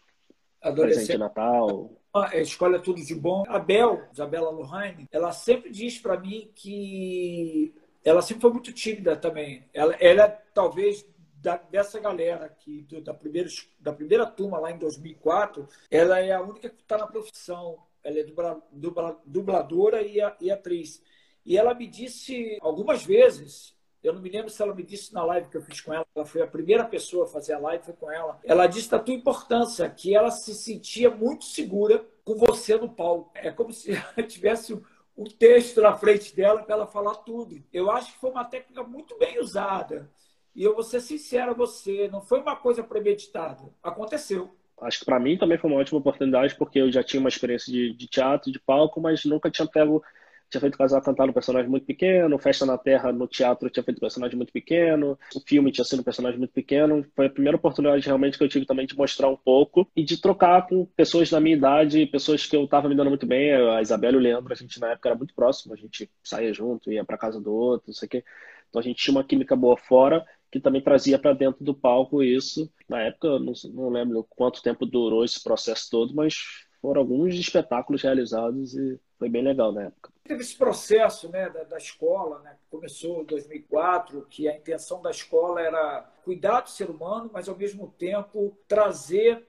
Presente 0.75 1.13
de 1.13 1.17
Natal. 1.17 1.89
A 2.13 2.37
escola 2.37 2.75
é 2.75 2.79
tudo 2.79 3.01
de 3.01 3.15
bom. 3.15 3.43
A 3.47 3.57
Bel, 3.57 4.03
Isabela 4.13 4.51
Lohane, 4.51 5.07
ela 5.11 5.31
sempre 5.31 5.71
diz 5.71 5.97
para 5.97 6.19
mim 6.19 6.51
que 6.53 7.73
ela 8.03 8.21
sempre 8.21 8.41
foi 8.41 8.51
muito 8.51 8.73
tímida 8.73 9.15
também. 9.15 9.69
Ela, 9.73 9.95
ela 9.99 10.27
talvez 10.53 11.05
da, 11.41 11.57
dessa 11.57 11.99
galera 11.99 12.45
aqui, 12.45 12.83
do, 12.83 13.01
da, 13.01 13.13
primeira, 13.13 13.49
da 13.79 13.91
primeira 13.91 14.25
turma 14.25 14.59
lá 14.59 14.71
em 14.71 14.77
2004, 14.77 15.67
ela 15.89 16.19
é 16.19 16.31
a 16.31 16.41
única 16.41 16.69
que 16.69 16.81
está 16.81 16.97
na 16.97 17.07
profissão. 17.07 17.77
Ela 18.03 18.19
é 18.19 18.23
dubla, 18.23 18.61
dubla, 18.71 19.21
dubladora 19.25 20.01
e, 20.01 20.21
a, 20.21 20.35
e 20.39 20.51
atriz. 20.51 21.01
E 21.45 21.57
ela 21.57 21.73
me 21.73 21.87
disse 21.87 22.57
algumas 22.61 23.03
vezes, 23.03 23.75
eu 24.03 24.13
não 24.13 24.21
me 24.21 24.29
lembro 24.29 24.49
se 24.49 24.61
ela 24.61 24.73
me 24.73 24.83
disse 24.83 25.13
na 25.13 25.23
live 25.23 25.49
que 25.49 25.57
eu 25.57 25.61
fiz 25.61 25.81
com 25.81 25.93
ela, 25.93 26.05
ela 26.15 26.25
foi 26.25 26.41
a 26.41 26.47
primeira 26.47 26.83
pessoa 26.85 27.25
a 27.25 27.27
fazer 27.29 27.53
a 27.53 27.59
live, 27.59 27.83
foi 27.83 27.93
com 27.93 28.11
ela. 28.11 28.39
Ela 28.43 28.67
disse 28.67 28.89
da 28.89 28.99
tua 28.99 29.13
importância, 29.13 29.89
que 29.89 30.15
ela 30.15 30.31
se 30.31 30.53
sentia 30.53 31.09
muito 31.09 31.45
segura 31.45 32.05
com 32.23 32.35
você 32.35 32.75
no 32.77 32.89
palco. 32.89 33.31
É 33.35 33.51
como 33.51 33.71
se 33.73 33.91
ela 33.93 34.27
tivesse 34.27 34.79
o 35.21 35.29
texto 35.29 35.81
na 35.81 35.93
frente 35.93 36.35
dela 36.35 36.63
para 36.63 36.73
ela 36.73 36.87
falar 36.87 37.13
tudo. 37.15 37.63
Eu 37.71 37.91
acho 37.91 38.13
que 38.13 38.19
foi 38.19 38.31
uma 38.31 38.43
técnica 38.43 38.81
muito 38.81 39.17
bem 39.19 39.39
usada. 39.39 40.09
E 40.55 40.63
eu 40.63 40.73
vou 40.73 40.83
ser 40.83 40.99
sincero 40.99 41.51
a 41.51 41.53
você, 41.53 42.09
não 42.11 42.21
foi 42.21 42.41
uma 42.41 42.55
coisa 42.55 42.83
premeditada. 42.83 43.63
Aconteceu. 43.83 44.49
Acho 44.81 44.99
que 44.99 45.05
para 45.05 45.19
mim 45.19 45.37
também 45.37 45.59
foi 45.59 45.69
uma 45.69 45.79
ótima 45.79 45.99
oportunidade, 45.99 46.55
porque 46.55 46.79
eu 46.79 46.91
já 46.91 47.03
tinha 47.03 47.19
uma 47.19 47.29
experiência 47.29 47.71
de, 47.71 47.93
de 47.93 48.07
teatro, 48.07 48.51
de 48.51 48.59
palco, 48.59 48.99
mas 48.99 49.23
nunca 49.23 49.51
tinha 49.51 49.67
pego 49.67 50.03
tinha 50.51 50.61
feito 50.61 50.77
Casal 50.77 51.01
Cantar 51.01 51.29
um 51.29 51.33
personagem 51.33 51.69
muito 51.69 51.85
pequeno, 51.85 52.37
Festa 52.37 52.65
na 52.65 52.77
Terra 52.77 53.11
no 53.13 53.25
teatro 53.25 53.69
tinha 53.69 53.83
feito 53.83 53.97
um 53.97 54.01
personagem 54.01 54.35
muito 54.35 54.51
pequeno, 54.51 55.17
o 55.33 55.39
filme 55.39 55.71
tinha 55.71 55.85
sido 55.85 56.01
um 56.01 56.03
personagem 56.03 56.37
muito 56.37 56.51
pequeno. 56.51 57.05
Foi 57.15 57.27
a 57.27 57.29
primeira 57.29 57.55
oportunidade 57.55 58.05
realmente 58.05 58.37
que 58.37 58.43
eu 58.43 58.49
tive 58.49 58.65
também 58.65 58.85
de 58.85 58.95
mostrar 58.95 59.29
um 59.29 59.37
pouco 59.37 59.87
e 59.95 60.03
de 60.03 60.19
trocar 60.21 60.67
com 60.67 60.85
pessoas 60.85 61.29
da 61.29 61.39
minha 61.39 61.55
idade, 61.55 62.05
pessoas 62.07 62.45
que 62.45 62.55
eu 62.55 62.65
estava 62.65 62.89
me 62.89 62.95
dando 62.95 63.09
muito 63.09 63.25
bem. 63.25 63.53
A 63.53 63.81
Isabela 63.81 64.17
e 64.17 64.19
o 64.19 64.21
Leandro, 64.21 64.51
a 64.51 64.55
gente 64.55 64.79
na 64.79 64.91
época 64.91 65.09
era 65.09 65.17
muito 65.17 65.33
próximo, 65.33 65.73
a 65.73 65.77
gente 65.77 66.09
saía 66.21 66.53
junto, 66.53 66.91
ia 66.91 67.05
para 67.05 67.17
casa 67.17 67.39
do 67.39 67.53
outro, 67.53 67.87
não 67.87 67.93
sei 67.93 68.07
o 68.07 68.09
quê. 68.09 68.23
Então 68.69 68.81
a 68.81 68.83
gente 68.83 69.01
tinha 69.01 69.15
uma 69.15 69.23
química 69.23 69.55
boa 69.55 69.77
fora 69.77 70.25
que 70.51 70.59
também 70.59 70.81
trazia 70.81 71.17
para 71.17 71.33
dentro 71.33 71.63
do 71.63 71.73
palco 71.73 72.21
isso. 72.21 72.69
Na 72.89 73.01
época, 73.01 73.39
não, 73.39 73.53
não 73.73 73.89
lembro 73.89 74.25
quanto 74.29 74.61
tempo 74.61 74.85
durou 74.85 75.23
esse 75.23 75.41
processo 75.41 75.89
todo, 75.89 76.13
mas 76.13 76.35
foram 76.81 77.01
alguns 77.01 77.35
espetáculos 77.35 78.01
realizados 78.01 78.73
e 78.75 78.99
foi 79.17 79.29
bem 79.29 79.43
legal 79.43 79.71
na 79.71 79.83
época. 79.83 80.11
Teve 80.23 80.41
esse 80.41 80.55
processo 80.55 81.29
né, 81.29 81.49
da, 81.49 81.63
da 81.63 81.77
escola, 81.77 82.39
né, 82.39 82.57
que 82.59 82.69
começou 82.69 83.21
em 83.21 83.25
2004, 83.25 84.25
que 84.29 84.47
a 84.47 84.55
intenção 84.55 85.01
da 85.01 85.09
escola 85.09 85.61
era 85.61 86.01
cuidar 86.23 86.61
do 86.61 86.69
ser 86.69 86.89
humano, 86.89 87.29
mas 87.33 87.49
ao 87.49 87.55
mesmo 87.55 87.93
tempo 87.97 88.57
trazer 88.67 89.47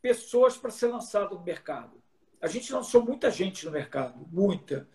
pessoas 0.00 0.56
para 0.56 0.70
ser 0.70 0.88
lançado 0.88 1.34
no 1.34 1.44
mercado. 1.44 2.02
A 2.40 2.46
gente 2.46 2.72
lançou 2.72 3.02
muita 3.02 3.30
gente 3.30 3.64
no 3.64 3.72
mercado, 3.72 4.26
muita. 4.30 4.88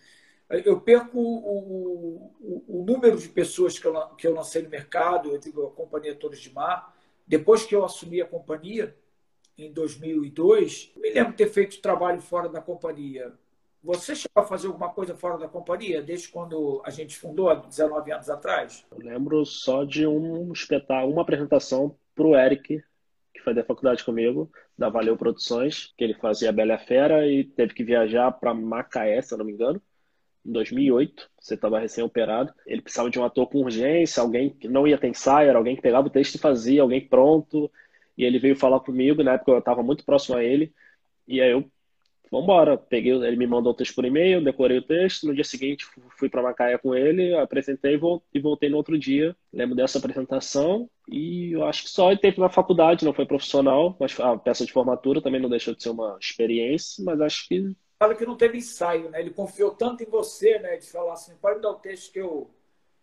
Eu 0.50 0.82
perco 0.82 1.20
o, 1.20 2.34
o, 2.40 2.64
o 2.68 2.84
número 2.84 3.18
de 3.18 3.30
pessoas 3.30 3.78
que 3.78 3.86
eu, 3.86 4.08
que 4.16 4.28
eu 4.28 4.34
lancei 4.34 4.64
no 4.64 4.70
mercado, 4.70 5.30
eu 5.30 5.38
digo 5.38 5.66
a 5.66 5.72
Companhia 5.72 6.16
Torres 6.16 6.40
de 6.40 6.52
Mar, 6.52 6.96
depois 7.26 7.64
que 7.64 7.76
eu 7.76 7.86
assumi 7.86 8.20
a 8.20 8.26
companhia, 8.26 8.96
em 9.56 9.72
2002, 9.72 10.94
me 10.96 11.12
lembro 11.12 11.32
de 11.32 11.38
ter 11.38 11.50
feito 11.50 11.82
trabalho 11.82 12.22
fora 12.22 12.50
da 12.50 12.62
companhia. 12.62 13.34
Você 13.82 14.14
chegou 14.14 14.44
a 14.44 14.46
fazer 14.46 14.68
alguma 14.68 14.90
coisa 14.90 15.16
fora 15.16 15.38
da 15.38 15.48
companhia, 15.48 16.02
desde 16.02 16.28
quando 16.28 16.82
a 16.86 16.90
gente 16.90 17.18
fundou, 17.18 17.50
há 17.50 17.56
19 17.56 18.12
anos 18.12 18.30
atrás? 18.30 18.86
Eu 18.92 18.98
lembro 18.98 19.46
só 19.46 19.86
de 19.86 20.06
um 20.06 20.52
espetáculo, 20.52 21.14
uma 21.14 21.22
apresentação 21.22 21.96
para 22.14 22.28
o 22.28 22.36
Eric, 22.36 22.84
que 23.34 23.40
foi 23.42 23.54
da 23.54 23.64
faculdade 23.64 24.04
comigo, 24.04 24.52
da 24.78 24.90
Valeu 24.90 25.16
Produções, 25.16 25.94
que 25.98 26.04
ele 26.04 26.14
fazia 26.14 26.52
Bela 26.52 26.78
Fera 26.78 27.26
e 27.26 27.46
teve 27.46 27.74
que 27.74 27.84
viajar 27.84 28.32
para 28.34 28.54
Macaé, 28.54 29.22
se 29.22 29.34
eu 29.34 29.38
não 29.38 29.46
me 29.46 29.54
engano, 29.54 29.82
em 30.46 30.52
2008. 30.52 31.30
Você 31.40 31.54
estava 31.54 31.80
recém-operado. 31.80 32.54
Ele 32.66 32.82
precisava 32.82 33.10
de 33.10 33.18
um 33.18 33.24
ator 33.24 33.48
com 33.48 33.60
urgência, 33.60 34.22
alguém 34.22 34.50
que 34.50 34.68
não 34.68 34.86
ia 34.86 34.98
ter 34.98 35.08
ensaio, 35.08 35.50
era 35.50 35.58
alguém 35.58 35.78
que 35.78 35.82
pegava 35.82 36.08
o 36.08 36.12
texto 36.12 36.36
e 36.36 36.40
fazia, 36.40 36.82
alguém 36.82 37.08
pronto. 37.08 37.72
E 38.18 38.26
ele 38.26 38.40
veio 38.40 38.58
falar 38.58 38.82
comigo, 38.82 39.24
na 39.24 39.34
época 39.34 39.52
eu 39.52 39.60
estava 39.60 39.82
muito 39.82 40.04
próximo 40.04 40.36
a 40.36 40.44
ele. 40.44 40.74
E 41.26 41.40
aí 41.40 41.52
eu, 41.52 41.70
vambora. 42.32 42.78
Peguei, 42.78 43.12
ele 43.12 43.36
me 43.36 43.48
mandou 43.48 43.72
o 43.72 43.76
texto 43.76 43.96
por 43.96 44.06
e-mail, 44.06 44.44
decorei 44.44 44.78
o 44.78 44.82
texto. 44.82 45.28
No 45.28 45.34
dia 45.34 45.44
seguinte 45.44 45.86
fui 46.18 46.30
para 46.30 46.44
Macaé 46.44 46.78
com 46.78 46.96
ele, 46.96 47.36
apresentei 47.36 48.00
e 48.34 48.40
voltei 48.40 48.70
no 48.70 48.78
outro 48.78 48.98
dia. 48.98 49.36
Lembro 49.52 49.76
dessa 49.76 49.98
apresentação. 49.98 50.90
E 51.08 51.52
eu 51.54 51.66
acho 51.66 51.84
que 51.84 51.90
só 51.90 52.12
ele 52.12 52.20
teve 52.20 52.40
na 52.40 52.50
faculdade, 52.50 53.06
não 53.06 53.14
foi 53.14 53.26
profissional, 53.26 53.98
mas 54.00 54.20
a 54.20 54.38
peça 54.38 54.66
de 54.66 54.72
formatura 54.72 55.22
também 55.22 55.42
não 55.42 55.50
deixou 55.50 55.74
de 55.74 55.82
ser 55.82 55.90
uma 55.90 56.18
experiência, 56.22 57.04
mas 57.04 57.20
acho 57.20 57.48
que 57.48 57.76
fala 57.98 58.16
que 58.16 58.26
não 58.26 58.38
teve 58.38 58.58
ensaio, 58.58 59.10
né? 59.10 59.20
Ele 59.20 59.32
confiou 59.32 59.72
tanto 59.72 60.04
em 60.04 60.10
você, 60.10 60.58
né? 60.60 60.78
De 60.78 60.90
falar 60.90 61.14
assim, 61.14 61.36
pode 61.42 61.62
dar 61.62 61.72
o 61.72 61.76
texto 61.76 62.14
que 62.14 62.20
eu 62.20 62.50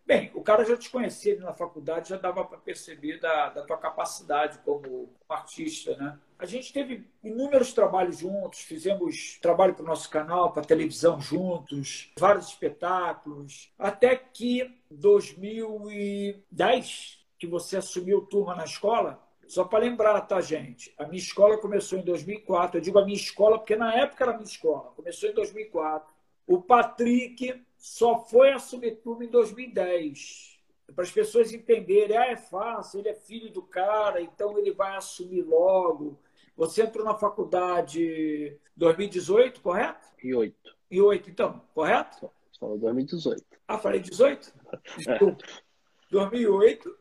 Bem, 0.07 0.31
o 0.35 0.41
cara 0.41 0.65
já 0.65 0.77
te 0.77 0.89
conhecia 0.89 1.37
na 1.41 1.53
faculdade, 1.53 2.11
já 2.11 2.17
dava 2.17 2.45
para 2.45 2.59
perceber 2.59 3.19
da, 3.19 3.49
da 3.49 3.63
tua 3.63 3.77
capacidade 3.77 4.61
como 4.65 5.13
artista, 5.29 5.97
né? 5.97 6.17
A 6.39 6.47
gente 6.47 6.73
teve 6.73 7.11
inúmeros 7.25 7.73
trabalhos 7.73 8.19
juntos, 8.19 8.61
fizemos 8.61 9.37
trabalho 9.43 9.75
para 9.75 9.83
o 9.83 9.87
nosso 9.87 10.09
canal, 10.09 10.53
para 10.53 10.63
televisão 10.63 11.21
juntos, 11.21 12.13
vários 12.17 12.47
espetáculos, 12.47 13.73
até 13.77 14.15
que 14.15 14.79
2010, 14.93 17.27
que 17.37 17.49
você 17.49 17.79
assumiu 17.79 18.21
turma 18.21 18.55
na 18.55 18.65
escola, 18.65 19.27
só 19.49 19.65
para 19.65 19.81
lembrar, 19.81 20.21
tá, 20.21 20.41
gente? 20.41 20.95
A 20.99 21.05
minha 21.05 21.19
escola 21.19 21.59
começou 21.59 21.99
em 21.99 22.03
2004. 22.03 22.79
Eu 22.79 22.83
digo 22.83 22.99
a 22.99 23.05
minha 23.05 23.17
escola 23.17 23.59
porque 23.59 23.77
na 23.77 23.95
época 23.95 24.25
era 24.25 24.33
a 24.33 24.37
minha 24.37 24.47
escola. 24.47 24.93
Começou 24.97 25.29
em 25.29 25.35
2004. 25.35 26.13
O 26.47 26.61
Patrick 26.61 27.65
só 27.87 28.19
foi 28.19 28.51
assumir 28.51 28.97
turma 28.97 29.25
em 29.25 29.29
2010. 29.29 30.59
Para 30.93 31.05
as 31.05 31.11
pessoas 31.13 31.53
entenderem, 31.53 32.17
ah, 32.17 32.27
é 32.27 32.37
fácil, 32.37 32.99
ele 32.99 33.11
é 33.11 33.15
filho 33.15 33.49
do 33.53 33.63
cara, 33.63 34.21
então 34.21 34.59
ele 34.59 34.73
vai 34.73 34.97
assumir 34.97 35.43
logo. 35.43 36.19
Você 36.57 36.83
entrou 36.83 37.05
na 37.05 37.15
faculdade 37.15 38.59
2018, 38.77 39.61
correto? 39.61 40.09
E 40.21 40.35
8. 40.35 40.77
E 40.91 41.01
8, 41.01 41.31
então, 41.31 41.63
correto? 41.73 42.29
Falou 42.59 42.77
2018. 42.77 43.45
Ah, 43.69 43.79
falei 43.79 44.01
18? 44.01 44.53
Desculpa. 44.99 45.45
É. 45.45 45.63
2008. 46.11 46.99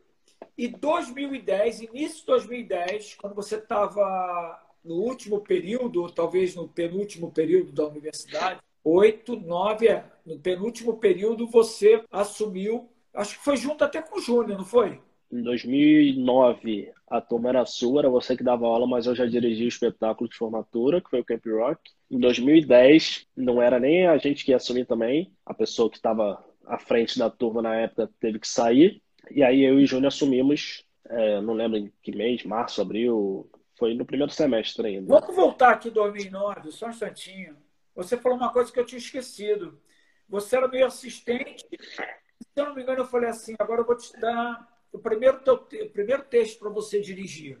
E 0.56 0.68
2010, 0.68 1.80
início 1.80 2.20
de 2.20 2.26
2010, 2.26 3.16
quando 3.16 3.34
você 3.34 3.56
estava 3.56 4.62
no 4.84 4.94
último 4.94 5.40
período, 5.40 6.02
ou 6.02 6.10
talvez 6.10 6.54
no 6.54 6.68
penúltimo 6.68 7.32
período 7.32 7.72
da 7.72 7.88
universidade, 7.88 8.60
oito, 8.86 9.36
nove, 9.36 9.88
é. 9.88 10.04
No 10.24 10.38
penúltimo 10.38 10.96
período 10.98 11.46
você 11.46 12.02
assumiu, 12.10 12.88
acho 13.12 13.36
que 13.38 13.44
foi 13.44 13.56
junto 13.56 13.82
até 13.82 14.00
com 14.00 14.18
o 14.18 14.22
Júnior, 14.22 14.58
não 14.58 14.64
foi? 14.64 15.00
Em 15.30 15.42
2009, 15.42 16.92
a 17.08 17.20
turma 17.20 17.48
era 17.48 17.66
sua, 17.66 18.00
era 18.00 18.08
você 18.08 18.36
que 18.36 18.44
dava 18.44 18.64
aula, 18.66 18.86
mas 18.86 19.06
eu 19.06 19.14
já 19.14 19.26
dirigi 19.26 19.64
o 19.64 19.68
espetáculo 19.68 20.30
de 20.30 20.36
formatura, 20.36 21.00
que 21.00 21.10
foi 21.10 21.20
o 21.20 21.24
Camp 21.24 21.44
Rock. 21.46 21.90
Em 22.08 22.20
2010, 22.20 23.26
não 23.36 23.60
era 23.60 23.80
nem 23.80 24.06
a 24.06 24.16
gente 24.18 24.44
que 24.44 24.52
ia 24.52 24.56
assumir 24.56 24.86
também, 24.86 25.32
a 25.44 25.52
pessoa 25.52 25.90
que 25.90 25.96
estava 25.96 26.44
à 26.64 26.78
frente 26.78 27.18
da 27.18 27.28
turma 27.28 27.60
na 27.60 27.74
época 27.74 28.08
teve 28.20 28.38
que 28.38 28.46
sair, 28.46 29.02
e 29.30 29.42
aí 29.42 29.62
eu 29.62 29.80
e 29.80 29.84
o 29.84 29.86
Júnior 29.86 30.08
assumimos, 30.08 30.84
é, 31.08 31.40
não 31.40 31.54
lembro 31.54 31.78
em 31.78 31.92
que 32.02 32.14
mês, 32.14 32.44
março, 32.44 32.80
abril, 32.80 33.50
foi 33.76 33.94
no 33.94 34.06
primeiro 34.06 34.32
semestre 34.32 34.86
ainda. 34.86 35.20
Vamos 35.20 35.34
voltar 35.34 35.70
aqui 35.70 35.88
em 35.88 35.92
2009, 35.92 36.70
só 36.70 36.86
um 36.86 36.90
instantinho. 36.90 37.56
Você 37.96 38.16
falou 38.16 38.36
uma 38.36 38.52
coisa 38.52 38.70
que 38.70 38.78
eu 38.78 38.84
tinha 38.84 38.98
esquecido. 38.98 39.80
Você 40.28 40.56
era 40.56 40.68
meu 40.68 40.86
assistente. 40.86 41.66
Se 41.70 42.48
eu 42.54 42.66
não 42.66 42.74
me 42.74 42.82
engano, 42.82 43.00
eu 43.00 43.06
falei 43.06 43.30
assim: 43.30 43.56
agora 43.58 43.80
eu 43.80 43.86
vou 43.86 43.96
te 43.96 44.12
dar 44.20 44.68
o 44.92 44.98
primeiro, 44.98 45.40
teu, 45.40 45.54
o 45.54 45.90
primeiro 45.90 46.22
texto 46.24 46.58
para 46.58 46.70
você 46.70 47.00
dirigir. 47.00 47.58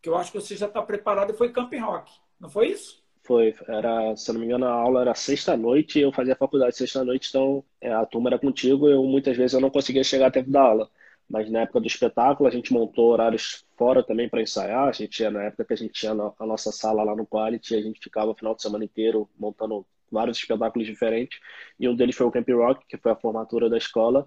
Que 0.00 0.08
eu 0.08 0.16
acho 0.16 0.32
que 0.32 0.40
você 0.40 0.56
já 0.56 0.66
está 0.66 0.82
preparado 0.82 1.34
foi 1.34 1.52
Camping 1.52 1.78
Rock. 1.78 2.12
Não 2.40 2.48
foi 2.48 2.68
isso? 2.68 3.04
Foi, 3.22 3.54
era, 3.68 4.14
se 4.16 4.30
eu 4.30 4.34
não 4.34 4.40
me 4.40 4.46
engano, 4.46 4.66
a 4.66 4.72
aula 4.72 5.00
era 5.00 5.14
sexta-noite, 5.14 5.98
eu 5.98 6.12
fazia 6.12 6.36
faculdade 6.36 6.76
sexta-noite, 6.76 7.30
então 7.30 7.64
é, 7.80 7.90
a 7.90 8.04
turma 8.04 8.28
era 8.28 8.38
contigo, 8.38 8.86
eu 8.86 9.02
muitas 9.02 9.34
vezes 9.34 9.54
eu 9.54 9.62
não 9.62 9.70
conseguia 9.70 10.04
chegar 10.04 10.26
até 10.26 10.42
da 10.42 10.60
aula. 10.60 10.90
Mas 11.26 11.50
na 11.50 11.60
época 11.60 11.80
do 11.80 11.86
espetáculo, 11.86 12.46
a 12.46 12.52
gente 12.52 12.70
montou 12.70 13.10
horários 13.10 13.63
fora 13.76 14.02
também 14.02 14.28
para 14.28 14.42
ensaiar. 14.42 14.88
A 14.88 14.92
gente 14.92 15.28
na 15.30 15.44
época 15.44 15.64
que 15.64 15.72
a 15.72 15.76
gente 15.76 15.92
tinha 15.92 16.12
a 16.12 16.46
nossa 16.46 16.72
sala 16.72 17.02
lá 17.02 17.14
no 17.14 17.26
Quality, 17.26 17.74
a 17.76 17.80
gente 17.80 18.00
ficava 18.00 18.30
o 18.30 18.34
final 18.34 18.54
de 18.54 18.62
semana 18.62 18.84
inteiro 18.84 19.28
montando 19.38 19.86
vários 20.10 20.38
espetáculos 20.38 20.86
diferentes. 20.86 21.40
E 21.78 21.88
um 21.88 21.94
deles 21.94 22.14
foi 22.16 22.26
o 22.26 22.30
Camp 22.30 22.48
Rock, 22.48 22.86
que 22.86 22.96
foi 22.96 23.12
a 23.12 23.16
formatura 23.16 23.68
da 23.68 23.76
escola. 23.76 24.26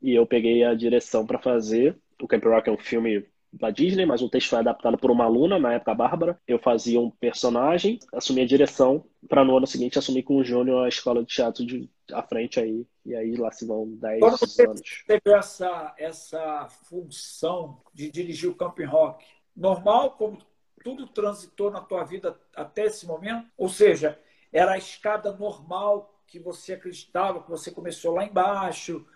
E 0.00 0.14
eu 0.14 0.26
peguei 0.26 0.64
a 0.64 0.74
direção 0.74 1.26
para 1.26 1.38
fazer. 1.38 1.96
O 2.20 2.26
Camp 2.26 2.44
Rock 2.44 2.68
é 2.68 2.72
um 2.72 2.78
filme 2.78 3.24
da 3.52 3.70
Disney, 3.70 4.06
mas 4.06 4.22
o 4.22 4.28
texto 4.28 4.50
foi 4.50 4.58
adaptado 4.58 4.98
por 4.98 5.10
uma 5.10 5.24
aluna, 5.24 5.58
na 5.58 5.74
época 5.74 5.92
a 5.92 5.94
Bárbara. 5.94 6.40
Eu 6.46 6.58
fazia 6.58 7.00
um 7.00 7.10
personagem, 7.10 7.98
assumi 8.12 8.42
a 8.42 8.46
direção, 8.46 9.04
para 9.28 9.44
no 9.44 9.56
ano 9.56 9.66
seguinte 9.66 9.98
assumir 9.98 10.22
com 10.22 10.36
o 10.36 10.44
Júnior 10.44 10.84
a 10.84 10.88
escola 10.88 11.22
de 11.22 11.28
teatro 11.28 11.64
de, 11.64 11.88
à 12.12 12.22
frente 12.22 12.60
aí. 12.60 12.86
E 13.04 13.14
aí 13.14 13.36
lá 13.36 13.50
se 13.50 13.66
vão 13.66 13.88
10 13.88 14.20
Quando 14.20 14.38
você 14.38 14.66
anos. 14.66 15.04
teve 15.06 15.32
essa, 15.32 15.94
essa 15.98 16.68
função 16.88 17.80
de 17.94 18.10
dirigir 18.10 18.50
o 18.50 18.54
Camping 18.54 18.84
Rock, 18.84 19.24
normal, 19.56 20.12
como 20.12 20.38
tudo 20.82 21.06
transitou 21.06 21.70
na 21.70 21.80
tua 21.80 22.04
vida 22.04 22.38
até 22.54 22.84
esse 22.84 23.06
momento? 23.06 23.48
Ou 23.56 23.68
seja, 23.68 24.18
era 24.52 24.72
a 24.72 24.78
escada 24.78 25.32
normal 25.32 26.20
que 26.26 26.38
você 26.38 26.74
acreditava, 26.74 27.42
que 27.42 27.50
você 27.50 27.70
começou 27.70 28.14
lá 28.14 28.24
embaixo, 28.24 29.06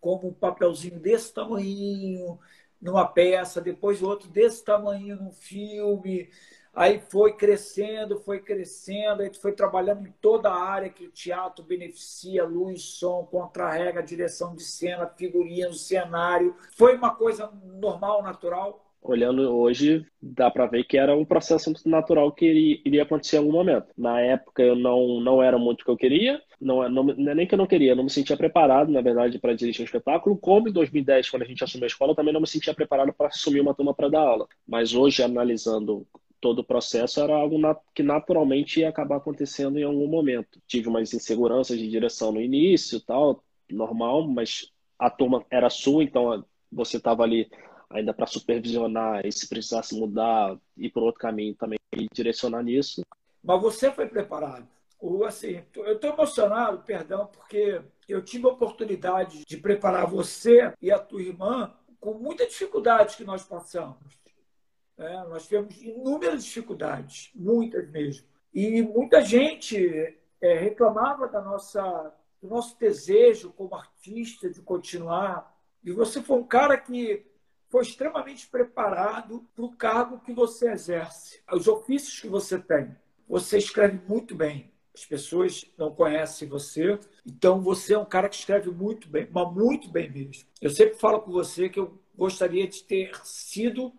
como 0.00 0.28
um 0.28 0.32
papelzinho 0.32 0.98
desse 1.00 1.32
tamanho, 1.32 2.38
numa 2.80 3.06
peça, 3.06 3.60
depois 3.60 4.02
outro 4.02 4.28
desse 4.28 4.64
tamanho 4.64 5.16
num 5.16 5.32
filme. 5.32 6.30
Aí 6.78 7.00
foi 7.10 7.32
crescendo, 7.32 8.20
foi 8.20 8.38
crescendo, 8.38 9.22
aí 9.22 9.34
foi 9.34 9.50
trabalhando 9.50 10.06
em 10.06 10.14
toda 10.20 10.48
a 10.48 10.62
área 10.62 10.88
que 10.88 11.08
o 11.08 11.10
teatro 11.10 11.64
beneficia, 11.64 12.44
luz, 12.44 12.82
som, 12.82 13.24
contra-rega, 13.24 14.00
direção 14.00 14.54
de 14.54 14.62
cena, 14.62 15.04
figurino, 15.04 15.72
cenário. 15.72 16.54
Foi 16.76 16.94
uma 16.94 17.12
coisa 17.16 17.50
normal, 17.64 18.22
natural? 18.22 18.84
olhando 19.00 19.42
hoje, 19.56 20.04
dá 20.20 20.50
para 20.50 20.66
ver 20.66 20.84
que 20.84 20.98
era 20.98 21.16
um 21.16 21.24
processo 21.24 21.72
natural 21.84 22.30
que 22.30 22.44
iria, 22.46 22.80
iria, 22.84 23.02
acontecer 23.02 23.36
em 23.36 23.38
algum 23.40 23.52
momento. 23.52 23.86
Na 23.96 24.20
época 24.20 24.62
eu 24.62 24.76
não, 24.76 25.20
não 25.20 25.42
era 25.42 25.58
muito 25.58 25.82
o 25.82 25.84
que 25.84 25.90
eu 25.90 25.96
queria, 25.96 26.40
não, 26.60 26.88
não, 26.88 27.04
não 27.04 27.32
é 27.32 27.34
nem 27.34 27.46
que 27.46 27.54
eu 27.54 27.58
não 27.58 27.66
queria, 27.66 27.92
eu 27.92 27.96
não 27.96 28.04
me 28.04 28.10
sentia 28.10 28.36
preparado, 28.36 28.92
na 28.92 29.00
verdade, 29.00 29.38
para 29.38 29.54
dirigir 29.54 29.82
um 29.82 29.84
espetáculo, 29.84 30.36
como 30.36 30.68
em 30.68 30.72
2010, 30.72 31.30
quando 31.30 31.42
a 31.42 31.46
gente 31.46 31.64
assumiu 31.64 31.84
a 31.84 31.86
escola, 31.86 32.14
também 32.14 32.34
não 32.34 32.40
me 32.40 32.46
sentia 32.46 32.74
preparado 32.74 33.12
para 33.12 33.28
assumir 33.28 33.60
uma 33.60 33.74
turma 33.74 33.94
para 33.94 34.08
dar 34.08 34.20
aula. 34.20 34.46
Mas 34.66 34.94
hoje, 34.94 35.22
analisando 35.22 36.06
todo 36.40 36.60
o 36.60 36.64
processo, 36.64 37.20
era 37.20 37.34
algo 37.34 37.56
que 37.94 38.02
naturalmente 38.02 38.80
ia 38.80 38.88
acabar 38.88 39.16
acontecendo 39.16 39.78
em 39.78 39.82
algum 39.82 40.06
momento. 40.06 40.60
Tive 40.66 40.88
umas 40.88 41.12
inseguranças 41.12 41.78
de 41.78 41.88
direção 41.88 42.32
no 42.32 42.40
início, 42.40 43.00
tal, 43.00 43.42
normal, 43.70 44.26
mas 44.26 44.72
a 44.98 45.10
turma 45.10 45.44
era 45.50 45.70
sua, 45.70 46.02
então 46.02 46.44
você 46.70 46.96
estava 46.96 47.22
ali 47.22 47.50
ainda 47.90 48.12
para 48.12 48.26
supervisionar 48.26 49.24
e 49.26 49.32
se 49.32 49.48
precisasse 49.48 49.98
mudar, 49.98 50.58
ir 50.76 50.90
por 50.90 51.02
outro 51.02 51.20
caminho 51.20 51.54
também 51.54 51.78
e 51.92 52.06
direcionar 52.12 52.62
nisso. 52.62 53.02
Mas 53.42 53.60
você 53.60 53.90
foi 53.90 54.06
preparado. 54.06 54.66
O, 55.00 55.24
assim, 55.24 55.62
eu 55.76 55.94
estou 55.94 56.10
emocionado, 56.10 56.82
perdão, 56.82 57.26
porque 57.26 57.80
eu 58.08 58.22
tive 58.22 58.46
a 58.46 58.50
oportunidade 58.50 59.44
de 59.44 59.56
preparar 59.56 60.06
você 60.06 60.72
e 60.82 60.90
a 60.90 60.98
tua 60.98 61.22
irmã 61.22 61.72
com 62.00 62.14
muita 62.14 62.46
dificuldade 62.46 63.16
que 63.16 63.24
nós 63.24 63.44
passamos. 63.44 64.17
É, 64.98 65.24
nós 65.28 65.46
tivemos 65.46 65.80
inúmeras 65.80 66.44
dificuldades, 66.44 67.30
muitas 67.34 67.88
mesmo. 67.90 68.26
E 68.52 68.82
muita 68.82 69.20
gente 69.20 70.18
é, 70.40 70.58
reclamava 70.58 71.28
da 71.28 71.40
nossa, 71.40 72.12
do 72.42 72.48
nosso 72.48 72.76
desejo 72.78 73.52
como 73.52 73.76
artista 73.76 74.50
de 74.50 74.60
continuar. 74.60 75.56
E 75.84 75.92
você 75.92 76.20
foi 76.20 76.38
um 76.38 76.44
cara 76.44 76.76
que 76.76 77.24
foi 77.68 77.82
extremamente 77.82 78.48
preparado 78.48 79.46
para 79.54 79.64
o 79.64 79.76
cargo 79.76 80.20
que 80.20 80.32
você 80.32 80.70
exerce, 80.70 81.40
os 81.52 81.68
ofícios 81.68 82.18
que 82.20 82.28
você 82.28 82.58
tem. 82.58 82.96
Você 83.28 83.58
escreve 83.58 84.00
muito 84.08 84.34
bem. 84.34 84.72
As 84.94 85.04
pessoas 85.06 85.64
não 85.76 85.94
conhecem 85.94 86.48
você, 86.48 86.98
então 87.24 87.60
você 87.60 87.94
é 87.94 87.98
um 87.98 88.04
cara 88.04 88.28
que 88.28 88.34
escreve 88.34 88.68
muito 88.68 89.08
bem, 89.08 89.28
mas 89.30 89.54
muito 89.54 89.88
bem 89.88 90.10
mesmo. 90.10 90.44
Eu 90.60 90.70
sempre 90.70 90.98
falo 90.98 91.20
com 91.20 91.30
você 91.30 91.68
que 91.68 91.78
eu 91.78 91.96
gostaria 92.16 92.66
de 92.66 92.82
ter 92.82 93.14
sido 93.24 93.92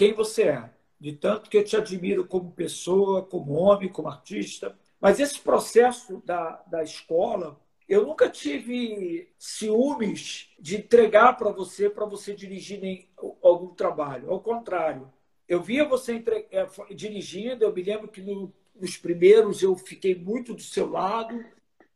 quem 0.00 0.14
você 0.14 0.44
é, 0.44 0.70
de 0.98 1.12
tanto 1.12 1.50
que 1.50 1.58
eu 1.58 1.62
te 1.62 1.76
admiro 1.76 2.26
como 2.26 2.52
pessoa, 2.52 3.22
como 3.22 3.52
homem, 3.52 3.90
como 3.90 4.08
artista. 4.08 4.74
Mas 4.98 5.20
esse 5.20 5.38
processo 5.38 6.22
da, 6.24 6.52
da 6.68 6.82
escola, 6.82 7.60
eu 7.86 8.06
nunca 8.06 8.26
tive 8.30 9.30
ciúmes 9.38 10.54
de 10.58 10.78
entregar 10.78 11.36
para 11.36 11.52
você, 11.52 11.90
para 11.90 12.06
você 12.06 12.34
dirigir 12.34 12.80
nem, 12.80 13.10
algum 13.42 13.74
trabalho. 13.74 14.30
Ao 14.30 14.40
contrário, 14.40 15.12
eu 15.46 15.60
via 15.62 15.84
você 15.84 16.14
entre, 16.14 16.46
é, 16.50 16.66
dirigindo, 16.94 17.62
eu 17.62 17.74
me 17.74 17.82
lembro 17.82 18.08
que 18.08 18.22
no, 18.22 18.50
nos 18.74 18.96
primeiros 18.96 19.62
eu 19.62 19.76
fiquei 19.76 20.14
muito 20.14 20.54
do 20.54 20.62
seu 20.62 20.88
lado 20.88 21.44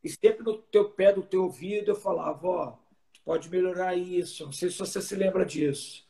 e 0.02 0.10
sempre 0.10 0.44
no 0.44 0.58
teu 0.58 0.90
pé, 0.90 1.10
do 1.10 1.22
teu 1.22 1.44
ouvido, 1.44 1.92
eu 1.92 1.96
falava, 1.96 2.46
ó, 2.46 2.76
pode 3.24 3.48
melhorar 3.48 3.96
isso. 3.96 4.44
Não 4.44 4.52
sei 4.52 4.68
se 4.68 4.78
você 4.78 5.00
se 5.00 5.16
lembra 5.16 5.46
disso. 5.46 6.03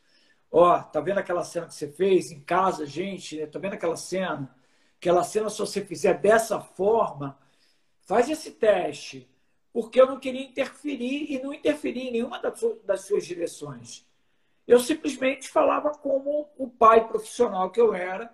Ó, 0.51 0.81
tá 0.83 1.01
vendo 1.01 1.19
aquela 1.19 1.45
cena 1.45 1.67
que 1.67 1.75
você 1.75 1.89
fez 1.89 2.31
em 2.31 2.41
casa, 2.41 2.87
gente? 2.87 3.39
Né? 3.39 3.47
Tá 3.47 3.59
vendo 3.59 3.75
aquela 3.75 3.97
cena? 3.97 4.55
aquela 5.05 5.23
cena, 5.23 5.51
se 5.51 5.59
você 5.59 5.85
fizer 5.85 6.19
dessa 6.19 6.59
forma, 6.61 7.39
faz 8.01 8.31
esse 8.31 8.53
teste. 8.53 9.29
Porque 9.71 10.01
eu 10.01 10.07
não 10.07 10.19
queria 10.19 10.43
interferir 10.43 11.31
e 11.31 11.43
não 11.43 11.53
interferir 11.53 12.09
em 12.09 12.13
nenhuma 12.13 12.41
das 12.41 13.03
suas 13.03 13.27
direções. 13.27 14.07
Eu 14.67 14.81
simplesmente 14.81 15.49
falava 15.49 15.91
como 15.91 16.49
o 16.57 16.71
pai 16.71 17.07
profissional 17.07 17.71
que 17.71 17.81
eu 17.81 17.93
era 17.93 18.33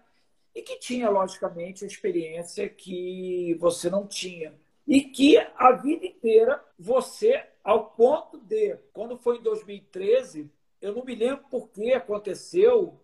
e 0.54 0.62
que 0.62 0.78
tinha, 0.78 1.10
logicamente, 1.10 1.82
a 1.82 1.88
experiência 1.88 2.68
que 2.68 3.56
você 3.58 3.90
não 3.90 4.06
tinha. 4.06 4.54
E 4.86 5.00
que 5.00 5.38
a 5.56 5.72
vida 5.72 6.06
inteira 6.06 6.62
você, 6.78 7.44
ao 7.64 7.90
ponto 7.90 8.38
de, 8.38 8.76
quando 8.92 9.18
foi 9.18 9.38
em 9.38 9.42
2013, 9.42 10.48
eu 10.80 10.94
não 10.94 11.04
me 11.04 11.14
lembro 11.14 11.44
por 11.50 11.68
que 11.68 11.92
aconteceu, 11.92 12.98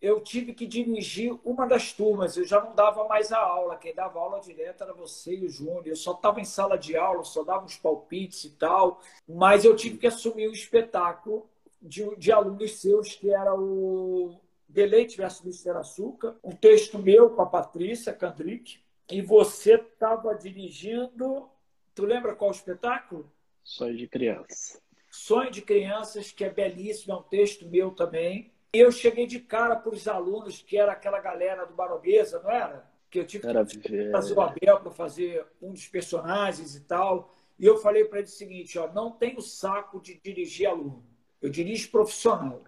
eu 0.00 0.20
tive 0.20 0.52
que 0.52 0.66
dirigir 0.66 1.36
uma 1.44 1.66
das 1.66 1.92
turmas. 1.92 2.36
Eu 2.36 2.44
já 2.44 2.62
não 2.62 2.74
dava 2.74 3.08
mais 3.08 3.32
a 3.32 3.38
aula. 3.38 3.76
Quem 3.76 3.94
dava 3.94 4.18
aula 4.18 4.40
direta 4.40 4.84
era 4.84 4.92
você 4.92 5.34
e 5.34 5.46
o 5.46 5.48
Júnior. 5.48 5.86
Eu 5.86 5.96
só 5.96 6.12
estava 6.12 6.40
em 6.40 6.44
sala 6.44 6.76
de 6.76 6.96
aula, 6.96 7.24
só 7.24 7.42
dava 7.42 7.64
uns 7.64 7.76
palpites 7.76 8.44
e 8.44 8.50
tal. 8.50 9.00
Mas 9.26 9.64
eu 9.64 9.74
tive 9.74 9.96
que 9.96 10.06
assumir 10.06 10.48
o 10.48 10.52
espetáculo 10.52 11.48
de, 11.80 12.14
de 12.16 12.30
alunos 12.30 12.78
seus, 12.78 13.14
que 13.14 13.30
era 13.30 13.54
o 13.54 14.38
Deleite 14.68 15.16
versus 15.16 15.42
Mister 15.42 15.76
Açúcar. 15.76 16.36
Um 16.44 16.54
texto 16.54 16.98
meu 16.98 17.30
com 17.30 17.42
a 17.42 17.46
Patrícia 17.46 18.12
Candrick. 18.12 18.78
E 19.10 19.22
você 19.22 19.76
estava 19.76 20.34
dirigindo. 20.34 21.48
Tu 21.94 22.04
lembra 22.04 22.34
qual 22.34 22.50
espetáculo? 22.50 23.30
Sonho 23.64 23.96
de 23.96 24.06
Crianças. 24.06 24.80
Sonho 25.16 25.50
de 25.50 25.62
Crianças, 25.62 26.30
que 26.30 26.44
é 26.44 26.50
belíssimo, 26.50 27.14
é 27.14 27.16
um 27.16 27.22
texto 27.22 27.66
meu 27.66 27.90
também 27.90 28.52
eu 28.78 28.92
cheguei 28.92 29.26
de 29.26 29.40
cara 29.40 29.76
para 29.76 29.94
os 29.94 30.06
alunos, 30.06 30.62
que 30.62 30.76
era 30.76 30.92
aquela 30.92 31.20
galera 31.20 31.64
do 31.64 31.74
Baronesa, 31.74 32.40
não 32.42 32.50
era? 32.50 32.88
Que 33.10 33.20
eu 33.20 33.26
tive 33.26 33.46
que 33.46 34.10
fazer 34.10 34.34
o 34.34 34.40
Abel 34.40 34.80
para 34.80 34.90
fazer 34.90 35.46
um 35.62 35.72
dos 35.72 35.86
personagens 35.88 36.74
e 36.74 36.80
tal. 36.80 37.32
E 37.58 37.64
eu 37.64 37.78
falei 37.78 38.04
para 38.04 38.18
ele 38.18 38.28
o 38.28 38.30
seguinte: 38.30 38.78
ó, 38.78 38.92
não 38.92 39.10
tenho 39.10 39.40
saco 39.40 40.00
de 40.00 40.20
dirigir 40.20 40.66
aluno, 40.66 41.04
eu 41.40 41.48
dirijo 41.48 41.90
profissional. 41.90 42.64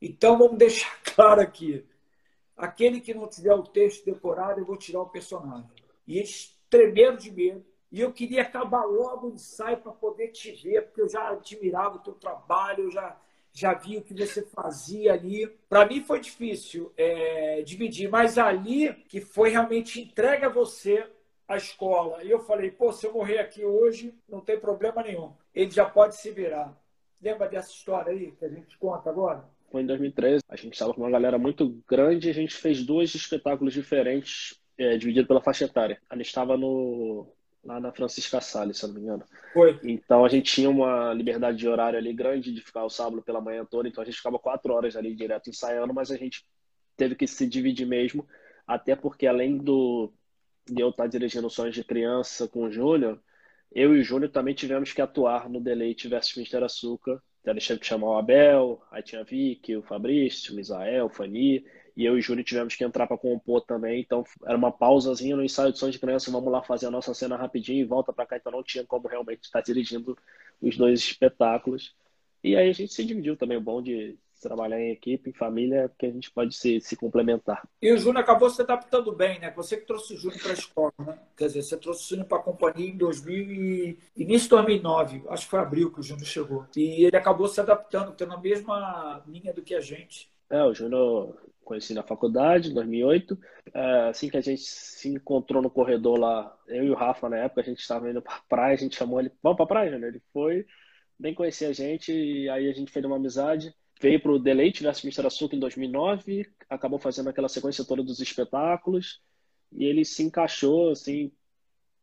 Então 0.00 0.38
vamos 0.38 0.58
deixar 0.58 0.96
claro 1.14 1.40
aqui: 1.40 1.84
aquele 2.56 3.00
que 3.00 3.12
não 3.12 3.28
tiver 3.28 3.54
o 3.54 3.62
texto 3.62 4.04
decorado, 4.04 4.60
eu 4.60 4.64
vou 4.64 4.76
tirar 4.76 5.02
o 5.02 5.10
personagem. 5.10 5.70
E 6.06 6.18
eles 6.18 6.56
tremeram 6.70 7.16
de 7.16 7.30
medo. 7.30 7.64
E 7.92 8.00
eu 8.00 8.10
queria 8.10 8.40
acabar 8.40 8.84
logo 8.84 9.28
o 9.28 9.34
ensaio 9.34 9.76
para 9.76 9.92
poder 9.92 10.28
te 10.28 10.50
ver, 10.50 10.86
porque 10.86 11.02
eu 11.02 11.08
já 11.08 11.28
admirava 11.28 11.96
o 11.96 12.00
teu 12.00 12.14
trabalho, 12.14 12.84
eu 12.84 12.90
já 12.90 13.16
já 13.54 13.74
vi 13.74 13.98
o 13.98 14.02
que 14.02 14.14
você 14.14 14.42
fazia 14.46 15.12
ali. 15.12 15.46
Para 15.68 15.84
mim 15.84 16.02
foi 16.02 16.20
difícil 16.20 16.90
é, 16.96 17.60
dividir, 17.60 18.08
mas 18.08 18.38
ali 18.38 18.94
que 19.08 19.20
foi 19.20 19.50
realmente 19.50 20.00
entrega 20.00 20.46
a 20.46 20.50
você 20.50 21.06
a 21.46 21.58
escola. 21.58 22.24
E 22.24 22.30
eu 22.30 22.40
falei, 22.40 22.70
pô, 22.70 22.90
se 22.92 23.06
eu 23.06 23.12
morrer 23.12 23.38
aqui 23.38 23.62
hoje, 23.62 24.14
não 24.26 24.40
tem 24.40 24.58
problema 24.58 25.02
nenhum. 25.02 25.32
Ele 25.54 25.70
já 25.70 25.84
pode 25.84 26.16
se 26.16 26.30
virar. 26.30 26.74
Lembra 27.20 27.46
dessa 27.46 27.70
história 27.70 28.10
aí 28.10 28.32
que 28.32 28.44
a 28.44 28.48
gente 28.48 28.76
conta 28.78 29.10
agora? 29.10 29.44
Foi 29.70 29.82
em 29.82 29.86
2013. 29.86 30.42
A 30.48 30.56
gente 30.56 30.72
estava 30.72 30.94
com 30.94 31.02
uma 31.02 31.10
galera 31.10 31.38
muito 31.38 31.82
grande 31.86 32.28
e 32.28 32.30
a 32.30 32.34
gente 32.34 32.54
fez 32.54 32.84
dois 32.84 33.14
espetáculos 33.14 33.74
diferentes, 33.74 34.58
é, 34.78 34.96
dividido 34.96 35.28
pela 35.28 35.42
faixa 35.42 35.66
etária. 35.66 36.00
A 36.08 36.16
gente 36.16 36.26
estava 36.26 36.56
no 36.56 37.26
lá 37.64 37.80
na 37.80 37.92
Francisca 37.92 38.40
Salles, 38.40 38.78
se 38.78 38.84
eu 38.84 38.88
não 38.88 38.94
me 38.96 39.02
engano. 39.02 39.24
Foi. 39.52 39.78
Então 39.84 40.24
a 40.24 40.28
gente 40.28 40.52
tinha 40.52 40.68
uma 40.68 41.12
liberdade 41.14 41.58
de 41.58 41.68
horário 41.68 41.98
ali 41.98 42.12
grande 42.12 42.52
de 42.52 42.60
ficar 42.60 42.84
o 42.84 42.90
sábado 42.90 43.22
pela 43.22 43.40
manhã 43.40 43.64
toda, 43.64 43.88
então 43.88 44.02
a 44.02 44.04
gente 44.04 44.16
ficava 44.16 44.38
quatro 44.38 44.72
horas 44.72 44.96
ali 44.96 45.14
direto 45.14 45.50
ensaiando, 45.50 45.94
mas 45.94 46.10
a 46.10 46.16
gente 46.16 46.44
teve 46.96 47.14
que 47.14 47.26
se 47.26 47.46
dividir 47.46 47.86
mesmo, 47.86 48.26
até 48.66 48.94
porque 48.96 49.26
além 49.26 49.56
do 49.58 50.12
de 50.68 50.80
eu 50.80 50.90
estar 50.90 51.06
dirigindo 51.08 51.50
Sonhos 51.50 51.74
de 51.74 51.82
Criança 51.82 52.46
com 52.46 52.64
o 52.64 52.70
Júnior, 52.70 53.20
eu 53.74 53.96
e 53.96 54.00
o 54.00 54.04
Júnior 54.04 54.30
também 54.30 54.54
tivemos 54.54 54.92
que 54.92 55.00
atuar 55.00 55.48
no 55.48 55.60
Deleite 55.60 56.08
versus 56.08 56.36
Mister 56.36 56.62
Açúcar. 56.62 57.20
Então, 57.40 57.52
eles 57.52 57.64
tinham 57.64 57.78
que 57.78 57.86
chamar 57.86 58.06
o 58.06 58.18
Abel, 58.18 58.80
aí 58.90 59.02
tinha 59.02 59.22
a 59.22 59.24
Vicky, 59.24 59.76
o 59.76 59.82
Fabrício, 59.82 60.52
o 60.52 60.56
Misael, 60.56 61.06
o 61.06 61.08
Fani, 61.08 61.64
e 61.96 62.04
eu 62.04 62.16
e 62.16 62.20
Júlio 62.20 62.44
tivemos 62.44 62.74
que 62.74 62.84
entrar 62.84 63.06
para 63.06 63.18
compor 63.18 63.60
também, 63.62 64.00
então 64.00 64.24
era 64.44 64.56
uma 64.56 64.72
pausazinha 64.72 65.36
no 65.36 65.44
ensaio 65.44 65.72
de 65.72 65.78
som 65.78 65.90
de 65.90 65.98
criança, 65.98 66.30
vamos 66.30 66.50
lá 66.50 66.62
fazer 66.62 66.86
a 66.86 66.90
nossa 66.90 67.12
cena 67.14 67.36
rapidinho 67.36 67.80
e 67.80 67.84
volta 67.84 68.12
para 68.12 68.26
cá, 68.26 68.36
então 68.36 68.52
não 68.52 68.62
tinha 68.62 68.84
como 68.84 69.08
realmente 69.08 69.42
estar 69.42 69.60
dirigindo 69.60 70.16
os 70.60 70.76
dois 70.76 71.00
espetáculos. 71.00 71.94
E 72.42 72.56
aí 72.56 72.68
a 72.68 72.72
gente 72.72 72.92
se 72.92 73.04
dividiu 73.04 73.36
também, 73.36 73.56
o 73.56 73.60
bom 73.60 73.80
de 73.80 74.18
trabalhar 74.42 74.80
em 74.80 74.90
equipe, 74.90 75.30
em 75.30 75.32
família, 75.32 75.90
que 75.96 76.04
a 76.04 76.10
gente 76.10 76.30
pode 76.30 76.56
se, 76.56 76.80
se 76.80 76.96
complementar. 76.96 77.66
E 77.80 77.92
o 77.92 77.96
Júnior 77.96 78.22
acabou 78.22 78.50
se 78.50 78.60
adaptando 78.60 79.12
bem, 79.12 79.38
né? 79.38 79.52
Você 79.52 79.76
que 79.76 79.86
trouxe 79.86 80.14
o 80.14 80.16
Júnior 80.16 80.40
para 80.42 80.50
a 80.50 80.54
escola, 80.54 80.92
né? 80.98 81.18
Quer 81.36 81.46
dizer, 81.46 81.62
você 81.62 81.76
trouxe 81.76 82.04
o 82.04 82.08
Júnior 82.08 82.26
para 82.26 82.38
a 82.38 82.42
companhia 82.42 82.90
em 82.90 82.96
2000 82.96 83.52
e... 83.52 83.98
início 84.16 84.48
de 84.48 84.50
2009, 84.50 85.22
acho 85.28 85.44
que 85.44 85.50
foi 85.50 85.60
abril 85.60 85.92
que 85.92 86.00
o 86.00 86.02
Júnior 86.02 86.26
chegou. 86.26 86.66
E 86.76 87.04
ele 87.04 87.16
acabou 87.16 87.46
se 87.46 87.60
adaptando, 87.60 88.12
tendo 88.12 88.32
a 88.32 88.40
mesma 88.40 89.22
linha 89.26 89.52
do 89.52 89.62
que 89.62 89.74
a 89.74 89.80
gente. 89.80 90.31
É, 90.52 90.62
o 90.62 90.74
Júnior 90.74 91.34
conheci 91.64 91.94
na 91.94 92.02
faculdade, 92.02 92.70
em 92.70 92.74
2008. 92.74 93.38
É, 93.72 94.08
assim 94.10 94.28
que 94.28 94.36
a 94.36 94.40
gente 94.42 94.60
se 94.60 95.08
encontrou 95.08 95.62
no 95.62 95.70
corredor 95.70 96.18
lá, 96.18 96.54
eu 96.68 96.84
e 96.84 96.90
o 96.90 96.94
Rafa, 96.94 97.26
na 97.26 97.38
época, 97.38 97.62
a 97.62 97.64
gente 97.64 97.80
estava 97.80 98.10
indo 98.10 98.20
para 98.20 98.38
praia, 98.46 98.74
a 98.74 98.76
gente 98.76 98.94
chamou 98.94 99.18
ele, 99.18 99.32
vamos 99.42 99.56
para 99.56 99.66
praia, 99.66 99.98
né? 99.98 100.08
Ele 100.08 100.22
foi, 100.30 100.66
nem 101.18 101.34
conhecia 101.34 101.68
a 101.68 101.72
gente, 101.72 102.12
e 102.12 102.50
aí 102.50 102.68
a 102.68 102.72
gente 102.74 102.92
fez 102.92 103.02
uma 103.02 103.16
amizade. 103.16 103.74
Veio 103.98 104.20
para 104.20 104.32
o 104.32 104.38
Deleite 104.38 104.82
versus 104.82 105.02
Mr. 105.04 105.26
Açúcar 105.26 105.56
em 105.56 105.60
2009, 105.60 106.46
acabou 106.68 106.98
fazendo 106.98 107.30
aquela 107.30 107.48
sequência 107.48 107.84
toda 107.84 108.02
dos 108.02 108.20
espetáculos, 108.20 109.22
e 109.72 109.86
ele 109.86 110.04
se 110.04 110.22
encaixou, 110.22 110.90
assim, 110.90 111.32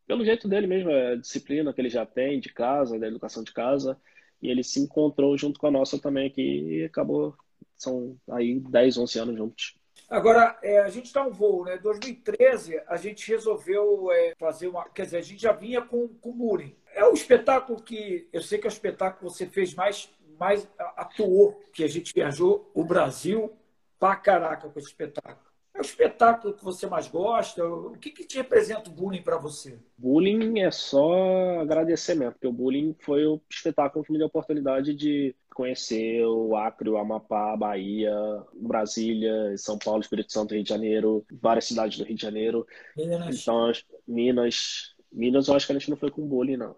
pelo 0.07 0.25
jeito 0.25 0.47
dele 0.47 0.65
mesmo, 0.65 0.89
a 0.89 1.15
disciplina 1.15 1.71
que 1.71 1.79
ele 1.79 1.89
já 1.89 2.03
tem 2.03 2.39
de 2.39 2.49
casa, 2.49 2.97
da 2.97 3.07
educação 3.07 3.43
de 3.43 3.53
casa, 3.53 3.95
e 4.41 4.49
ele 4.49 4.63
se 4.63 4.79
encontrou 4.79 5.37
junto 5.37 5.59
com 5.59 5.67
a 5.67 5.71
nossa 5.71 5.99
também 5.99 6.27
aqui 6.27 6.41
e 6.41 6.83
acabou 6.85 7.35
são 7.81 8.17
aí 8.29 8.59
10, 8.59 8.97
11 8.97 9.19
anos 9.19 9.37
juntos. 9.37 9.79
Agora, 10.09 10.57
é, 10.63 10.79
a 10.79 10.89
gente 10.89 11.05
está 11.05 11.25
um 11.25 11.31
voo, 11.31 11.65
né? 11.65 11.77
2013, 11.77 12.81
a 12.87 12.97
gente 12.97 13.27
resolveu 13.29 14.11
é, 14.11 14.33
fazer 14.39 14.67
uma. 14.67 14.89
Quer 14.89 15.05
dizer, 15.05 15.17
a 15.17 15.21
gente 15.21 15.41
já 15.41 15.51
vinha 15.51 15.81
com, 15.81 16.07
com 16.07 16.31
bullying. 16.31 16.75
É 16.93 17.05
um 17.05 17.13
espetáculo 17.13 17.81
que. 17.81 18.27
Eu 18.33 18.41
sei 18.41 18.57
que 18.57 18.65
é 18.65 18.69
o 18.69 18.73
espetáculo 18.73 19.29
que 19.31 19.37
você 19.37 19.45
fez 19.45 19.73
mais, 19.75 20.09
mais 20.39 20.67
atuou, 20.97 21.63
que 21.71 21.83
a 21.83 21.87
gente 21.87 22.13
viajou 22.13 22.71
o 22.73 22.83
Brasil 22.83 23.55
pra 23.99 24.15
caraca 24.15 24.67
com 24.67 24.79
esse 24.79 24.87
espetáculo. 24.87 25.48
É 25.79 25.81
o 25.81 25.85
espetáculo 25.85 26.53
que 26.53 26.63
você 26.63 26.85
mais 26.87 27.07
gosta? 27.07 27.65
O 27.65 27.97
que, 27.97 28.11
que 28.11 28.25
te 28.25 28.35
representa 28.35 28.89
o 28.89 28.93
bullying 28.93 29.21
para 29.21 29.37
você? 29.37 29.79
Bullying 29.97 30.59
é 30.59 30.69
só 30.71 31.61
agradecimento, 31.61 32.33
porque 32.33 32.47
o 32.47 32.51
bullying 32.51 32.93
foi 32.99 33.25
o 33.25 33.41
espetáculo 33.49 34.03
que 34.03 34.11
me 34.11 34.17
deu 34.17 34.25
a 34.25 34.27
oportunidade 34.27 34.93
de 34.93 35.33
conhecer 35.55 36.25
o 36.25 36.53
Acre, 36.57 36.89
o 36.89 36.97
Amapá, 36.97 37.55
Bahia, 37.55 38.13
Brasília, 38.53 39.57
São 39.57 39.79
Paulo, 39.79 40.01
Espírito 40.01 40.33
Santo, 40.33 40.53
Rio 40.53 40.63
de 40.63 40.69
Janeiro, 40.69 41.25
várias 41.31 41.63
cidades 41.63 41.97
do 41.97 42.03
Rio 42.03 42.17
de 42.17 42.21
Janeiro. 42.21 42.67
Minas. 42.97 43.41
Então, 43.41 43.71
Minas. 44.05 44.95
Minas, 45.09 45.47
eu 45.47 45.55
acho 45.55 45.65
que 45.65 45.71
a 45.71 45.79
gente 45.79 45.89
não 45.89 45.97
foi 45.97 46.11
com 46.11 46.27
bullying, 46.27 46.57
não. 46.57 46.75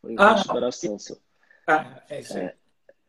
Foi 0.00 0.14
ah, 0.16 0.38
só. 0.38 1.14
Ah, 1.66 2.02
é 2.08 2.20
isso 2.20 2.38
aí. 2.38 2.44
É, 2.44 2.54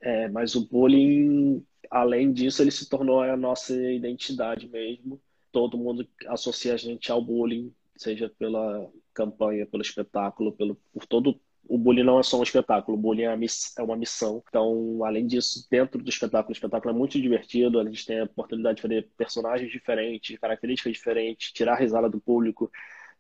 é, 0.02 0.28
mas 0.28 0.56
o 0.56 0.68
bullying 0.68 1.66
além 1.90 2.32
disso, 2.32 2.62
ele 2.62 2.72
se 2.72 2.90
tornou 2.90 3.22
a 3.22 3.38
nossa 3.38 3.74
identidade 3.92 4.68
mesmo. 4.68 5.22
Todo 5.52 5.78
mundo 5.78 6.08
associa 6.28 6.74
a 6.74 6.78
gente 6.78 7.12
ao 7.12 7.22
bullying, 7.22 7.74
seja 7.96 8.30
pela 8.38 8.90
campanha, 9.14 9.66
pelo 9.66 9.82
espetáculo, 9.82 10.52
pelo, 10.52 10.76
por 10.94 11.06
todo 11.06 11.40
o 11.68 11.78
bullying 11.78 12.04
não 12.04 12.20
é 12.20 12.24
só 12.24 12.40
um 12.40 12.44
espetáculo, 12.44 12.98
o 12.98 13.02
bullying 13.02 13.24
é 13.24 13.38
uma 13.82 13.96
missão. 13.96 14.44
Então, 14.48 15.04
além 15.04 15.26
disso, 15.26 15.68
dentro 15.70 16.02
do 16.02 16.10
espetáculo, 16.10 16.52
o 16.52 16.54
espetáculo 16.54 16.94
é 16.94 16.98
muito 16.98 17.20
divertido, 17.20 17.80
a 17.80 17.84
gente 17.84 18.06
tem 18.06 18.20
a 18.20 18.26
oportunidade 18.26 18.78
de 18.78 18.82
fazer 18.82 19.10
personagens 19.18 19.72
diferentes, 19.72 20.38
características 20.38 20.94
diferentes, 20.94 21.52
tirar 21.52 21.74
a 21.74 21.78
risada 21.78 22.10
do 22.10 22.20
público. 22.20 22.72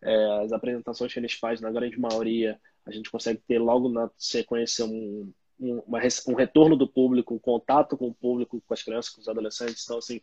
É, 0.02 0.44
as 0.44 0.52
apresentações 0.52 1.12
que 1.12 1.20
eles 1.20 1.34
fazem, 1.34 1.64
na 1.64 1.72
grande 1.72 2.00
maioria, 2.00 2.60
a 2.86 2.92
gente 2.92 3.10
consegue 3.10 3.42
ter 3.48 3.58
logo 3.58 3.90
na 3.90 4.10
sequência 4.18 4.86
um, 4.86 5.32
uma, 5.60 6.00
um 6.28 6.34
retorno 6.34 6.76
do 6.76 6.88
público, 6.88 7.34
um 7.34 7.40
contato 7.40 7.98
com 7.98 8.08
o 8.08 8.14
público, 8.14 8.62
com 8.66 8.74
as 8.74 8.84
crianças, 8.84 9.14
com 9.14 9.22
os 9.22 9.28
adolescentes. 9.28 9.84
Então, 9.84 9.98
assim, 9.98 10.22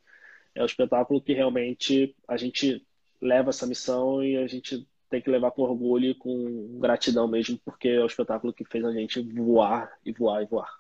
é 0.55 0.63
um 0.63 0.67
espetáculo 0.67 1.21
que 1.21 1.33
realmente 1.33 2.15
a 2.29 2.37
gente 2.37 2.87
leva 3.21 3.51
essa 3.51 3.67
missão 3.67 4.23
e 4.23 4.37
a 4.37 4.47
gente 4.47 4.87
tem 5.09 5.21
que 5.21 5.31
levar 5.31 5.51
com 5.51 5.63
orgulho 5.63 6.07
e 6.07 6.15
com 6.15 6.79
gratidão 6.81 7.29
mesmo, 7.29 7.59
porque 7.65 7.89
é 7.89 8.01
o 8.01 8.07
espetáculo 8.07 8.53
que 8.53 8.65
fez 8.65 8.85
a 8.85 8.93
gente 8.93 9.21
voar 9.21 9.93
e 10.05 10.13
voar 10.13 10.43
e 10.43 10.47
voar. 10.47 10.71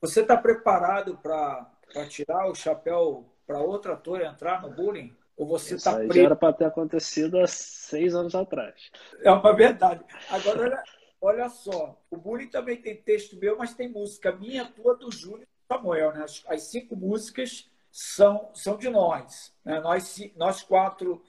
Você 0.00 0.20
está 0.20 0.36
preparado 0.36 1.16
para 1.16 1.66
tirar 2.08 2.50
o 2.50 2.54
chapéu 2.54 3.26
para 3.46 3.60
outro 3.60 3.92
ator 3.92 4.20
entrar 4.20 4.62
no 4.62 4.70
bullying? 4.70 5.16
Ou 5.36 5.46
você 5.46 5.76
está 5.76 5.94
preso? 5.94 6.12
Já 6.12 6.22
era 6.22 6.36
para 6.36 6.52
ter 6.52 6.64
acontecido 6.66 7.38
há 7.38 7.46
seis 7.46 8.14
anos 8.14 8.34
atrás. 8.34 8.90
É 9.22 9.30
uma 9.30 9.54
verdade. 9.54 10.04
Agora, 10.28 10.82
olha, 11.20 11.48
só, 11.48 12.00
o 12.10 12.16
bullying 12.16 12.48
também 12.48 12.80
tem 12.80 12.96
texto 12.96 13.36
meu, 13.36 13.56
mas 13.56 13.74
tem 13.74 13.88
música 13.88 14.32
minha, 14.32 14.64
tua, 14.64 14.96
do 14.96 15.10
Júnior 15.10 15.42
e 15.42 15.72
Samuel. 15.72 16.12
Né? 16.12 16.24
As, 16.24 16.44
as 16.46 16.62
cinco 16.64 16.96
músicas 16.96 17.70
são, 17.90 18.50
são 18.54 18.76
de 18.76 18.88
nós. 18.88 19.54
Né? 19.64 19.80
Nós, 19.80 20.18
nós 20.36 20.62
quatro, 20.62 21.22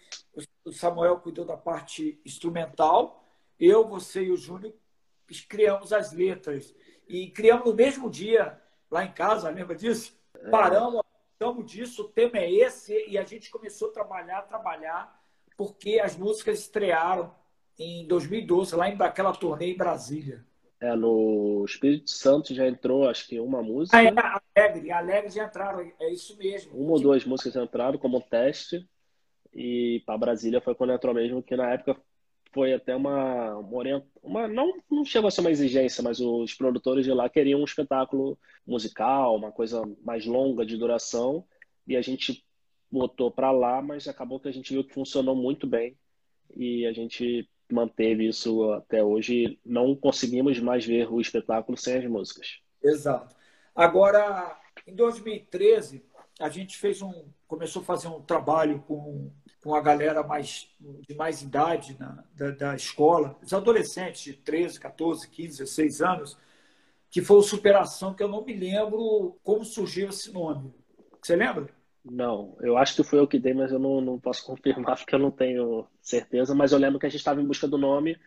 o 0.64 0.72
Samuel 0.72 1.20
cuidou 1.20 1.46
da 1.46 1.58
parte 1.58 2.20
instrumental, 2.26 3.24
eu, 3.60 3.88
você 3.88 4.24
e 4.24 4.32
o 4.32 4.38
Júnior 4.38 4.74
criamos 5.48 5.92
as 5.92 6.12
letras. 6.12 6.74
E 7.08 7.30
criamos 7.32 7.66
no 7.66 7.74
mesmo 7.74 8.10
dia, 8.10 8.62
lá 8.90 9.04
em 9.04 9.12
casa, 9.12 9.50
lembra 9.50 9.76
disso? 9.76 10.18
É. 10.36 10.50
Paramos, 10.50 11.02
falamos 11.38 11.70
disso, 11.70 12.04
o 12.04 12.10
tema 12.10 12.38
é 12.38 12.52
esse, 12.52 12.94
e 13.08 13.18
a 13.18 13.24
gente 13.24 13.50
começou 13.50 13.90
a 13.90 13.94
trabalhar, 13.94 14.44
trabalhar, 14.44 15.20
porque 15.58 16.00
as 16.00 16.16
músicas 16.16 16.60
estrearam 16.60 17.34
em 17.80 18.06
2012, 18.06 18.76
lá 18.76 18.90
em 18.90 18.98
aquela 19.02 19.32
turnê 19.32 19.72
em 19.72 19.78
Brasília. 19.78 20.46
É, 20.82 20.96
no 20.96 21.64
Espírito 21.66 22.10
Santo 22.10 22.54
já 22.54 22.68
entrou, 22.68 23.10
acho 23.10 23.28
que 23.28 23.40
uma 23.40 23.64
música. 23.64 23.98
Ah, 23.98 24.04
é, 24.04 24.62
Alegre, 24.62 24.92
Alegre 24.92 25.30
já 25.30 25.46
entraram, 25.46 25.92
é 26.00 26.12
isso 26.12 26.38
mesmo. 26.38 26.78
Uma 26.78 26.92
ou 26.92 27.02
duas 27.02 27.26
músicas 27.26 27.56
entraram 27.56 27.98
como 27.98 28.22
teste. 28.22 28.88
E 29.54 30.04
para 30.06 30.18
Brasília 30.18 30.62
foi 30.62 30.76
quando 30.76 30.94
entrou 30.94 31.14
mesmo, 31.14 31.42
que 31.42 31.56
na 31.56 31.72
época 31.72 32.00
foi 32.52 32.74
até 32.74 32.96
uma, 32.96 33.58
uma, 33.58 34.06
uma 34.22 34.48
não, 34.48 34.74
não 34.90 35.04
chegou 35.04 35.28
a 35.28 35.32
ser 35.32 35.42
uma 35.42 35.52
exigência, 35.52 36.04
mas 36.04 36.20
os 36.20 36.54
produtores 36.54 37.06
de 37.06 37.12
lá 37.12 37.30
queriam 37.30 37.62
um 37.62 37.66
espetáculo 37.66 38.38
musical, 38.66 39.36
uma 39.36 39.52
coisa 39.52 39.82
mais 40.04 40.26
longa 40.26 40.66
de 40.66 40.78
duração, 40.78 41.46
e 41.88 41.96
a 41.96 42.02
gente 42.02 42.44
botou 42.92 43.32
para 43.32 43.52
lá, 43.52 43.82
mas 43.82 44.08
acabou 44.08 44.40
que 44.40 44.48
a 44.48 44.52
gente 44.52 44.74
viu 44.74 44.84
que 44.84 44.94
funcionou 44.94 45.36
muito 45.36 45.68
bem 45.68 45.96
e 46.56 46.86
a 46.86 46.94
gente 46.94 47.48
manteve 47.72 48.28
isso 48.28 48.72
até 48.74 49.04
hoje. 49.04 49.60
Não 49.66 49.96
conseguimos 49.96 50.60
mais 50.60 50.86
ver 50.86 51.12
o 51.12 51.22
espetáculo 51.22 51.78
sem 51.78 51.98
as 51.98 52.06
músicas. 52.06 52.60
Exato. 52.84 53.36
Agora, 53.76 54.60
em 54.88 54.96
2013, 54.96 56.04
a 56.40 56.50
gente 56.50 56.78
fez 56.78 57.02
um, 57.02 57.28
começou 57.48 57.82
a 57.82 57.86
fazer 57.86 58.08
um 58.08 58.22
trabalho 58.22 58.84
com, 58.88 59.32
com 59.62 59.76
a 59.76 59.82
galera 59.82 60.24
mais, 60.24 60.70
de 61.08 61.14
mais 61.16 61.42
idade 61.42 61.98
na, 62.00 62.24
da, 62.34 62.52
da 62.52 62.76
escola, 62.76 63.38
os 63.42 63.54
adolescentes 63.54 64.22
de 64.22 64.34
13, 64.34 64.80
14, 64.80 65.30
15, 65.30 65.58
16 65.60 66.02
anos, 66.02 66.38
que 67.10 67.22
foi 67.22 67.38
o 67.38 67.42
Superação, 67.42 68.14
que 68.14 68.24
eu 68.24 68.28
não 68.28 68.46
me 68.46 68.54
lembro 68.54 69.38
como 69.44 69.66
surgiu 69.66 70.10
esse 70.10 70.32
nome. 70.32 70.74
Você 71.22 71.36
lembra? 71.36 71.68
Não, 72.04 72.58
eu 72.62 72.78
acho 72.78 72.96
que 72.96 73.04
foi 73.04 73.20
eu 73.20 73.28
que 73.28 73.40
dei, 73.40 73.54
mas 73.54 73.72
eu 73.72 73.80
não, 73.80 74.02
não 74.02 74.20
posso 74.20 74.44
confirmar 74.46 74.98
porque 74.98 75.16
eu 75.16 75.20
não 75.20 75.32
tenho 75.32 75.86
certeza. 76.02 76.56
Mas 76.56 76.72
eu 76.72 76.80
lembro 76.80 77.00
que 77.00 77.06
a 77.06 77.10
gente 77.10 77.20
estava 77.20 77.42
em 77.42 77.46
busca 77.46 77.68
do 77.68 77.78
nome 77.78 78.18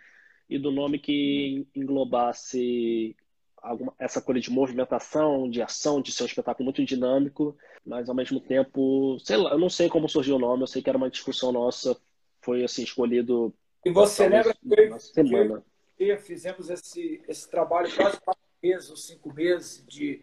e 0.48 0.58
do 0.58 0.70
nome 0.70 0.98
que 0.98 1.66
englobasse 1.74 3.16
alguma, 3.62 3.94
essa 3.98 4.20
coisa 4.20 4.40
de 4.40 4.50
movimentação, 4.50 5.48
de 5.48 5.62
ação, 5.62 6.02
de 6.02 6.12
ser 6.12 6.24
um 6.24 6.26
espetáculo 6.26 6.64
muito 6.64 6.85
dinâmico, 6.85 7.56
mas 7.87 8.08
ao 8.08 8.14
mesmo 8.14 8.40
tempo, 8.40 9.18
sei 9.20 9.37
lá, 9.37 9.52
eu 9.52 9.58
não 9.58 9.70
sei 9.70 9.88
como 9.88 10.08
surgiu 10.08 10.37
o 10.37 10.38
nome, 10.38 10.64
eu 10.64 10.66
sei 10.66 10.82
que 10.82 10.88
era 10.88 10.98
uma 10.98 11.11
discussão 11.11 11.52
nossa, 11.52 11.96
foi 12.40 12.64
assim 12.64 12.82
escolhido. 12.82 13.54
E 13.85 13.90
você 13.90 14.28
lembra 14.28 14.54
que, 14.54 14.98
semana. 15.00 15.64
que 15.96 16.16
fizemos 16.18 16.68
esse, 16.68 17.22
esse 17.28 17.48
trabalho 17.48 17.94
quase 17.94 18.20
quatro 18.20 18.42
meses 18.62 18.90
ou 18.90 18.96
cinco 18.96 19.32
meses 19.32 19.85
de 19.87 20.22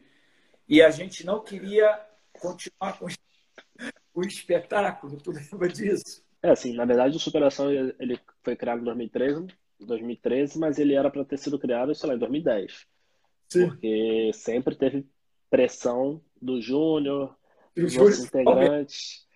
e 0.68 0.84
a 0.84 0.92
gente 0.92 1.26
não 1.26 1.42
queria 1.42 2.00
continuar 2.32 3.00
com 3.00 3.06
o 3.06 3.10
espetáculo, 4.28 5.18
tu 5.18 5.32
lembra 5.52 5.68
disso? 5.68 6.24
É, 6.42 6.52
assim, 6.52 6.74
na 6.74 6.86
verdade 6.86 7.16
o 7.18 7.20
Superação 7.20 7.72
ele 7.72 8.20
foi 8.44 8.56
criado 8.56 8.82
em 8.82 8.86
2013, 8.86 9.48
2013 9.80 10.60
mas 10.60 10.80
ele 10.80 10.94
era 10.94 11.10
para 11.10 11.26
ter 11.26 11.38
sido 11.38 11.60
criado, 11.60 11.94
sei 11.94 12.10
lá, 12.10 12.16
em 12.16 12.20
2010. 12.20 12.88
Sim. 13.50 13.68
Porque 13.68 14.32
sempre 14.34 14.76
teve 14.76 15.06
pressão 15.50 16.22
do 16.42 16.62
Júnior, 16.62 17.36
dos 17.76 17.98
outros 17.98 18.24
integrantes, 18.24 19.28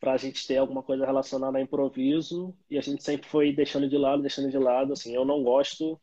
para 0.00 0.14
a 0.14 0.16
gente 0.16 0.46
ter 0.46 0.56
alguma 0.56 0.82
coisa 0.82 1.06
relacionada 1.06 1.58
a 1.58 1.60
improviso, 1.60 2.54
e 2.68 2.76
a 2.76 2.80
gente 2.80 3.04
sempre 3.04 3.28
foi 3.28 3.52
deixando 3.52 3.88
de 3.88 3.96
lado, 3.96 4.22
deixando 4.22 4.50
de 4.50 4.58
lado. 4.58 4.92
Assim, 4.92 5.14
eu 5.14 5.24
não 5.24 5.42
gosto, 5.42 6.00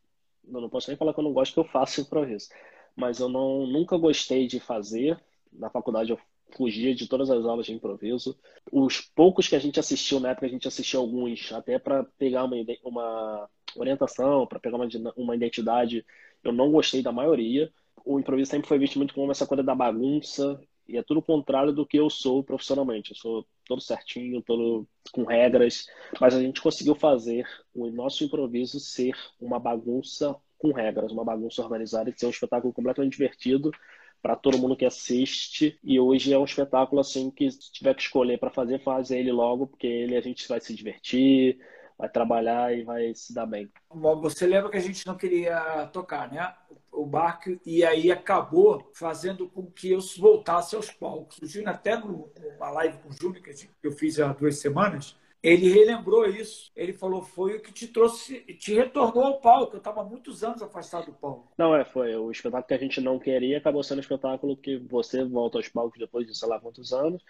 eu 0.47 0.61
não 0.61 0.69
posso 0.69 0.89
nem 0.89 0.97
falar 0.97 1.13
que 1.13 1.19
eu 1.19 1.23
não 1.23 1.33
gosto, 1.33 1.53
que 1.53 1.59
eu 1.59 1.65
faço 1.65 2.01
improviso, 2.01 2.47
mas 2.95 3.19
eu 3.19 3.27
não, 3.27 3.67
nunca 3.67 3.97
gostei 3.97 4.47
de 4.47 4.59
fazer. 4.59 5.19
Na 5.51 5.69
faculdade 5.69 6.11
eu 6.11 6.19
fugia 6.55 6.95
de 6.95 7.07
todas 7.07 7.29
as 7.29 7.45
aulas 7.45 7.65
de 7.65 7.73
improviso. 7.73 8.37
Os 8.71 9.01
poucos 9.01 9.47
que 9.47 9.55
a 9.55 9.59
gente 9.59 9.79
assistiu 9.79 10.19
na 10.19 10.29
época, 10.31 10.45
a 10.45 10.49
gente 10.49 10.67
assistiu 10.67 10.99
alguns 10.99 11.51
até 11.51 11.77
para 11.79 12.03
pegar 12.17 12.43
uma, 12.43 12.55
uma 12.83 13.49
orientação, 13.75 14.47
para 14.47 14.59
pegar 14.59 14.77
uma, 14.77 14.87
uma 15.15 15.35
identidade 15.35 16.05
eu 16.43 16.53
não 16.53 16.71
gostei 16.71 17.01
da 17.01 17.11
maioria. 17.11 17.71
O 18.05 18.19
improviso 18.19 18.51
sempre 18.51 18.67
foi 18.67 18.79
visto 18.79 18.97
muito 18.97 19.13
como 19.13 19.31
essa 19.31 19.45
coisa 19.45 19.63
da 19.63 19.75
bagunça, 19.75 20.59
e 20.87 20.97
é 20.97 21.03
tudo 21.03 21.19
o 21.19 21.23
contrário 21.23 21.73
do 21.73 21.85
que 21.85 21.97
eu 21.97 22.09
sou 22.09 22.43
profissionalmente. 22.43 23.11
Eu 23.11 23.17
sou 23.17 23.45
todo 23.65 23.81
certinho, 23.81 24.41
todo 24.41 24.87
com 25.11 25.23
regras, 25.23 25.85
mas 26.19 26.33
a 26.33 26.41
gente 26.41 26.61
conseguiu 26.61 26.95
fazer 26.95 27.45
o 27.73 27.89
nosso 27.91 28.23
improviso 28.23 28.79
ser 28.79 29.13
uma 29.39 29.59
bagunça 29.59 30.35
com 30.57 30.71
regras, 30.73 31.11
uma 31.11 31.23
bagunça 31.23 31.61
organizada, 31.61 32.09
e 32.09 32.17
ser 32.17 32.25
um 32.25 32.31
espetáculo 32.31 32.73
completamente 32.73 33.13
divertido 33.13 33.71
para 34.21 34.35
todo 34.35 34.57
mundo 34.57 34.75
que 34.75 34.85
assiste. 34.85 35.77
E 35.83 35.99
hoje 35.99 36.33
é 36.33 36.37
um 36.37 36.45
espetáculo 36.45 37.01
assim 37.01 37.31
que 37.31 37.49
se 37.49 37.71
tiver 37.71 37.93
que 37.93 38.01
escolher 38.01 38.39
para 38.39 38.49
fazer, 38.49 38.83
faz 38.83 39.11
ele 39.11 39.31
logo, 39.31 39.67
porque 39.67 39.87
ele 39.87 40.15
a 40.15 40.21
gente 40.21 40.47
vai 40.47 40.59
se 40.59 40.73
divertir, 40.73 41.59
vai 41.97 42.09
trabalhar 42.09 42.75
e 42.75 42.83
vai 42.83 43.13
se 43.13 43.33
dar 43.33 43.45
bem. 43.45 43.69
Você 44.21 44.47
lembra 44.47 44.69
que 44.69 44.77
a 44.77 44.81
gente 44.81 45.05
não 45.05 45.15
queria 45.15 45.89
tocar, 45.91 46.31
né? 46.31 46.53
O 46.91 47.05
barco, 47.05 47.59
e 47.65 47.83
aí 47.83 48.11
acabou 48.11 48.89
fazendo 48.93 49.47
com 49.47 49.65
que 49.65 49.91
eu 49.91 49.99
voltasse 50.17 50.75
aos 50.75 50.89
palcos. 50.89 51.37
O 51.41 51.45
Júnior, 51.45 51.71
até 51.71 51.97
numa 51.97 52.69
live 52.71 52.97
com 52.99 53.09
o 53.09 53.13
Júnior, 53.13 53.43
que 53.43 53.67
eu 53.83 53.91
fiz 53.91 54.19
há 54.19 54.33
duas 54.33 54.59
semanas, 54.59 55.17
ele 55.41 55.69
relembrou 55.69 56.25
isso. 56.25 56.71
Ele 56.75 56.93
falou: 56.93 57.21
foi 57.21 57.57
o 57.57 57.61
que 57.61 57.71
te 57.71 57.87
trouxe, 57.87 58.39
te 58.55 58.73
retornou 58.73 59.23
ao 59.23 59.39
palco. 59.39 59.75
Eu 59.75 59.79
estava 59.79 60.03
muitos 60.03 60.43
anos 60.43 60.61
afastado 60.61 61.07
do 61.07 61.13
palco. 61.13 61.51
Não, 61.57 61.75
é, 61.75 61.85
foi. 61.85 62.15
O 62.15 62.31
espetáculo 62.31 62.67
que 62.67 62.73
a 62.73 62.77
gente 62.77 63.01
não 63.01 63.19
queria 63.19 63.57
acabou 63.57 63.83
sendo 63.83 63.97
um 63.97 64.01
espetáculo 64.01 64.57
que 64.57 64.77
você 64.77 65.23
volta 65.23 65.57
aos 65.57 65.69
palcos 65.69 65.99
depois 65.99 66.27
de 66.27 66.37
sei 66.37 66.47
lá 66.47 66.59
quantos 66.59 66.91
anos 66.93 67.23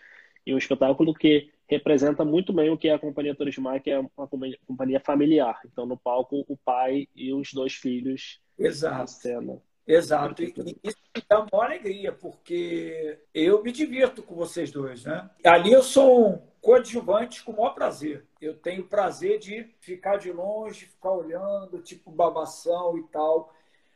e 0.45 0.54
um 0.54 0.58
espetáculo 0.58 1.13
que 1.13 1.52
representa 1.67 2.26
muito 2.26 2.52
bem 2.52 2.69
o 2.69 2.78
que 2.78 2.88
é 2.88 2.93
a 2.93 3.00
Companhia 3.00 3.36
Turismar, 3.36 3.82
que 3.82 3.91
é 3.91 4.00
uma 4.00 4.28
companhia 4.65 5.00
familiar. 5.00 5.60
Então, 5.65 5.86
no 5.86 5.95
palco, 5.98 6.43
o 6.48 6.58
pai 6.58 7.08
e 7.15 7.32
os 7.32 7.54
dois 7.54 7.74
filhos 7.74 8.39
Exato. 8.58 8.98
na 8.98 9.08
cena. 9.08 9.62
Exato. 9.86 10.43
E 10.43 10.54
isso 10.84 10.98
me 11.15 11.24
dá 11.28 11.39
uma 11.52 11.65
alegria, 11.65 12.12
porque 12.12 13.19
eu 13.34 13.63
me 13.63 13.72
divirto 13.72 14.24
com 14.24 14.36
vocês 14.36 14.72
dois, 14.72 15.04
né? 15.04 15.30
Ali 15.43 15.72
eu 15.72 15.84
sou 15.84 16.30
um 16.30 16.49
coadjuvante 16.62 17.43
com 17.43 17.51
o 17.51 17.57
maior 17.57 17.74
prazer. 17.74 18.26
Eu 18.41 18.55
tenho 18.55 18.88
prazer 18.88 19.39
de 19.39 19.64
ficar 19.80 20.18
de 20.18 20.32
longe, 20.32 20.86
ficar 20.86 21.12
olhando, 21.12 21.82
tipo 21.82 22.12
babação 22.12 22.97
e 22.97 23.03
tal. 23.03 23.53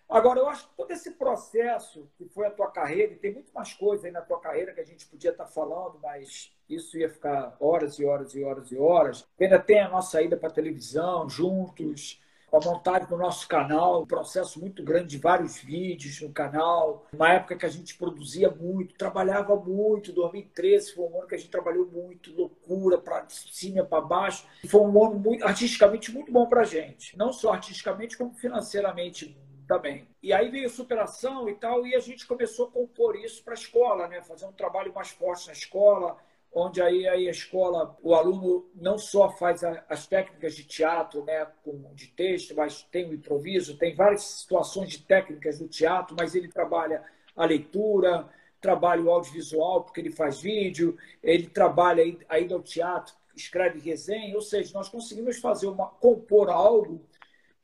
Agora, 0.08 0.40
eu 0.40 0.48
acho 0.48 0.68
que 0.68 0.76
todo 0.76 0.92
esse 0.92 1.12
processo 1.12 2.08
que 2.18 2.26
foi 2.26 2.46
a 2.46 2.52
tua 2.52 2.70
carreira, 2.70 3.14
e 3.14 3.18
tem 3.18 3.34
muito 3.34 3.52
mais 3.54 3.74
coisas 3.74 4.06
aí 4.06 4.12
na 4.12 4.22
tua 4.22 4.40
carreira 4.40 4.74
que 4.74 4.82
a 4.82 4.86
gente 4.86 5.08
podia 5.08 5.32
estar 5.32 5.48
falando, 5.48 6.00
mas 6.02 6.54
isso 6.70 6.98
ia 6.98 7.10
ficar 7.10 7.56
horas 7.60 7.98
e 7.98 8.06
horas 8.06 8.36
e 8.36 8.44
horas 8.44 8.72
e 8.72 8.78
horas. 8.78 9.28
Ainda 9.40 9.60
tem 9.60 9.80
a 9.80 9.90
nossa 9.90 10.22
ida 10.22 10.38
para 10.38 10.52
televisão, 10.52 11.28
juntos, 11.28 12.22
a 12.58 12.66
montagem 12.66 13.08
do 13.08 13.18
nosso 13.18 13.48
canal, 13.48 14.04
um 14.04 14.06
processo 14.06 14.60
muito 14.60 14.84
grande 14.84 15.08
de 15.08 15.18
vários 15.18 15.58
vídeos 15.58 16.22
no 16.22 16.32
canal. 16.32 17.08
Uma 17.14 17.34
época 17.34 17.56
que 17.56 17.66
a 17.66 17.70
gente 17.70 17.96
produzia 17.96 18.50
muito, 18.50 18.96
trabalhava 18.96 19.56
muito. 19.56 20.12
2013 20.12 20.94
foi 20.94 21.06
um 21.06 21.18
ano 21.18 21.28
que 21.28 21.36
a 21.36 21.38
gente 21.38 21.50
trabalhou 21.50 21.86
muito, 21.86 22.34
loucura 22.36 22.98
para 22.98 23.26
cima 23.30 23.84
para 23.84 24.02
baixo. 24.02 24.46
Foi 24.68 24.82
um 24.82 25.06
ano 25.06 25.20
muito 25.20 25.46
artisticamente 25.46 26.12
muito 26.12 26.32
bom 26.32 26.46
para 26.46 26.62
a 26.62 26.66
gente, 26.66 27.18
não 27.18 27.32
só 27.32 27.54
artisticamente 27.54 28.18
como 28.18 28.34
financeiramente 28.34 29.38
também. 29.68 30.08
E 30.22 30.32
aí 30.32 30.50
veio 30.50 30.70
superação 30.70 31.50
e 31.50 31.56
tal, 31.56 31.86
e 31.86 31.96
a 31.96 32.00
gente 32.00 32.28
começou 32.28 32.68
a 32.68 32.72
compor 32.72 33.16
isso 33.16 33.44
para 33.44 33.54
a 33.54 33.56
escola, 33.56 34.08
né? 34.08 34.22
fazer 34.22 34.46
um 34.46 34.52
trabalho 34.52 34.94
mais 34.94 35.10
forte 35.10 35.48
na 35.48 35.54
escola, 35.54 36.18
onde 36.54 36.82
aí, 36.82 37.08
a 37.08 37.18
escola, 37.32 37.98
o 38.02 38.14
aluno 38.14 38.70
não 38.76 38.98
só 38.98 39.30
faz 39.32 39.64
as 39.64 40.06
técnicas 40.06 40.56
de 40.56 40.64
teatro, 40.64 41.24
né, 41.26 41.48
de 41.96 42.08
texto, 42.08 42.56
mas 42.56 42.84
tem 42.84 43.10
o 43.10 43.14
improviso, 43.14 43.78
tem 43.78 43.96
várias 43.96 44.24
situações 44.24 44.90
de 44.90 45.00
técnicas 45.00 45.58
do 45.58 45.68
teatro, 45.68 46.16
mas 46.18 46.36
ele 46.36 46.48
trabalha 46.48 47.04
a 47.36 47.46
leitura, 47.46 48.30
trabalha 48.62 49.02
o 49.02 49.10
audiovisual, 49.10 49.84
porque 49.84 50.00
ele 50.00 50.12
faz 50.12 50.40
vídeo, 50.40 50.96
ele 51.24 51.48
trabalha 51.48 52.04
ainda 52.30 52.56
o 52.56 52.62
teatro, 52.62 53.16
escreve 53.36 53.80
resenha, 53.80 54.36
ou 54.36 54.42
seja, 54.42 54.74
nós 54.74 54.88
conseguimos 54.88 55.40
fazer 55.40 55.68
uma 55.68 55.88
compor 55.88 56.50
algo 56.50 57.04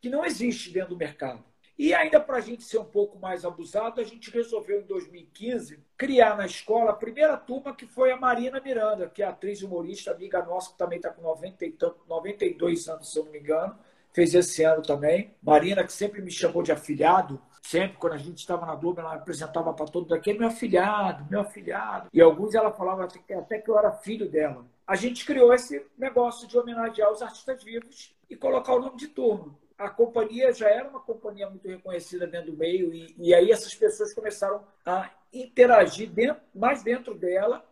que 0.02 0.10
não 0.10 0.26
existe 0.26 0.72
dentro 0.72 0.90
do 0.90 0.98
mercado. 0.98 1.44
E 1.80 1.94
ainda 1.94 2.20
para 2.20 2.36
a 2.36 2.42
gente 2.42 2.62
ser 2.66 2.78
um 2.78 2.84
pouco 2.84 3.18
mais 3.18 3.46
abusado, 3.46 4.02
a 4.02 4.04
gente 4.04 4.30
resolveu 4.30 4.82
em 4.82 4.86
2015 4.86 5.82
criar 5.96 6.36
na 6.36 6.46
escola 6.46 6.92
a 6.92 6.94
primeira 6.94 7.38
turma 7.38 7.74
que 7.74 7.88
foi 7.88 8.12
a 8.12 8.18
Marina 8.18 8.60
Miranda, 8.60 9.08
que 9.08 9.24
é 9.24 9.26
atriz 9.26 9.62
humorista, 9.62 10.12
amiga 10.12 10.44
nossa, 10.44 10.72
que 10.72 10.78
também 10.78 10.98
está 10.98 11.10
com 11.10 11.22
90 11.22 11.66
e 11.66 11.78
92 12.06 12.90
anos, 12.90 13.10
se 13.10 13.18
eu 13.18 13.24
não 13.24 13.32
me 13.32 13.40
engano, 13.40 13.80
fez 14.12 14.36
esse 14.36 14.62
ano 14.62 14.82
também. 14.82 15.34
Marina, 15.42 15.82
que 15.86 15.94
sempre 15.94 16.22
me 16.22 16.30
chamou 16.30 16.62
de 16.62 16.74
afilhado, 16.74 17.42
sempre 17.62 17.98
quando 17.98 18.14
a 18.14 18.18
gente 18.18 18.40
estava 18.40 18.66
na 18.66 18.76
Globo, 18.76 19.00
ela 19.00 19.14
apresentava 19.14 19.72
para 19.72 19.86
todo 19.86 20.10
daqui, 20.10 20.34
meu 20.34 20.50
afilhado, 20.50 21.26
meu 21.32 21.40
afilhado. 21.40 22.10
E 22.12 22.20
alguns 22.20 22.56
ela 22.56 22.74
falava 22.74 23.06
até 23.06 23.58
que 23.58 23.72
eu 23.72 23.80
era 23.80 23.94
filho 23.94 24.30
dela. 24.30 24.66
A 24.86 24.98
gente 24.98 25.26
criou 25.26 25.54
esse 25.54 25.82
negócio 25.98 26.46
de 26.46 26.58
homenagear 26.58 27.10
os 27.10 27.22
artistas 27.22 27.64
vivos 27.64 28.14
e 28.30 28.36
colocar 28.36 28.74
o 28.74 28.82
nome 28.82 28.98
de 28.98 29.08
turma 29.08 29.56
a 29.80 29.90
companhia 29.90 30.52
já 30.52 30.70
era 30.70 30.90
uma 30.90 31.00
companhia 31.00 31.50
muito 31.50 31.66
reconhecida 31.66 32.28
dentro 32.28 32.52
do 32.52 32.58
meio, 32.58 32.94
e, 32.94 33.16
e 33.18 33.34
aí 33.34 33.50
essas 33.50 33.74
pessoas 33.74 34.14
começaram 34.14 34.62
a 34.86 35.10
interagir 35.32 36.12
dentro, 36.12 36.44
mais 36.54 36.84
dentro 36.84 37.16
dela 37.16 37.66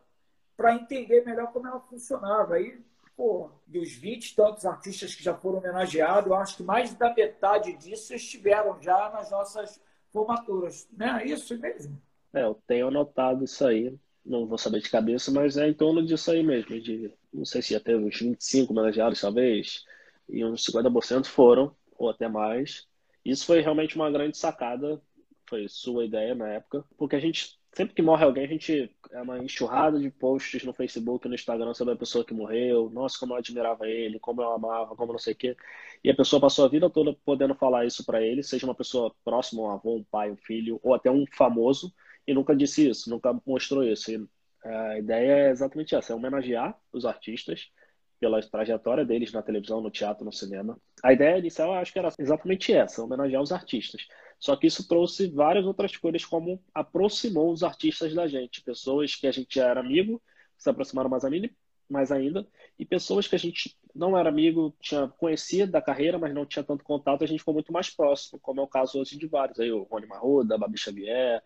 para 0.56 0.74
entender 0.74 1.26
melhor 1.26 1.52
como 1.52 1.68
ela 1.68 1.82
funcionava. 1.82 2.56
Aí, 2.56 2.80
pô, 3.16 3.52
dos 3.68 3.92
20 3.92 4.36
tantos 4.36 4.66
artistas 4.66 5.14
que 5.14 5.22
já 5.24 5.36
foram 5.36 5.60
homenageados, 5.60 6.32
eu 6.32 6.36
acho 6.36 6.58
que 6.58 6.64
mais 6.64 6.96
da 6.96 7.14
metade 7.14 7.74
disso 7.74 8.16
estiveram 8.16 8.82
já 8.82 9.10
nas 9.10 9.30
nossas 9.30 9.80
formaturas. 10.10 10.88
Não 10.98 11.18
é 11.18 11.26
isso 11.26 11.60
mesmo? 11.60 12.02
É, 12.34 12.44
eu 12.44 12.56
tenho 12.66 12.88
anotado 12.88 13.44
isso 13.44 13.68
aí. 13.68 13.94
Não 14.26 14.48
vou 14.48 14.58
saber 14.58 14.80
de 14.80 14.90
cabeça, 14.90 15.30
mas 15.30 15.58
é 15.58 15.68
em 15.68 15.74
torno 15.74 16.06
disso 16.06 16.32
aí 16.32 16.42
mesmo. 16.42 16.80
De, 16.80 17.14
não 17.34 17.44
sei 17.44 17.62
se 17.62 17.74
já 17.74 17.80
teve 17.82 18.04
uns 18.04 18.18
25 18.18 18.72
homenageados, 18.72 19.20
talvez, 19.20 19.86
e 20.30 20.44
uns 20.44 20.66
50% 20.66 21.26
foram 21.26 21.76
ou 21.98 22.10
até 22.10 22.28
mais. 22.28 22.88
Isso 23.26 23.46
foi 23.46 23.62
realmente 23.62 23.96
uma 23.96 24.10
grande 24.12 24.38
sacada, 24.38 25.02
foi 25.48 25.68
sua 25.68 26.06
ideia 26.06 26.36
na 26.36 26.50
época, 26.50 26.84
porque 26.98 27.16
a 27.16 27.20
gente, 27.20 27.58
sempre 27.74 27.96
que 27.96 28.02
morre 28.02 28.24
alguém, 28.24 28.46
a 28.46 28.48
gente 28.48 28.94
é 29.12 29.22
uma 29.22 29.40
enxurrada 29.40 30.00
de 30.00 30.10
posts 30.10 30.64
no 30.64 30.74
Facebook, 30.74 31.28
no 31.28 31.36
Instagram 31.36 31.74
sobre 31.74 31.94
a 31.94 31.98
pessoa 31.98 32.24
que 32.26 32.34
morreu, 32.34 32.90
nossa, 32.90 33.18
como 33.18 33.34
eu 33.34 33.38
admirava 33.38 33.88
ele, 33.88 34.20
como 34.20 34.42
eu 34.42 34.52
amava, 34.52 34.96
como 34.96 35.14
não 35.14 35.20
sei 35.20 35.34
o 35.34 35.36
quê. 35.36 35.58
E 36.04 36.10
a 36.10 36.16
pessoa 36.16 36.42
passou 36.42 36.66
a 36.66 36.70
vida 36.70 36.90
toda 36.90 37.14
podendo 37.26 37.56
falar 37.56 37.86
isso 37.86 38.06
para 38.06 38.22
ele, 38.22 38.44
seja 38.44 38.66
uma 38.66 38.76
pessoa 38.76 39.14
próxima, 39.24 39.64
um 39.64 39.72
avô, 39.72 39.96
um 39.96 40.04
pai, 40.04 40.32
um 40.32 40.38
filho, 40.38 40.80
ou 40.84 40.94
até 40.94 41.10
um 41.10 41.26
famoso, 41.34 41.94
e 42.26 42.34
nunca 42.34 42.56
disse 42.56 42.90
isso, 42.90 43.10
nunca 43.10 43.34
mostrou 43.46 43.84
isso. 43.84 44.12
E 44.12 44.28
a 44.66 45.00
ideia 45.00 45.48
é 45.48 45.50
exatamente 45.50 45.96
essa, 45.96 46.12
é 46.14 46.16
homenagear 46.16 46.78
os 46.92 47.06
artistas, 47.06 47.72
pela 48.20 48.42
trajetória 48.42 49.06
deles 49.06 49.32
na 49.32 49.42
televisão, 49.42 49.82
no 49.82 49.92
teatro, 49.92 50.26
no 50.26 50.32
cinema. 50.32 50.80
A 51.04 51.14
ideia 51.14 51.38
inicial, 51.38 51.74
acho 51.74 51.94
que 51.94 52.00
era 52.00 52.10
exatamente 52.18 52.74
essa, 52.74 53.04
homenagear 53.04 53.42
os 53.42 53.52
artistas. 53.52 54.08
Só 54.40 54.56
que 54.56 54.68
isso 54.68 54.88
trouxe 54.88 55.28
várias 55.30 55.66
outras 55.66 55.96
coisas, 55.96 56.26
como 56.26 56.62
aproximou 56.74 57.52
os 57.52 57.64
artistas 57.64 58.14
da 58.14 58.28
gente. 58.28 58.62
Pessoas 58.62 59.16
que 59.16 59.28
a 59.28 59.32
gente 59.32 59.56
já 59.56 59.68
era 59.68 59.80
amigo, 59.80 60.22
se 60.58 60.70
aproximaram 60.70 61.10
mais, 61.10 61.24
ainda, 61.24 61.50
mais 61.90 62.12
ainda, 62.12 62.48
e 62.78 62.86
pessoas 62.86 63.28
que 63.28 63.36
a 63.36 63.40
gente 63.40 63.76
não 63.94 64.18
era 64.18 64.30
amigo, 64.30 64.76
tinha 64.80 65.08
conhecido 65.08 65.72
da 65.72 65.82
carreira, 65.82 66.20
mas 66.20 66.34
não 66.34 66.46
tinha 66.46 66.64
tanto 66.64 66.84
contato, 66.84 67.24
a 67.24 67.28
gente 67.28 67.40
ficou 67.40 67.54
muito 67.54 67.74
mais 67.74 67.90
próximo, 67.90 68.40
como 68.40 68.62
é 68.62 68.64
o 68.64 68.68
caso 68.68 69.00
hoje 69.00 69.18
de 69.18 69.28
vários. 69.28 69.60
Aí, 69.60 69.72
o 69.72 69.84
Rony 69.84 70.06
Marroda, 70.06 70.56
a 70.56 70.58
Babi 70.58 70.78
Xavier, 70.78 71.42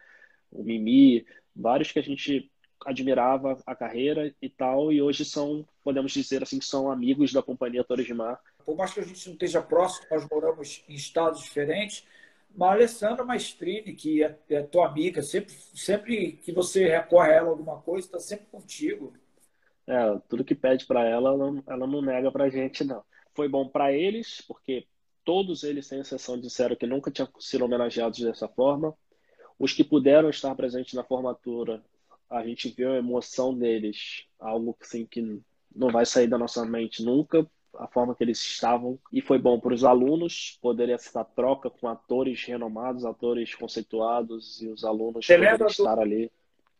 o 0.51 0.63
Mimi, 0.63 1.25
vários 1.55 1.91
que 1.91 1.99
a 1.99 2.03
gente 2.03 2.51
admirava 2.85 3.57
a 3.65 3.75
carreira 3.75 4.33
e 4.41 4.49
tal, 4.49 4.91
e 4.91 5.01
hoje 5.01 5.23
são, 5.25 5.65
podemos 5.83 6.11
dizer 6.11 6.43
assim, 6.43 6.59
que 6.59 6.65
são 6.65 6.91
amigos 6.91 7.31
da 7.31 7.41
companhia 7.41 7.83
Torres 7.83 8.05
de 8.05 8.13
Mar. 8.13 8.39
Por 8.65 8.75
mais 8.75 8.93
que 8.93 8.99
a 8.99 9.03
gente 9.03 9.25
não 9.27 9.33
esteja 9.33 9.61
próximo, 9.61 10.07
nós 10.09 10.27
moramos 10.29 10.83
em 10.87 10.93
estados 10.93 11.41
diferentes, 11.41 12.05
mas 12.55 12.69
a 12.69 12.73
Alessandra 12.73 13.23
Maestrini, 13.23 13.93
que 13.93 14.23
é, 14.23 14.37
é 14.49 14.61
tua 14.61 14.87
amiga, 14.87 15.21
sempre, 15.21 15.53
sempre 15.73 16.33
que 16.33 16.51
você 16.51 16.87
recorre 16.87 17.31
a 17.31 17.35
ela 17.35 17.49
alguma 17.49 17.77
coisa, 17.81 18.07
está 18.07 18.19
sempre 18.19 18.45
contigo. 18.51 19.13
É, 19.87 20.19
tudo 20.29 20.43
que 20.43 20.55
pede 20.55 20.85
para 20.85 21.03
ela, 21.05 21.29
ela, 21.29 21.63
ela 21.67 21.87
não 21.87 22.01
nega 22.01 22.31
para 22.31 22.45
a 22.45 22.49
gente, 22.49 22.83
não. 22.83 23.03
Foi 23.33 23.47
bom 23.47 23.67
para 23.67 23.93
eles, 23.93 24.41
porque 24.47 24.85
todos 25.23 25.63
eles, 25.63 25.87
sem 25.87 25.99
exceção, 25.99 26.39
disseram 26.39 26.75
que 26.75 26.85
nunca 26.85 27.11
tinham 27.11 27.29
sido 27.39 27.65
homenageados 27.65 28.19
dessa 28.19 28.47
forma. 28.47 28.95
Os 29.57 29.73
que 29.73 29.83
puderam 29.83 30.29
estar 30.29 30.53
presentes 30.55 30.93
na 30.93 31.03
formatura 31.03 31.81
a 32.31 32.43
gente 32.43 32.69
viu 32.69 32.93
a 32.93 32.97
emoção 32.97 33.53
deles, 33.53 34.25
algo 34.39 34.75
assim 34.81 35.05
que 35.05 35.41
não 35.75 35.89
vai 35.89 36.05
sair 36.05 36.27
da 36.27 36.37
nossa 36.37 36.65
mente 36.65 37.03
nunca, 37.03 37.45
a 37.75 37.87
forma 37.87 38.15
que 38.15 38.23
eles 38.23 38.41
estavam. 38.41 38.97
E 39.11 39.21
foi 39.21 39.37
bom 39.37 39.59
para 39.59 39.73
os 39.73 39.83
alunos 39.83 40.57
poder 40.61 40.89
essa 40.89 41.23
troca 41.25 41.69
com 41.69 41.89
atores 41.89 42.43
renomados, 42.45 43.05
atores 43.05 43.53
conceituados 43.53 44.61
e 44.61 44.67
os 44.69 44.85
alunos 44.85 45.25
Você 45.25 45.37
poderem 45.37 45.67
estar 45.67 45.95
do... 45.95 46.01
ali. 46.01 46.31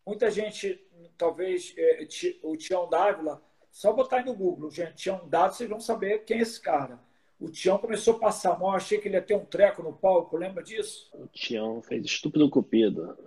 Muita 0.08 0.32
gente, 0.32 0.82
talvez 1.18 1.74
é, 1.78 2.08
o 2.41 2.56
Tião 2.56 2.89
Dávila, 2.89 3.41
só 3.70 3.93
botar 3.93 4.18
aí 4.18 4.26
no 4.26 4.34
Google, 4.34 4.72
gente, 4.72 4.95
Tião 4.95 5.28
Dávila, 5.28 5.52
vocês 5.52 5.70
vão 5.70 5.80
saber 5.80 6.24
quem 6.24 6.39
é 6.39 6.41
esse 6.41 6.60
cara. 6.60 6.99
O 7.39 7.49
Tião 7.49 7.78
começou 7.78 8.16
a 8.16 8.20
passar 8.20 8.58
mal, 8.60 8.72
achei 8.72 8.99
que 8.99 9.08
ele 9.08 9.16
ia 9.16 9.22
ter 9.22 9.34
um 9.34 9.45
treco 9.45 9.82
no 9.82 9.93
palco, 9.93 10.38
lembra 10.38 10.64
disso? 10.64 11.10
O 11.14 11.28
Tião 11.28 11.82
fez 11.82 12.06
estúpido 12.06 12.49
cupido. 12.49 13.18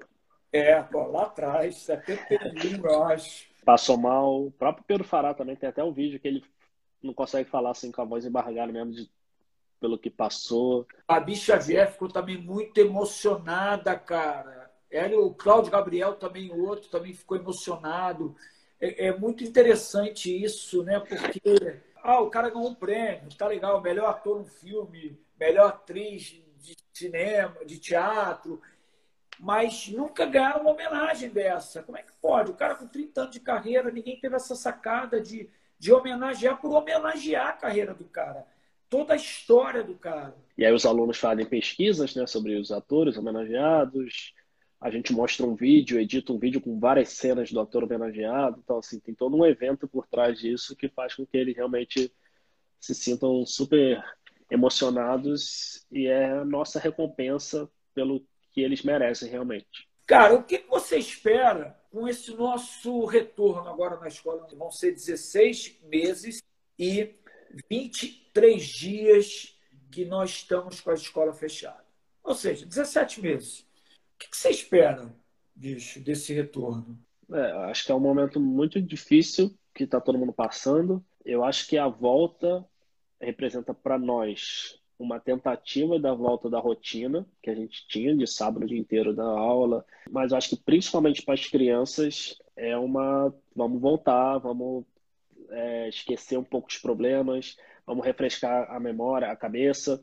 É, 0.55 0.81
pô, 0.85 1.09
lá 1.09 1.25
atrás, 1.25 1.79
71, 1.79 2.87
eu 2.87 3.03
acho. 3.03 3.49
Passou 3.65 3.97
mal. 3.97 4.45
O 4.47 4.51
próprio 4.53 4.85
Pedro 4.87 5.03
Fará 5.03 5.35
também 5.35 5.57
tem 5.57 5.69
até 5.69 5.83
um 5.83 5.93
vídeo 5.93 6.21
que 6.21 6.29
ele 6.29 6.45
não 7.03 7.13
consegue 7.13 7.51
falar 7.51 7.73
assim 7.73 7.91
com 7.91 8.01
a 8.01 8.05
voz 8.05 8.25
embargada 8.25 8.73
mesmo 8.73 8.93
de, 8.93 9.11
pelo 9.81 9.99
que 9.99 10.09
passou. 10.09 10.87
A 11.09 11.19
bicha 11.19 11.59
Xavier 11.59 11.91
ficou 11.91 12.07
também 12.07 12.39
muito 12.39 12.79
emocionada, 12.79 13.99
cara. 13.99 14.71
Ela, 14.89 15.19
o 15.19 15.35
Cláudio 15.35 15.73
Gabriel 15.73 16.15
também, 16.15 16.53
o 16.53 16.69
outro, 16.69 16.89
também 16.89 17.13
ficou 17.13 17.37
emocionado. 17.37 18.37
É, 18.81 19.09
é, 19.09 19.19
muito 19.19 19.43
interessante 19.43 20.31
isso, 20.33 20.85
né? 20.85 21.01
Porque 21.01 21.81
ah, 21.97 22.21
o 22.21 22.31
cara 22.31 22.51
ganhou 22.51 22.69
um 22.69 22.77
prêmio, 22.77 23.29
tá 23.37 23.49
legal, 23.49 23.81
melhor 23.81 24.09
ator 24.09 24.39
no 24.39 24.45
filme, 24.45 25.19
melhor 25.37 25.67
atriz 25.67 26.41
de 26.61 26.77
cinema, 26.93 27.57
de 27.67 27.77
teatro 27.81 28.63
mas 29.39 29.89
nunca 29.89 30.27
ganharam 30.27 30.63
uma 30.63 30.71
homenagem 30.71 31.29
dessa. 31.29 31.83
Como 31.83 31.99
é 31.99 32.03
que 32.03 32.13
pode? 32.21 32.51
O 32.51 32.55
cara 32.55 32.75
com 32.75 32.87
30 32.87 33.21
anos 33.23 33.33
de 33.33 33.41
carreira, 33.41 33.91
ninguém 33.91 34.19
teve 34.19 34.37
essa 34.37 34.55
sacada 34.55 35.21
de, 35.21 35.49
de 35.79 35.93
homenagear 35.93 36.61
por 36.61 36.73
homenagear 36.73 37.49
a 37.49 37.53
carreira 37.53 37.95
do 37.95 38.05
cara. 38.05 38.47
Toda 38.89 39.15
a 39.15 39.17
história 39.17 39.83
do 39.83 39.95
cara. 39.95 40.35
E 40.57 40.65
aí 40.65 40.73
os 40.73 40.87
alunos 40.87 41.19
fazem 41.19 41.45
pesquisas 41.47 42.15
né, 42.15 42.27
sobre 42.27 42.57
os 42.57 42.71
atores 42.71 43.17
homenageados. 43.17 44.35
A 44.81 44.91
gente 44.91 45.13
mostra 45.13 45.47
um 45.47 45.55
vídeo, 45.55 45.99
edita 45.99 46.33
um 46.33 46.39
vídeo 46.39 46.61
com 46.61 46.79
várias 46.79 47.09
cenas 47.11 47.51
do 47.51 47.61
ator 47.61 47.85
homenageado. 47.85 48.61
Então, 48.63 48.79
assim, 48.79 49.01
tem 49.01 49.15
todo 49.15 49.37
um 49.37 49.45
evento 49.45 49.89
por 49.89 50.07
trás 50.07 50.39
disso 50.39 50.77
que 50.77 50.89
faz 50.89 51.15
com 51.15 51.27
que 51.27 51.37
eles 51.37 51.57
realmente 51.57 52.13
se 52.79 52.95
sintam 52.95 53.45
super 53.47 54.05
emocionados 54.51 55.87
e 55.91 56.07
é 56.07 56.31
a 56.31 56.45
nossa 56.45 56.79
recompensa 56.79 57.69
pelo 57.95 58.25
que 58.55 58.61
eles 58.61 58.83
merecem 58.83 59.29
realmente. 59.29 59.89
Cara, 60.07 60.35
o 60.35 60.45
que 60.45 60.59
você 60.69 60.97
espera 60.97 61.79
com 61.91 62.07
esse 62.07 62.33
nosso 62.35 63.05
retorno 63.05 63.69
agora 63.69 63.99
na 63.99 64.07
escola? 64.07 64.47
Vão 64.55 64.71
ser 64.71 64.93
16 64.93 65.81
meses 65.83 66.41
e 66.79 67.15
23 67.69 68.63
dias 68.63 69.59
que 69.91 70.05
nós 70.05 70.31
estamos 70.31 70.81
com 70.81 70.91
a 70.91 70.95
escola 70.95 71.33
fechada. 71.33 71.85
Ou 72.23 72.35
seja, 72.35 72.65
17 72.65 73.21
meses. 73.21 73.61
O 73.61 74.19
que 74.19 74.29
você 74.31 74.51
espera, 74.51 75.13
bicho, 75.55 76.01
desse 76.01 76.33
retorno? 76.33 76.99
É, 77.33 77.53
acho 77.71 77.85
que 77.85 77.93
é 77.93 77.95
um 77.95 78.01
momento 78.01 78.39
muito 78.39 78.81
difícil 78.81 79.57
que 79.75 79.85
está 79.85 80.01
todo 80.01 80.19
mundo 80.19 80.33
passando. 80.33 81.05
Eu 81.25 81.43
acho 81.43 81.67
que 81.67 81.77
a 81.77 81.89
volta 81.89 82.65
representa 83.21 83.75
para 83.75 83.99
nós 83.99 84.79
uma 84.99 85.19
tentativa 85.19 85.99
da 85.99 86.15
volta 86.15 86.49
da 86.49 86.59
rotina 86.59 87.27
que 87.43 87.51
a 87.51 87.55
gente 87.55 87.87
tinha 87.89 88.15
de 88.15 88.27
sábado 88.27 88.65
o 88.65 88.67
dia 88.67 88.79
inteiro 88.79 89.15
da 89.15 89.25
aula, 89.25 89.85
mas 90.11 90.33
acho 90.33 90.51
que 90.51 90.57
principalmente 90.57 91.23
para 91.23 91.35
as 91.35 91.47
crianças 91.47 92.41
é 92.57 92.77
uma 92.77 93.35
vamos 93.55 93.81
voltar, 93.81 94.39
vamos 94.39 94.85
é, 95.51 95.89
esquecer 95.89 96.39
um 96.39 96.45
pouco 96.45 96.69
os 96.69 96.79
problemas, 96.79 97.57
vamos 97.87 98.05
refrescar 98.05 98.71
a 98.71 98.79
memória, 98.79 99.31
a 99.31 99.37
cabeça, 99.37 100.03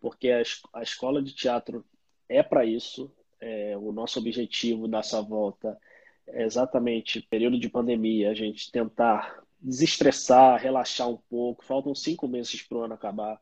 porque 0.00 0.30
a, 0.30 0.42
a 0.74 0.82
escola 0.82 1.22
de 1.22 1.34
teatro 1.34 1.84
é 2.28 2.42
para 2.42 2.64
isso. 2.64 3.12
É, 3.40 3.76
o 3.76 3.92
nosso 3.92 4.18
objetivo 4.18 4.88
dessa 4.88 5.20
volta 5.20 5.78
é 6.26 6.44
exatamente 6.44 7.20
período 7.20 7.58
de 7.58 7.68
pandemia, 7.68 8.30
a 8.30 8.34
gente 8.34 8.70
tentar 8.72 9.42
desestressar, 9.60 10.60
relaxar 10.60 11.08
um 11.08 11.18
pouco. 11.28 11.64
Faltam 11.64 11.94
cinco 11.94 12.28
meses 12.28 12.62
para 12.62 12.78
o 12.78 12.82
ano 12.82 12.94
acabar. 12.94 13.40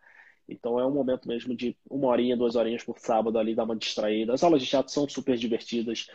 Então 0.49 0.79
é 0.79 0.87
um 0.87 0.91
momento 0.91 1.27
mesmo 1.27 1.55
de 1.55 1.77
uma 1.89 2.09
horinha, 2.09 2.37
duas 2.37 2.57
horinhas 2.57 2.85
por 2.85 2.99
sábado 2.99 3.39
ali, 3.39 3.55
dar 3.55 3.65
uma 3.65 3.77
distraída. 3.77 4.35
As 4.35 4.43
aulas 4.43 4.63
de 4.63 4.69
teatro 4.69 4.93
são 4.93 5.09
super 5.09 5.37
divertidas, 5.37 6.07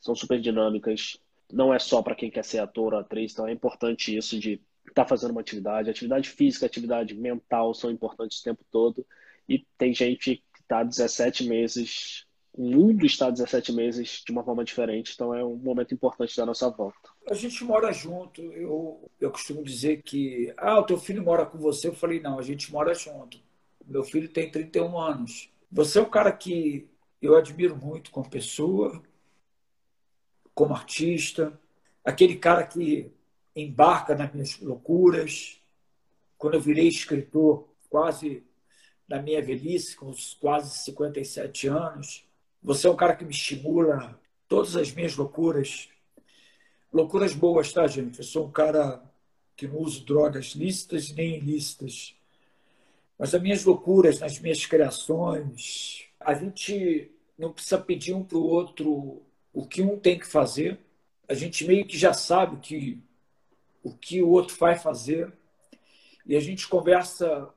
são 0.00 0.14
super 0.14 0.40
dinâmicas. 0.40 1.18
Não 1.50 1.72
é 1.72 1.78
só 1.78 2.02
para 2.02 2.14
quem 2.14 2.30
quer 2.30 2.44
ser 2.44 2.58
ator 2.58 2.92
ou 2.92 3.00
atriz, 3.00 3.32
então 3.32 3.48
é 3.48 3.52
importante 3.52 4.14
isso 4.14 4.38
de 4.38 4.60
estar 4.86 5.04
tá 5.04 5.08
fazendo 5.08 5.30
uma 5.30 5.40
atividade. 5.40 5.90
Atividade 5.90 6.28
física, 6.28 6.66
atividade 6.66 7.14
mental 7.14 7.72
são 7.72 7.90
importantes 7.90 8.40
o 8.40 8.44
tempo 8.44 8.64
todo. 8.70 9.06
E 9.48 9.64
tem 9.78 9.94
gente 9.94 10.36
que 10.36 10.60
está 10.60 10.82
17 10.82 11.44
meses, 11.44 12.26
o 12.52 12.68
mundo 12.68 13.06
está 13.06 13.30
17 13.30 13.72
meses 13.72 14.22
de 14.26 14.30
uma 14.30 14.44
forma 14.44 14.62
diferente, 14.62 15.12
então 15.14 15.32
é 15.32 15.42
um 15.42 15.56
momento 15.56 15.94
importante 15.94 16.36
da 16.36 16.44
nossa 16.44 16.68
volta. 16.68 17.08
A 17.30 17.32
gente 17.32 17.64
mora 17.64 17.90
junto. 17.92 18.42
Eu, 18.42 19.10
eu 19.18 19.30
costumo 19.30 19.62
dizer 19.64 20.02
que, 20.02 20.52
ah, 20.58 20.78
o 20.78 20.84
teu 20.84 20.98
filho 20.98 21.22
mora 21.22 21.46
com 21.46 21.56
você. 21.56 21.88
Eu 21.88 21.94
falei, 21.94 22.20
não, 22.20 22.38
a 22.38 22.42
gente 22.42 22.70
mora 22.70 22.92
junto 22.92 23.47
meu 23.88 24.04
filho 24.04 24.28
tem 24.28 24.50
31 24.50 24.98
anos. 24.98 25.50
Você 25.72 25.98
é 25.98 26.02
um 26.02 26.10
cara 26.10 26.30
que 26.30 26.88
eu 27.20 27.36
admiro 27.36 27.74
muito 27.74 28.10
como 28.10 28.28
pessoa, 28.28 29.02
como 30.54 30.74
artista, 30.74 31.58
aquele 32.04 32.36
cara 32.36 32.66
que 32.66 33.10
embarca 33.56 34.14
nas 34.14 34.32
minhas 34.32 34.60
loucuras. 34.60 35.60
Quando 36.36 36.54
eu 36.54 36.60
virei 36.60 36.86
escritor, 36.86 37.66
quase 37.88 38.44
na 39.08 39.22
minha 39.22 39.42
velhice, 39.42 39.96
com 39.96 40.12
quase 40.38 40.78
57 40.84 41.66
anos, 41.68 42.26
você 42.62 42.86
é 42.86 42.90
um 42.90 42.96
cara 42.96 43.16
que 43.16 43.24
me 43.24 43.30
estimula 43.30 44.20
todas 44.46 44.76
as 44.76 44.92
minhas 44.92 45.16
loucuras. 45.16 45.88
Loucuras 46.92 47.34
boas, 47.34 47.72
tá, 47.72 47.86
gente? 47.86 48.18
Eu 48.18 48.24
sou 48.24 48.46
um 48.46 48.50
cara 48.50 49.02
que 49.56 49.66
não 49.66 49.78
uso 49.78 50.04
drogas 50.04 50.48
lícitas 50.48 51.10
nem 51.10 51.36
ilícitas 51.36 52.17
mas 53.18 53.34
as 53.34 53.42
minhas 53.42 53.64
loucuras, 53.64 54.20
nas 54.20 54.38
minhas 54.38 54.64
criações, 54.64 56.04
a 56.20 56.34
gente 56.34 57.10
não 57.36 57.52
precisa 57.52 57.78
pedir 57.78 58.14
um 58.14 58.22
para 58.22 58.38
o 58.38 58.46
outro 58.46 59.22
o 59.52 59.66
que 59.66 59.82
um 59.82 59.98
tem 59.98 60.18
que 60.18 60.26
fazer. 60.26 60.78
A 61.28 61.34
gente 61.34 61.66
meio 61.66 61.86
que 61.86 61.98
já 61.98 62.12
sabe 62.14 62.58
que 62.60 63.02
o 63.82 63.92
que 63.92 64.22
o 64.22 64.28
outro 64.28 64.56
vai 64.56 64.78
fazer 64.78 65.32
e 66.24 66.36
a 66.36 66.40
gente 66.40 66.68
conversa 66.68 67.48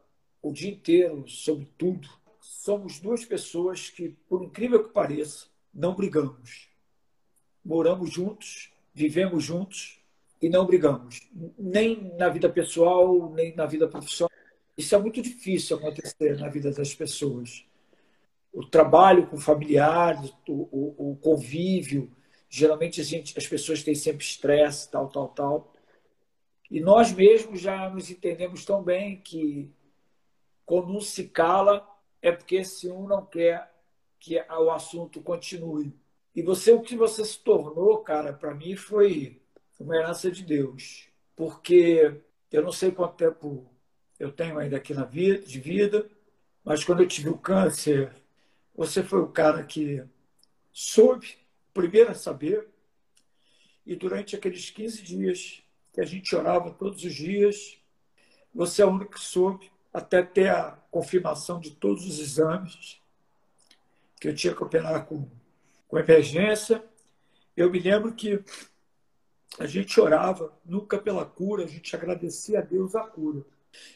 o 0.42 0.52
dia 0.52 0.72
inteiro 0.72 1.28
sobre 1.28 1.68
tudo. 1.78 2.10
Somos 2.40 3.00
duas 3.00 3.24
pessoas 3.24 3.90
que, 3.90 4.10
por 4.28 4.44
incrível 4.44 4.84
que 4.84 4.94
pareça, 4.94 5.46
não 5.74 5.94
brigamos. 5.94 6.70
Moramos 7.64 8.12
juntos, 8.12 8.72
vivemos 8.94 9.44
juntos 9.44 10.00
e 10.42 10.50
não 10.50 10.66
brigamos, 10.66 11.30
nem 11.58 12.16
na 12.18 12.30
vida 12.30 12.50
pessoal, 12.50 13.32
nem 13.32 13.56
na 13.56 13.68
vida 13.68 13.88
profissional. 13.88 14.31
Isso 14.82 14.96
é 14.96 14.98
muito 14.98 15.22
difícil 15.22 15.78
acontecer 15.78 16.40
na 16.40 16.50
vida 16.50 16.72
das 16.72 16.96
pessoas. 16.96 17.64
O 18.52 18.66
trabalho 18.66 19.28
com 19.28 19.38
familiares, 19.38 20.34
o, 20.48 20.68
o, 20.72 21.12
o 21.12 21.16
convívio, 21.18 22.12
geralmente 22.50 23.00
a 23.00 23.04
gente, 23.04 23.38
as 23.38 23.46
pessoas 23.46 23.84
têm 23.84 23.94
sempre 23.94 24.26
estresse, 24.26 24.90
tal, 24.90 25.08
tal, 25.08 25.28
tal. 25.30 25.74
E 26.70 26.80
nós 26.80 27.14
mesmos 27.14 27.62
já 27.62 27.92
nos 27.92 28.10
entendemos 28.10 28.66
tão 28.66 28.82
bem 28.82 29.22
que 29.22 29.72
quando 30.66 30.92
um 30.92 31.00
se 31.00 31.26
cala 31.26 31.88
é 32.20 32.32
porque 32.32 32.64
se 32.64 32.90
um 32.90 33.08
não 33.08 33.24
quer 33.24 33.72
que 34.20 34.40
o 34.40 34.72
assunto 34.72 35.22
continue. 35.22 35.96
E 36.36 36.42
você, 36.42 36.72
o 36.74 36.82
que 36.82 36.96
você 36.96 37.24
se 37.24 37.38
tornou, 37.38 38.00
cara, 38.00 38.34
para 38.34 38.56
mim 38.56 38.76
foi 38.76 39.40
uma 39.80 39.96
herança 39.96 40.32
de 40.32 40.44
Deus. 40.44 41.08
Porque 41.36 42.20
eu 42.52 42.64
não 42.64 42.72
sei 42.72 42.92
quanto 42.92 43.16
tempo 43.16 43.71
eu 44.22 44.32
tenho 44.32 44.60
ainda 44.60 44.78
aqui 44.78 44.94
na 44.94 45.04
vida, 45.04 45.40
de 45.40 45.60
vida, 45.60 46.08
mas 46.64 46.84
quando 46.84 47.02
eu 47.02 47.08
tive 47.08 47.30
o 47.30 47.38
câncer, 47.40 48.12
você 48.76 49.02
foi 49.02 49.20
o 49.20 49.28
cara 49.28 49.64
que 49.64 50.04
soube, 50.72 51.40
primeiro 51.74 52.12
a 52.12 52.14
saber, 52.14 52.68
e 53.84 53.96
durante 53.96 54.36
aqueles 54.36 54.70
15 54.70 55.02
dias 55.02 55.64
que 55.92 56.00
a 56.00 56.06
gente 56.06 56.36
orava 56.36 56.70
todos 56.70 57.04
os 57.04 57.16
dias, 57.16 57.80
você 58.54 58.84
é 58.84 58.86
o 58.86 58.92
único 58.92 59.14
que 59.14 59.20
soube, 59.20 59.72
até 59.92 60.22
ter 60.22 60.50
a 60.50 60.78
confirmação 60.92 61.60
de 61.60 61.72
todos 61.72 62.06
os 62.06 62.20
exames 62.20 63.02
que 64.20 64.28
eu 64.28 64.36
tinha 64.36 64.54
que 64.54 64.64
operar 64.64 65.08
com, 65.08 65.28
com 65.88 65.98
emergência. 65.98 66.84
Eu 67.58 67.72
me 67.72 67.80
lembro 67.80 68.14
que 68.14 68.40
a 69.58 69.66
gente 69.66 70.00
orava 70.00 70.54
nunca 70.64 71.00
pela 71.00 71.26
cura, 71.26 71.64
a 71.64 71.68
gente 71.68 71.96
agradecia 71.96 72.60
a 72.60 72.62
Deus 72.62 72.96
a 72.96 73.02
cura. 73.02 73.44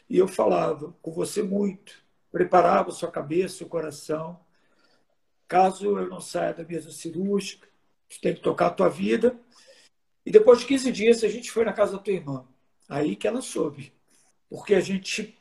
E 0.10 0.18
eu 0.18 0.28
falava 0.28 0.96
com 1.02 1.12
você 1.12 1.42
muito, 1.42 2.04
preparava 2.32 2.92
sua 2.92 3.12
cabeça, 3.12 3.58
seu 3.58 3.68
coração. 3.68 4.40
Caso 5.48 5.98
eu 5.98 6.10
não 6.10 6.20
saia 6.20 6.54
da 6.54 6.64
mesa 6.64 6.92
cirúrgica, 6.92 7.68
você 8.10 8.20
tem 8.20 8.34
que 8.34 8.42
tocar 8.42 8.68
a 8.68 8.72
tua 8.72 8.90
vida. 8.90 9.40
E 10.26 10.32
depois 10.32 10.60
de 10.60 10.66
15 10.66 10.92
dias, 10.92 11.24
a 11.24 11.28
gente 11.28 11.52
foi 11.52 11.66
na 11.66 11.74
casa 11.74 11.94
da 11.94 12.00
tua 12.00 12.14
irmã. 12.14 12.48
Aí 12.90 13.16
que 13.16 13.28
ela 13.28 13.42
soube. 13.42 13.94
Porque 14.50 14.74
a 14.74 14.80
gente 14.80 15.38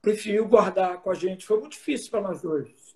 preferiu 0.00 0.46
guardar 0.46 1.00
com 1.00 1.10
a 1.10 1.14
gente. 1.14 1.46
Foi 1.46 1.58
muito 1.60 1.72
difícil 1.72 2.10
para 2.10 2.20
nós 2.20 2.42
dois. 2.42 2.94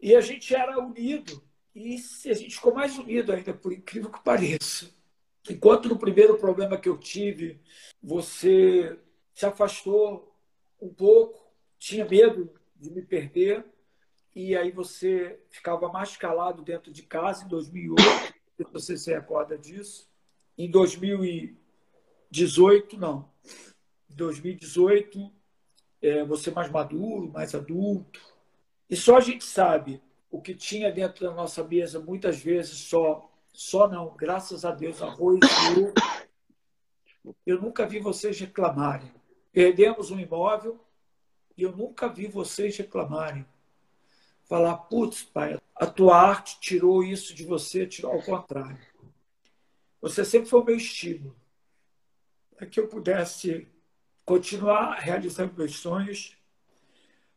E 0.00 0.14
a 0.14 0.20
gente 0.20 0.54
era 0.54 0.78
unido. 0.78 1.42
E 1.74 1.96
a 2.26 2.34
gente 2.34 2.54
ficou 2.54 2.72
mais 2.72 2.96
unido 2.96 3.32
ainda, 3.32 3.52
por 3.52 3.72
incrível 3.72 4.10
que 4.10 4.22
pareça. 4.22 4.90
Enquanto 5.50 5.88
no 5.88 5.98
primeiro 5.98 6.38
problema 6.38 6.78
que 6.78 6.88
eu 6.88 6.96
tive, 6.96 7.60
você 8.02 8.98
se 9.34 9.44
afastou 9.44 10.32
um 10.80 10.88
pouco, 10.88 11.52
tinha 11.78 12.04
medo 12.04 12.50
de 12.76 12.90
me 12.90 13.02
perder, 13.02 13.64
e 14.34 14.56
aí 14.56 14.70
você 14.70 15.38
ficava 15.50 15.88
mais 15.88 16.16
calado 16.16 16.62
dentro 16.62 16.92
de 16.92 17.02
casa 17.02 17.44
em 17.44 17.48
2008, 17.48 18.02
se 18.56 18.64
você 18.72 18.96
se 18.96 19.12
recorda 19.12 19.58
disso. 19.58 20.08
Em 20.56 20.70
2018, 20.70 22.96
não. 22.96 23.28
Em 24.10 24.14
2018, 24.14 25.30
é, 26.00 26.24
você 26.24 26.50
mais 26.50 26.70
maduro, 26.70 27.30
mais 27.30 27.54
adulto. 27.54 28.20
E 28.88 28.96
só 28.96 29.16
a 29.16 29.20
gente 29.20 29.44
sabe 29.44 30.00
o 30.30 30.40
que 30.40 30.54
tinha 30.54 30.90
dentro 30.90 31.26
da 31.26 31.32
nossa 31.32 31.62
mesa, 31.62 32.00
muitas 32.00 32.40
vezes 32.40 32.78
só, 32.78 33.30
só 33.52 33.88
não, 33.88 34.16
graças 34.16 34.64
a 34.64 34.72
Deus, 34.72 35.00
arroz 35.00 35.38
e 37.46 37.50
eu 37.50 37.60
nunca 37.60 37.86
vi 37.86 38.00
vocês 38.00 38.38
reclamarem. 38.38 39.10
Perdemos 39.54 40.10
um 40.10 40.18
imóvel 40.18 40.84
e 41.56 41.62
eu 41.62 41.70
nunca 41.70 42.08
vi 42.08 42.26
vocês 42.26 42.76
reclamarem. 42.76 43.46
Falar, 44.42 44.76
putz, 44.76 45.22
pai, 45.22 45.56
a 45.76 45.86
tua 45.86 46.16
arte 46.16 46.58
tirou 46.58 47.04
isso 47.04 47.32
de 47.32 47.44
você, 47.44 47.86
tirou 47.86 48.10
ao 48.10 48.20
contrário. 48.20 48.84
Você 50.00 50.24
sempre 50.24 50.48
foi 50.48 50.60
o 50.60 50.64
meu 50.64 50.76
estímulo 50.76 51.36
para 52.56 52.66
que 52.66 52.80
eu 52.80 52.88
pudesse 52.88 53.68
continuar 54.24 54.94
realizando 54.96 55.54
meus 55.56 55.76
sonhos. 55.76 56.36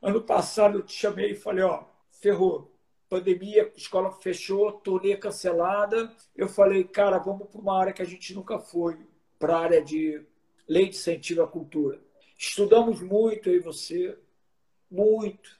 Ano 0.01 0.23
passado 0.23 0.79
eu 0.79 0.83
te 0.83 0.93
chamei 0.93 1.33
e 1.33 1.35
falei, 1.35 1.63
ó, 1.63 1.85
ferrou, 2.09 2.75
pandemia, 3.07 3.71
escola 3.75 4.11
fechou, 4.11 4.71
turnê 4.71 5.15
cancelada. 5.17 6.11
Eu 6.35 6.49
falei, 6.49 6.83
cara, 6.83 7.19
vamos 7.19 7.47
para 7.47 7.61
uma 7.61 7.79
área 7.79 7.93
que 7.93 8.01
a 8.01 8.05
gente 8.05 8.33
nunca 8.33 8.57
foi, 8.57 8.97
para 9.37 9.55
a 9.55 9.61
área 9.61 9.83
de 9.83 10.25
lei 10.67 10.89
de 10.89 10.95
incentivo 10.95 11.43
à 11.43 11.47
cultura. 11.47 12.06
Estudamos 12.37 13.01
muito, 13.01 13.49
e 13.49 13.59
você. 13.59 14.17
Muito, 14.89 15.59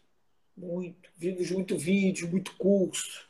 muito. 0.55 1.09
Vimos 1.17 1.49
muito 1.51 1.77
vídeo, 1.77 2.29
muito 2.29 2.55
curso. 2.55 3.27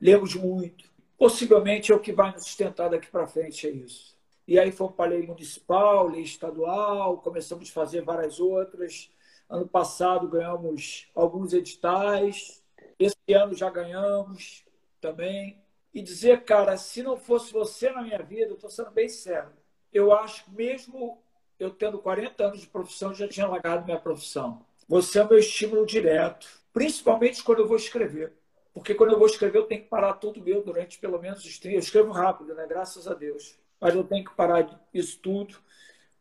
Lemos 0.00 0.34
muito. 0.34 0.84
Possivelmente 1.16 1.90
é 1.90 1.94
o 1.94 2.00
que 2.00 2.12
vai 2.12 2.30
nos 2.32 2.44
sustentar 2.44 2.90
daqui 2.90 3.08
para 3.10 3.26
frente, 3.26 3.66
é 3.66 3.70
isso. 3.70 4.16
E 4.46 4.58
aí 4.58 4.70
fomos 4.70 4.94
para 4.94 5.06
a 5.06 5.14
lei 5.14 5.26
municipal, 5.26 6.06
lei 6.06 6.22
estadual, 6.22 7.18
começamos 7.18 7.68
a 7.68 7.72
fazer 7.72 8.02
várias 8.02 8.38
outras. 8.38 9.10
Ano 9.48 9.66
passado 9.66 10.28
ganhamos 10.28 11.08
alguns 11.14 11.52
editais. 11.52 12.62
Esse 12.98 13.32
ano 13.32 13.54
já 13.54 13.68
ganhamos 13.70 14.64
também. 15.00 15.60
E 15.92 16.02
dizer, 16.02 16.44
cara, 16.44 16.76
se 16.76 17.02
não 17.02 17.16
fosse 17.16 17.52
você 17.52 17.90
na 17.90 18.02
minha 18.02 18.22
vida, 18.22 18.50
eu 18.50 18.54
estou 18.54 18.70
sendo 18.70 18.90
bem 18.90 19.08
sério. 19.08 19.52
Eu 19.92 20.12
acho, 20.12 20.50
mesmo 20.50 21.20
eu 21.58 21.70
tendo 21.70 21.98
40 21.98 22.44
anos 22.44 22.60
de 22.60 22.66
profissão, 22.66 23.14
já 23.14 23.28
tinha 23.28 23.46
largado 23.46 23.84
minha 23.84 23.98
profissão. 23.98 24.64
Você 24.88 25.18
é 25.18 25.24
o 25.24 25.28
meu 25.28 25.38
estímulo 25.38 25.84
direto, 25.84 26.48
principalmente 26.72 27.42
quando 27.42 27.60
eu 27.60 27.68
vou 27.68 27.76
escrever. 27.76 28.32
Porque 28.72 28.94
quando 28.94 29.12
eu 29.12 29.18
vou 29.18 29.26
escrever, 29.26 29.58
eu 29.58 29.66
tenho 29.66 29.82
que 29.82 29.88
parar 29.88 30.14
tudo 30.14 30.42
meu 30.42 30.62
durante 30.62 30.98
pelo 30.98 31.18
menos 31.20 31.44
os 31.44 31.58
30. 31.58 31.76
Eu 31.76 31.80
escrevo 31.80 32.12
rápido, 32.12 32.54
né? 32.54 32.66
Graças 32.66 33.08
a 33.08 33.14
Deus. 33.14 33.58
Mas 33.80 33.94
eu 33.94 34.04
tenho 34.04 34.24
que 34.24 34.34
parar 34.34 34.80
isso 34.94 35.18
tudo. 35.18 35.56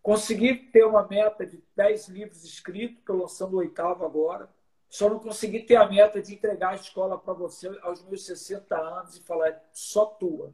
Consegui 0.01 0.55
ter 0.55 0.83
uma 0.83 1.07
meta 1.07 1.45
de 1.45 1.61
10 1.75 2.07
livros 2.07 2.43
escritos, 2.43 2.97
estou 2.97 3.17
lançando 3.17 3.53
o 3.53 3.57
oitavo 3.57 4.05
agora. 4.05 4.49
Só 4.89 5.09
não 5.09 5.19
consegui 5.19 5.59
ter 5.61 5.75
a 5.75 5.87
meta 5.87 6.21
de 6.21 6.33
entregar 6.33 6.69
a 6.69 6.75
escola 6.75 7.17
para 7.17 7.33
você 7.33 7.67
aos 7.81 8.03
meus 8.05 8.25
60 8.25 8.75
anos 8.75 9.17
e 9.17 9.21
falar, 9.21 9.49
é 9.49 9.61
só 9.71 10.05
tua. 10.05 10.53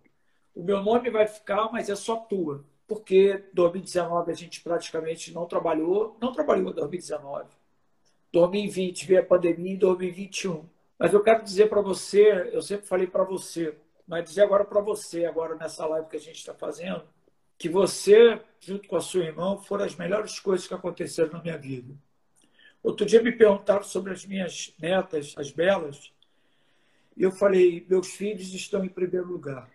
O 0.56 0.64
meu 0.64 0.82
nome 0.82 1.10
vai 1.10 1.28
ficar, 1.28 1.72
mas 1.72 1.90
é 1.90 1.96
só 1.96 2.18
tua. 2.18 2.66
Porque 2.88 3.44
2019 3.54 4.32
a 4.32 4.36
gente 4.36 4.62
praticamente 4.62 5.34
não 5.34 5.46
trabalhou, 5.46 6.18
não 6.22 6.32
trabalhou 6.32 6.72
em 6.72 6.76
2019. 6.76 7.50
2020 8.32 9.06
veio 9.06 9.22
a 9.22 9.26
pandemia 9.26 9.74
em 9.74 9.78
2021. 9.78 10.66
Mas 10.98 11.14
eu 11.14 11.24
quero 11.24 11.44
dizer 11.44 11.70
para 11.70 11.82
você, 11.82 12.50
eu 12.52 12.62
sempre 12.62 12.86
falei 12.86 13.08
para 13.08 13.24
você, 13.24 13.76
mas 14.08 14.26
dizer 14.26 14.42
agora 14.42 14.66
para 14.66 14.82
você, 14.82 15.26
agora 15.26 15.56
nessa 15.56 15.86
live 15.86 16.10
que 16.10 16.18
a 16.18 16.20
gente 16.20 16.38
está 16.38 16.54
fazendo, 16.54 17.04
que 17.58 17.70
você, 17.70 18.42
junto 18.60 18.88
com 18.88 18.96
a 18.96 19.02
sua 19.02 19.24
irmã, 19.24 19.58
foram 19.58 19.86
as 19.86 19.96
melhores 19.96 20.40
coisas 20.40 20.68
que 20.68 20.74
aconteceram 20.74 21.32
na 21.32 21.42
minha 21.42 21.58
vida. 21.58 21.94
Outro 22.82 23.06
dia 23.06 23.24
me 23.24 23.32
perguntaram 23.32 23.84
sobre 23.84 24.12
as 24.12 24.26
minhas 24.26 24.74
netas, 24.78 25.34
as 25.38 25.52
belas, 25.52 26.12
e 27.16 27.24
eu 27.24 27.32
falei: 27.32 27.86
meus 27.90 28.08
filhos 28.08 28.54
estão 28.54 28.84
em 28.84 28.90
primeiro 28.90 29.28
lugar. 29.28 29.70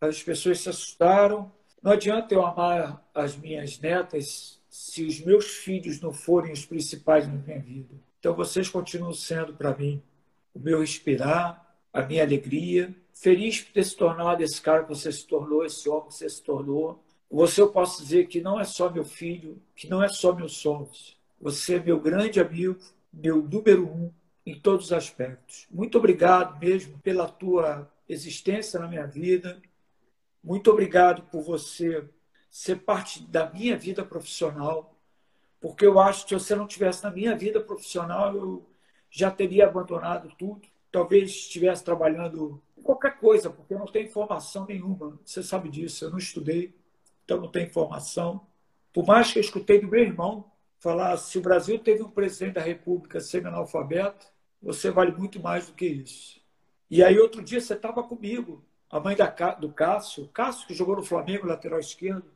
As 0.00 0.22
pessoas 0.22 0.60
se 0.60 0.68
assustaram. 0.68 1.52
Não 1.84 1.92
adianta 1.92 2.32
eu 2.32 2.46
amar 2.46 3.06
as 3.14 3.36
minhas 3.36 3.78
netas 3.78 4.58
se 4.70 5.04
os 5.04 5.20
meus 5.20 5.44
filhos 5.56 6.00
não 6.00 6.14
forem 6.14 6.50
os 6.50 6.64
principais 6.64 7.28
na 7.28 7.34
minha 7.34 7.58
vida. 7.58 7.94
Então 8.18 8.34
vocês 8.34 8.70
continuam 8.70 9.12
sendo 9.12 9.52
para 9.52 9.76
mim 9.76 10.02
o 10.54 10.58
meu 10.58 10.80
respirar, 10.80 11.76
a 11.92 12.00
minha 12.00 12.22
alegria. 12.22 12.96
Feliz 13.12 13.60
por 13.60 13.74
ter 13.74 13.84
se 13.84 13.94
tornado 13.94 14.42
esse 14.42 14.62
cara 14.62 14.84
que 14.84 14.88
você 14.88 15.12
se 15.12 15.26
tornou, 15.26 15.62
esse 15.62 15.86
homem 15.86 16.08
que 16.08 16.14
você 16.14 16.30
se 16.30 16.42
tornou. 16.42 17.04
Você 17.30 17.60
eu 17.60 17.68
posso 17.68 18.02
dizer 18.02 18.28
que 18.28 18.40
não 18.40 18.58
é 18.58 18.64
só 18.64 18.88
meu 18.88 19.04
filho, 19.04 19.60
que 19.76 19.86
não 19.86 20.02
é 20.02 20.08
só 20.08 20.34
meus 20.34 20.56
sonhos. 20.56 21.18
Você 21.38 21.74
é 21.74 21.80
meu 21.80 22.00
grande 22.00 22.40
amigo, 22.40 22.78
meu 23.12 23.42
número 23.42 23.86
um 23.86 24.10
em 24.46 24.58
todos 24.58 24.86
os 24.86 24.92
aspectos. 24.94 25.66
Muito 25.70 25.98
obrigado 25.98 26.58
mesmo 26.58 26.98
pela 27.00 27.28
tua 27.28 27.92
existência 28.08 28.80
na 28.80 28.88
minha 28.88 29.06
vida. 29.06 29.60
Muito 30.44 30.70
obrigado 30.70 31.22
por 31.30 31.40
você 31.40 32.06
ser 32.50 32.76
parte 32.80 33.22
da 33.22 33.48
minha 33.50 33.78
vida 33.78 34.04
profissional, 34.04 34.94
porque 35.58 35.86
eu 35.86 35.98
acho 35.98 36.24
que 36.24 36.38
se 36.38 36.44
você 36.44 36.54
não 36.54 36.66
tivesse 36.66 37.02
na 37.02 37.10
minha 37.10 37.34
vida 37.34 37.62
profissional, 37.62 38.36
eu 38.36 38.66
já 39.08 39.30
teria 39.30 39.66
abandonado 39.66 40.28
tudo. 40.36 40.68
Talvez 40.92 41.30
estivesse 41.30 41.82
trabalhando 41.82 42.62
em 42.76 42.82
qualquer 42.82 43.18
coisa, 43.18 43.48
porque 43.48 43.72
eu 43.72 43.78
não 43.78 43.86
tenho 43.86 44.06
informação 44.06 44.66
nenhuma. 44.66 45.18
Você 45.24 45.42
sabe 45.42 45.70
disso, 45.70 46.04
eu 46.04 46.10
não 46.10 46.18
estudei, 46.18 46.74
então 47.24 47.40
não 47.40 47.48
tenho 47.48 47.66
informação. 47.66 48.46
Por 48.92 49.06
mais 49.06 49.32
que 49.32 49.38
eu 49.38 49.42
escutei 49.42 49.80
do 49.80 49.88
meu 49.88 50.02
irmão 50.02 50.52
falar, 50.78 51.16
se 51.16 51.38
o 51.38 51.40
Brasil 51.40 51.78
teve 51.78 52.02
um 52.02 52.10
presidente 52.10 52.56
da 52.56 52.60
República 52.60 53.18
semi-analfabeto, 53.18 54.26
você 54.60 54.90
vale 54.90 55.12
muito 55.12 55.40
mais 55.40 55.68
do 55.68 55.72
que 55.72 55.86
isso. 55.86 56.38
E 56.90 57.02
aí, 57.02 57.18
outro 57.18 57.42
dia, 57.42 57.62
você 57.62 57.72
estava 57.72 58.02
comigo 58.02 58.62
a 58.94 59.00
mãe 59.00 59.16
da, 59.16 59.26
do 59.54 59.72
Cássio, 59.72 60.28
Cássio 60.28 60.68
que 60.68 60.72
jogou 60.72 60.94
no 60.94 61.02
Flamengo, 61.02 61.48
lateral 61.48 61.80
esquerdo, 61.80 62.30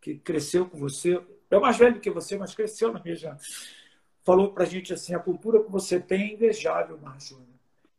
que 0.00 0.14
cresceu 0.14 0.64
com 0.64 0.78
você, 0.78 1.20
é 1.50 1.58
mais 1.58 1.76
velho 1.76 1.98
que 1.98 2.08
você, 2.08 2.38
mas 2.38 2.54
cresceu 2.54 2.92
na 2.92 3.02
mesma. 3.02 3.36
Falou 4.22 4.52
para 4.52 4.62
a 4.62 4.66
gente 4.66 4.94
assim: 4.94 5.12
a 5.12 5.18
cultura 5.18 5.60
que 5.60 5.68
você 5.68 5.98
tem 5.98 6.20
é 6.20 6.34
invejável, 6.34 6.96
Marjúnia. 6.98 7.48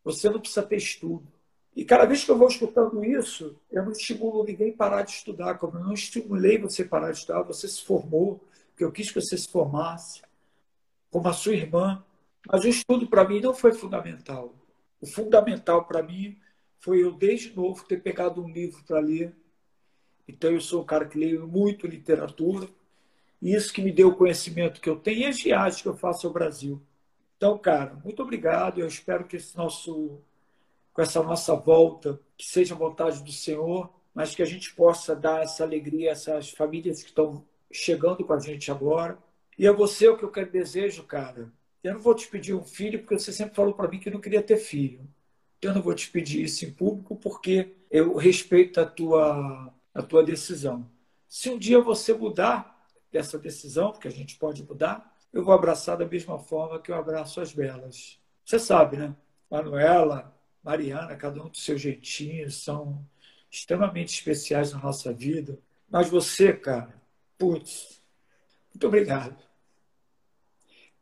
Você 0.02 0.30
não 0.30 0.40
precisa 0.40 0.64
ter 0.64 0.78
estudo. 0.78 1.28
E 1.76 1.84
cada 1.84 2.06
vez 2.06 2.24
que 2.24 2.32
eu 2.32 2.38
vou 2.38 2.48
escutando 2.48 3.04
isso, 3.04 3.60
eu 3.70 3.84
não 3.84 3.92
estimulo 3.92 4.46
ninguém 4.46 4.72
a 4.72 4.78
parar 4.78 5.02
de 5.02 5.12
estudar, 5.12 5.58
como 5.58 5.78
eu 5.78 5.84
não 5.84 5.94
estimulei 5.94 6.58
você 6.58 6.86
parar 6.86 7.12
de 7.12 7.18
estudar, 7.18 7.42
você 7.42 7.68
se 7.68 7.84
formou, 7.84 8.42
porque 8.70 8.86
eu 8.86 8.94
quis 8.94 9.12
que 9.12 9.20
você 9.20 9.38
se 9.38 9.50
formasse, 9.50 10.22
como 11.12 11.28
a 11.28 11.34
sua 11.34 11.54
irmã. 11.54 12.02
Mas 12.50 12.64
o 12.64 12.70
estudo 12.70 13.08
para 13.08 13.28
mim 13.28 13.42
não 13.42 13.54
foi 13.54 13.74
fundamental. 13.74 14.56
O 15.02 15.06
fundamental 15.06 15.84
para 15.84 16.02
mim 16.02 16.38
foi 16.80 17.04
eu, 17.04 17.12
desde 17.12 17.56
novo, 17.56 17.86
ter 17.86 18.02
pegado 18.02 18.42
um 18.42 18.50
livro 18.50 18.84
para 18.84 19.00
ler. 19.00 19.36
Então, 20.28 20.52
eu 20.52 20.62
sou 20.62 20.82
um 20.82 20.86
cara 20.86 21.06
que 21.06 21.18
leio 21.18 21.48
muito 21.48 21.88
literatura. 21.88 22.68
E 23.42 23.54
isso 23.54 23.74
que 23.74 23.82
me 23.82 23.92
deu 23.92 24.10
o 24.10 24.16
conhecimento 24.16 24.82
que 24.82 24.90
eu 24.90 24.98
tenho 24.98 25.20
e 25.20 25.26
as 25.26 25.42
viagens 25.42 25.82
que 25.82 25.88
eu 25.88 25.96
faço 25.96 26.28
ao 26.28 26.34
Brasil. 26.34 26.82
Então, 27.38 27.58
cara, 27.58 27.94
muito 28.04 28.22
obrigado. 28.22 28.80
Eu 28.80 28.88
espero 28.88 29.26
que 29.26 29.38
esse 29.38 29.56
nosso, 29.56 30.20
com 30.94 31.02
essa 31.02 31.24
nossa 31.24 31.56
volta, 31.56 32.20
que 32.38 32.46
seja 32.46 32.76
a 32.76 32.78
vontade 32.78 33.24
do 33.24 33.32
Senhor, 33.32 33.90
mas 34.14 34.36
que 34.36 34.42
a 34.42 34.46
gente 34.46 34.74
possa 34.76 35.16
dar 35.16 35.44
essa 35.44 35.64
alegria 35.64 36.10
a 36.10 36.12
essas 36.12 36.52
famílias 36.52 37.02
que 37.02 37.10
estão 37.10 37.46
chegando 37.72 38.26
com 38.26 38.34
a 38.34 38.40
gente 38.40 38.72
agora. 38.72 39.18
E 39.58 39.68
a 39.68 39.72
você 39.72 40.08
o 40.08 40.18
que 40.18 40.24
eu 40.24 40.32
quero 40.32 40.52
desejo, 40.52 41.04
cara. 41.04 41.52
Eu 41.84 41.94
não 41.94 42.02
vou 42.02 42.14
te 42.14 42.28
pedir 42.28 42.54
um 42.54 42.64
filho, 42.64 43.00
porque 43.00 43.18
você 43.18 43.32
sempre 43.32 43.56
falou 43.56 43.74
para 43.74 43.88
mim 43.88 44.00
que 44.00 44.10
não 44.10 44.20
queria 44.20 44.44
ter 44.44 44.58
filho. 44.58 45.08
Eu 45.62 45.74
não 45.74 45.82
vou 45.82 45.94
te 45.94 46.10
pedir 46.10 46.44
isso 46.44 46.66
em 46.66 46.72
público 46.72 47.16
porque 47.16 47.76
eu 47.92 48.16
respeito 48.16 48.80
a 48.80 48.86
tua, 48.86 49.74
a 49.94 50.02
tua 50.02 50.24
decisão. 50.24 50.90
Se 51.28 51.50
um 51.50 51.58
dia 51.58 51.82
você 51.82 52.14
mudar 52.14 52.88
dessa 53.12 53.38
decisão, 53.38 53.92
porque 53.92 54.08
a 54.08 54.12
gente 54.12 54.38
pode 54.38 54.64
mudar, 54.64 55.16
eu 55.34 55.44
vou 55.44 55.54
abraçar 55.54 55.98
da 55.98 56.06
mesma 56.06 56.40
forma 56.40 56.80
que 56.80 56.92
eu 56.92 56.96
abraço 56.96 57.42
as 57.42 57.54
belas. 57.54 58.20
Você 58.46 58.58
sabe, 58.58 58.98
né? 58.98 59.16
Manuela, 59.50 60.36
Mariana, 60.64 61.16
cada 61.16 61.42
um 61.44 61.50
do 61.50 61.58
seu 61.58 61.78
jeitinho, 61.78 62.50
são 62.52 63.06
extremamente 63.52 64.14
especiais 64.14 64.72
na 64.72 64.80
nossa 64.80 65.12
vida. 65.12 65.60
Mas 65.90 66.10
você, 66.10 66.54
cara, 66.54 67.02
putz, 67.38 68.02
muito 68.74 68.88
obrigado. 68.88 69.38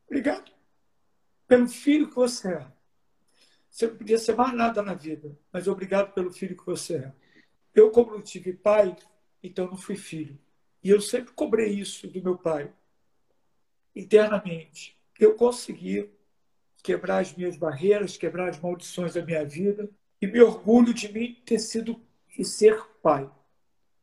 Obrigado 0.08 0.52
pelo 1.48 1.68
filho 1.68 2.10
que 2.10 2.16
você 2.16 2.54
é. 2.54 2.77
Você 3.78 3.86
não 3.86 3.96
podia 3.96 4.18
ser 4.18 4.36
mais 4.36 4.56
nada 4.56 4.82
na 4.82 4.96
vida, 4.96 5.38
mas 5.54 5.68
obrigado 5.68 6.12
pelo 6.12 6.34
filho 6.34 6.58
que 6.58 6.66
você 6.66 6.96
é. 6.96 7.14
Eu, 7.76 7.92
como 7.92 8.10
não 8.10 8.24
tive 8.24 8.52
pai, 8.52 8.96
então 9.44 9.68
não 9.68 9.78
fui 9.78 9.96
filho. 9.96 10.36
E 10.84 10.90
eu 10.90 11.00
sempre 11.00 11.32
cobrei 11.34 11.76
isso 11.76 12.08
do 12.08 12.20
meu 12.24 12.36
pai, 12.36 12.74
internamente. 13.96 14.98
Eu 15.20 15.36
consegui 15.36 16.10
quebrar 16.82 17.20
as 17.20 17.36
minhas 17.36 17.56
barreiras, 17.56 18.18
quebrar 18.18 18.50
as 18.50 18.60
maldições 18.60 19.14
da 19.14 19.24
minha 19.24 19.46
vida 19.46 19.88
e 20.20 20.26
me 20.26 20.42
orgulho 20.42 20.92
de 20.92 21.14
mim 21.14 21.40
ter 21.46 21.60
sido 21.60 22.02
e 22.36 22.44
ser 22.44 22.84
pai 23.04 23.30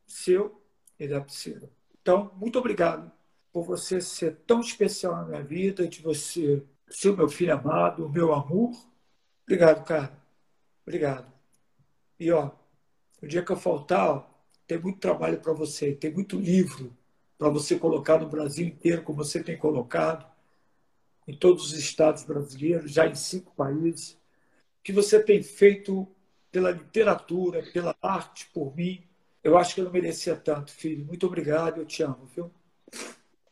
seu 0.06 0.62
e 1.00 1.08
da 1.08 1.20
Priscila. 1.20 1.68
Então, 2.00 2.30
muito 2.36 2.60
obrigado 2.60 3.10
por 3.52 3.64
você 3.64 4.00
ser 4.00 4.36
tão 4.46 4.60
especial 4.60 5.16
na 5.16 5.24
minha 5.24 5.42
vida, 5.42 5.88
de 5.88 6.00
você 6.00 6.62
ser 6.88 7.10
o 7.10 7.16
meu 7.16 7.28
filho 7.28 7.52
amado, 7.52 8.06
o 8.06 8.08
meu 8.08 8.32
amor 8.32 8.93
Obrigado, 9.46 9.84
cara. 9.84 10.12
Obrigado. 10.86 11.32
E, 12.18 12.30
ó, 12.32 12.50
o 13.22 13.26
dia 13.26 13.44
que 13.44 13.52
eu 13.52 13.56
faltar, 13.56 14.08
ó, 14.10 14.30
tem 14.66 14.78
muito 14.78 15.00
trabalho 15.00 15.40
para 15.40 15.52
você, 15.52 15.94
tem 15.94 16.12
muito 16.12 16.38
livro 16.38 16.96
para 17.38 17.48
você 17.48 17.78
colocar 17.78 18.18
no 18.18 18.28
Brasil 18.28 18.66
inteiro, 18.66 19.02
como 19.02 19.18
você 19.24 19.42
tem 19.42 19.56
colocado, 19.58 20.26
em 21.26 21.36
todos 21.36 21.66
os 21.66 21.78
estados 21.78 22.24
brasileiros, 22.24 22.92
já 22.92 23.06
em 23.06 23.14
cinco 23.14 23.52
países, 23.54 24.18
que 24.82 24.92
você 24.92 25.22
tem 25.22 25.42
feito 25.42 26.08
pela 26.52 26.70
literatura, 26.70 27.62
pela 27.72 27.96
arte, 28.02 28.48
por 28.52 28.76
mim. 28.76 29.02
Eu 29.42 29.58
acho 29.58 29.74
que 29.74 29.80
eu 29.80 29.84
não 29.86 29.92
merecia 29.92 30.36
tanto, 30.36 30.72
filho. 30.72 31.04
Muito 31.04 31.26
obrigado, 31.26 31.78
eu 31.80 31.86
te 31.86 32.02
amo, 32.02 32.26
viu? 32.26 32.50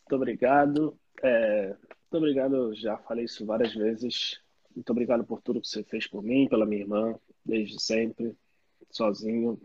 Muito 0.01 0.17
obrigado. 0.17 0.99
É, 1.23 1.69
muito 1.69 2.17
obrigado, 2.17 2.57
eu 2.57 2.75
já 2.75 2.97
falei 2.99 3.25
isso 3.25 3.45
várias 3.47 3.75
vezes. 3.75 4.41
Muito 4.75 4.91
obrigado 4.91 5.25
por 5.25 5.41
tudo 5.43 5.61
que 5.61 5.69
você 5.69 5.83
fez 5.85 6.07
por 6.07 6.23
mim, 6.23 6.49
pela 6.49 6.67
minha 6.67 6.83
irmã, 6.83 7.15
desde 7.45 7.81
sempre, 7.81 8.35
sozinho. 8.91 9.61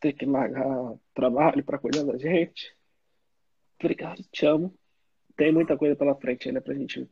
Ter 0.00 0.12
que 0.12 0.26
largar 0.26 0.94
trabalho 1.14 1.64
para 1.64 1.78
cuidar 1.78 2.04
da 2.04 2.16
gente. 2.16 2.74
Obrigado, 3.78 4.22
te 4.30 4.46
amo. 4.46 4.74
Tem 5.36 5.52
muita 5.52 5.76
coisa 5.76 5.96
pela 5.96 6.14
frente 6.14 6.48
ainda 6.48 6.60
para 6.60 6.72
a 6.72 6.76
gente 6.76 7.08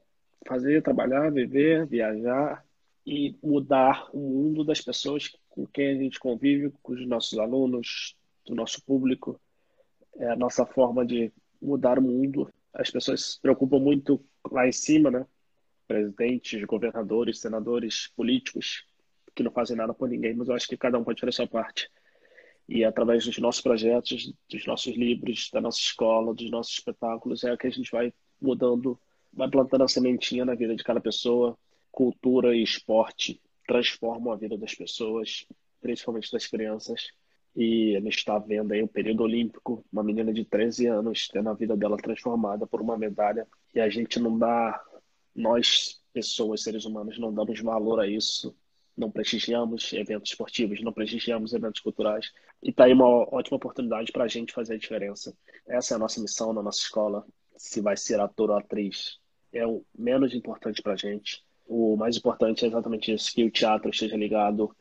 fazer, 0.46 0.82
trabalhar, 0.82 1.30
viver, 1.30 1.86
viajar 1.86 2.64
e 3.06 3.36
mudar 3.42 4.08
o 4.12 4.18
mundo 4.18 4.64
das 4.64 4.80
pessoas 4.80 5.36
com 5.48 5.66
quem 5.66 5.88
a 5.88 5.94
gente 5.94 6.18
convive, 6.18 6.72
com 6.82 6.92
os 6.92 7.06
nossos 7.06 7.38
alunos, 7.38 8.16
do 8.44 8.54
nosso 8.54 8.82
público. 8.84 9.40
É 10.16 10.30
a 10.30 10.36
nossa 10.36 10.64
forma 10.66 11.04
de 11.04 11.32
mudar 11.60 11.98
o 11.98 12.02
mundo. 12.02 12.52
As 12.72 12.90
pessoas 12.90 13.32
se 13.32 13.40
preocupam 13.40 13.78
muito 13.78 14.24
lá 14.50 14.66
em 14.66 14.72
cima, 14.72 15.10
né? 15.10 15.26
Presidentes, 15.86 16.62
governadores, 16.64 17.40
senadores, 17.40 18.08
políticos 18.16 18.84
que 19.34 19.42
não 19.42 19.50
fazem 19.50 19.76
nada 19.76 19.94
por 19.94 20.08
ninguém, 20.08 20.34
mas 20.34 20.48
eu 20.48 20.54
acho 20.54 20.68
que 20.68 20.76
cada 20.76 20.98
um 20.98 21.04
pode 21.04 21.20
fazer 21.20 21.30
a 21.30 21.32
sua 21.32 21.46
parte. 21.46 21.90
E 22.68 22.84
através 22.84 23.24
dos 23.24 23.38
nossos 23.38 23.60
projetos, 23.60 24.32
dos 24.48 24.66
nossos 24.66 24.94
livros, 24.96 25.50
da 25.52 25.60
nossa 25.60 25.78
escola, 25.78 26.34
dos 26.34 26.50
nossos 26.50 26.74
espetáculos, 26.74 27.44
é 27.44 27.56
que 27.56 27.66
a 27.66 27.70
gente 27.70 27.90
vai 27.90 28.12
mudando, 28.40 28.98
vai 29.32 29.48
plantando 29.48 29.84
a 29.84 29.88
sementinha 29.88 30.44
na 30.44 30.54
vida 30.54 30.74
de 30.74 30.84
cada 30.84 31.00
pessoa. 31.00 31.56
Cultura 31.90 32.54
e 32.54 32.62
esporte 32.62 33.40
transformam 33.66 34.32
a 34.32 34.36
vida 34.36 34.56
das 34.56 34.74
pessoas, 34.74 35.46
principalmente 35.80 36.30
das 36.30 36.46
crianças. 36.46 37.08
E 37.54 37.94
a 37.96 38.00
gente 38.00 38.16
está 38.16 38.38
vendo 38.38 38.72
aí 38.72 38.82
um 38.82 38.86
período 38.86 39.22
olímpico, 39.24 39.84
uma 39.92 40.02
menina 40.02 40.32
de 40.32 40.44
13 40.44 40.86
anos 40.86 41.28
tendo 41.28 41.50
a 41.50 41.54
vida 41.54 41.76
dela 41.76 41.98
transformada 41.98 42.66
por 42.66 42.80
uma 42.80 42.96
medalha. 42.96 43.46
E 43.74 43.80
a 43.80 43.88
gente 43.88 44.18
não 44.18 44.38
dá 44.38 44.82
nós 45.34 46.00
pessoas, 46.12 46.62
seres 46.62 46.84
humanos, 46.84 47.18
não 47.18 47.32
damos 47.32 47.60
valor 47.60 48.00
a 48.00 48.06
isso, 48.06 48.54
não 48.96 49.10
prestigiamos 49.10 49.92
eventos 49.92 50.30
esportivos, 50.30 50.82
não 50.82 50.92
prestigiamos 50.92 51.52
eventos 51.52 51.80
culturais. 51.80 52.30
E 52.62 52.70
está 52.70 52.84
aí 52.84 52.92
uma 52.92 53.06
ótima 53.06 53.56
oportunidade 53.56 54.12
para 54.12 54.24
a 54.24 54.28
gente 54.28 54.52
fazer 54.52 54.74
a 54.74 54.78
diferença. 54.78 55.36
Essa 55.66 55.94
é 55.94 55.96
a 55.96 55.98
nossa 55.98 56.20
missão 56.20 56.52
na 56.52 56.62
nossa 56.62 56.80
escola. 56.80 57.26
Se 57.56 57.80
vai 57.80 57.96
ser 57.96 58.20
ator 58.20 58.50
ou 58.50 58.56
atriz, 58.56 59.18
é 59.52 59.66
o 59.66 59.84
menos 59.96 60.34
importante 60.34 60.82
para 60.82 60.92
a 60.92 60.96
gente. 60.96 61.42
O 61.66 61.96
mais 61.96 62.16
importante 62.16 62.64
é 62.64 62.68
exatamente 62.68 63.12
isso, 63.12 63.32
que 63.32 63.44
o 63.44 63.50
teatro 63.50 63.90
esteja 63.90 64.16
ligado 64.16 64.74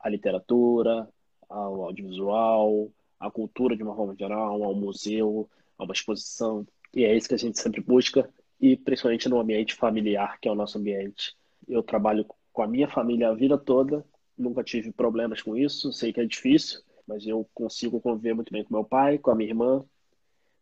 à 0.00 0.08
literatura, 0.08 1.08
ao 1.48 1.84
audiovisual, 1.84 2.90
à 3.20 3.30
cultura 3.30 3.76
de 3.76 3.82
uma 3.82 3.94
forma 3.94 4.16
geral, 4.16 4.62
ao 4.62 4.74
museu, 4.74 5.48
a 5.78 5.84
uma 5.84 5.92
exposição. 5.92 6.66
E 6.94 7.04
é 7.04 7.16
isso 7.16 7.28
que 7.28 7.34
a 7.34 7.38
gente 7.38 7.58
sempre 7.58 7.80
busca, 7.80 8.28
e 8.62 8.76
principalmente 8.76 9.28
no 9.28 9.40
ambiente 9.40 9.74
familiar, 9.74 10.38
que 10.40 10.48
é 10.48 10.52
o 10.52 10.54
nosso 10.54 10.78
ambiente. 10.78 11.34
Eu 11.68 11.82
trabalho 11.82 12.24
com 12.52 12.62
a 12.62 12.68
minha 12.68 12.86
família 12.86 13.28
a 13.28 13.34
vida 13.34 13.58
toda, 13.58 14.06
nunca 14.38 14.62
tive 14.62 14.92
problemas 14.92 15.42
com 15.42 15.56
isso, 15.56 15.92
sei 15.92 16.12
que 16.12 16.20
é 16.20 16.24
difícil, 16.24 16.80
mas 17.04 17.26
eu 17.26 17.44
consigo 17.52 18.00
conviver 18.00 18.34
muito 18.34 18.52
bem 18.52 18.62
com 18.62 18.72
meu 18.72 18.84
pai, 18.84 19.18
com 19.18 19.32
a 19.32 19.34
minha 19.34 19.50
irmã. 19.50 19.84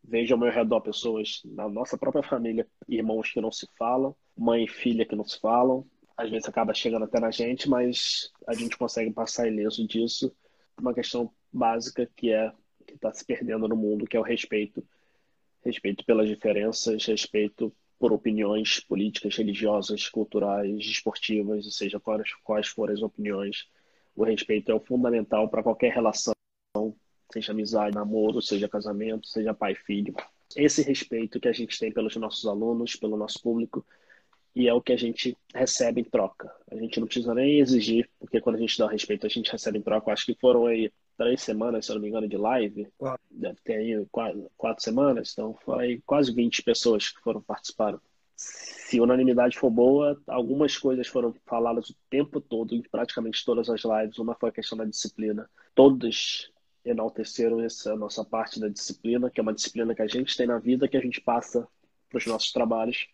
Vejo 0.03 0.32
ao 0.32 0.40
meu 0.40 0.51
redor 0.51 0.80
pessoas 0.80 1.42
na 1.44 1.68
nossa 1.68 1.98
própria 1.98 2.22
família, 2.22 2.66
irmãos 2.88 3.30
que 3.30 3.40
não 3.40 3.53
se 3.53 3.68
falam, 3.78 4.16
mãe 4.34 4.64
e 4.64 4.68
filha 4.68 5.05
que 5.05 5.14
não 5.14 5.24
se 5.24 5.38
falam. 5.38 5.86
Às 6.16 6.30
vezes 6.30 6.48
acaba 6.48 6.72
chegando 6.72 7.05
até 7.05 7.20
na 7.20 7.30
gente, 7.30 7.68
mas 7.68 8.32
a 8.46 8.55
gente 8.55 8.78
consegue 8.78 9.12
passar 9.12 9.46
ileso 9.46 9.86
disso. 9.86 10.34
Uma 10.80 10.94
questão 10.94 11.30
básica 11.53 12.11
que 12.16 12.32
é 12.32 12.51
que 12.86 12.94
está 12.94 13.12
se 13.12 13.26
perdendo 13.26 13.68
no 13.68 13.76
mundo, 13.76 14.07
que 14.07 14.16
é 14.16 14.20
o 14.20 14.22
respeito. 14.22 14.82
Respeito 15.62 16.03
pelas 16.07 16.26
diferenças, 16.26 17.05
respeito 17.05 17.70
por 18.01 18.14
opiniões 18.14 18.80
políticas, 18.80 19.36
religiosas, 19.36 20.09
culturais, 20.09 20.80
esportivas, 20.86 21.76
seja 21.76 22.01
quais, 22.01 22.32
quais 22.42 22.66
forem 22.66 22.94
as 22.94 23.03
opiniões. 23.03 23.68
O 24.16 24.24
respeito 24.24 24.72
é 24.72 24.74
o 24.74 24.80
fundamental 24.80 25.51
para 25.51 25.62
qualquer 25.62 25.92
relação, 25.92 26.32
seja 27.30 27.53
amizade, 27.53 27.94
namoro, 27.94 28.40
seja 28.40 28.66
casamento, 28.70 29.28
seja 29.28 29.53
pai 29.53 29.74
filho. 29.74 30.14
Esse 30.57 30.82
respeito 30.82 31.38
que 31.38 31.46
a 31.46 31.53
gente 31.53 31.78
tem 31.78 31.92
pelos 31.92 32.16
nossos 32.16 32.46
alunos, 32.46 32.96
pelo 32.96 33.18
nosso 33.18 33.40
público, 33.42 33.84
e 34.57 34.66
é 34.66 34.72
o 34.72 34.80
que 34.80 34.94
a 34.94 34.96
gente 34.96 35.36
recebe 35.55 36.01
em 36.01 36.05
troca. 36.05 36.51
A 36.70 36.76
gente 36.76 36.98
não 36.98 37.07
precisa 37.07 37.34
nem 37.34 37.61
exigir, 37.61 38.09
porque 38.18 38.40
quando 38.40 38.57
a 38.57 38.61
gente 38.61 38.78
dá 38.78 38.88
respeito, 38.88 39.26
a 39.26 39.28
gente 39.30 39.53
recebe 39.53 39.78
em 39.78 39.82
troca. 39.82 40.11
Acho 40.11 40.24
que 40.24 40.40
foram 40.40 40.66
aí 40.66 40.90
três 41.21 41.43
semanas, 41.43 41.85
se 41.85 41.93
eu 41.93 41.97
não 41.97 42.03
me 42.03 42.09
engano, 42.09 42.27
de 42.27 42.39
live. 42.39 42.89
Quatro. 42.97 43.21
Deve 43.31 43.59
ter 43.62 43.75
aí 43.75 44.07
quatro, 44.11 44.51
quatro 44.57 44.83
semanas, 44.83 45.33
então 45.33 45.55
foi 45.62 46.03
quase 46.07 46.33
20 46.33 46.62
pessoas 46.62 47.11
que 47.11 47.21
foram 47.21 47.43
participar. 47.43 48.01
Se 48.35 48.99
a 48.99 49.03
unanimidade 49.03 49.59
for 49.59 49.71
boa, 49.71 50.18
algumas 50.27 50.79
coisas 50.79 51.07
foram 51.07 51.35
faladas 51.45 51.91
o 51.91 51.97
tempo 52.09 52.41
todo, 52.41 52.75
em 52.75 52.81
praticamente 52.81 53.45
todas 53.45 53.68
as 53.68 53.83
lives. 53.85 54.16
Uma 54.18 54.35
foi 54.35 54.49
a 54.49 54.53
questão 54.53 54.79
da 54.79 54.87
disciplina. 54.87 55.47
Todos 55.75 56.51
enalteceram 56.83 57.61
essa 57.61 57.95
nossa 57.95 58.25
parte 58.25 58.59
da 58.59 58.68
disciplina, 58.68 59.29
que 59.29 59.39
é 59.39 59.43
uma 59.43 59.53
disciplina 59.53 59.95
que 59.95 60.01
a 60.01 60.09
gente 60.09 60.35
tem 60.35 60.47
na 60.47 60.59
vida, 60.59 60.89
que 60.89 60.97
a 60.97 61.03
gente 61.03 61.21
passa 61.21 61.68
para 62.09 62.16
os 62.16 62.27
nossos 62.27 62.51
trabalhos. 62.51 63.09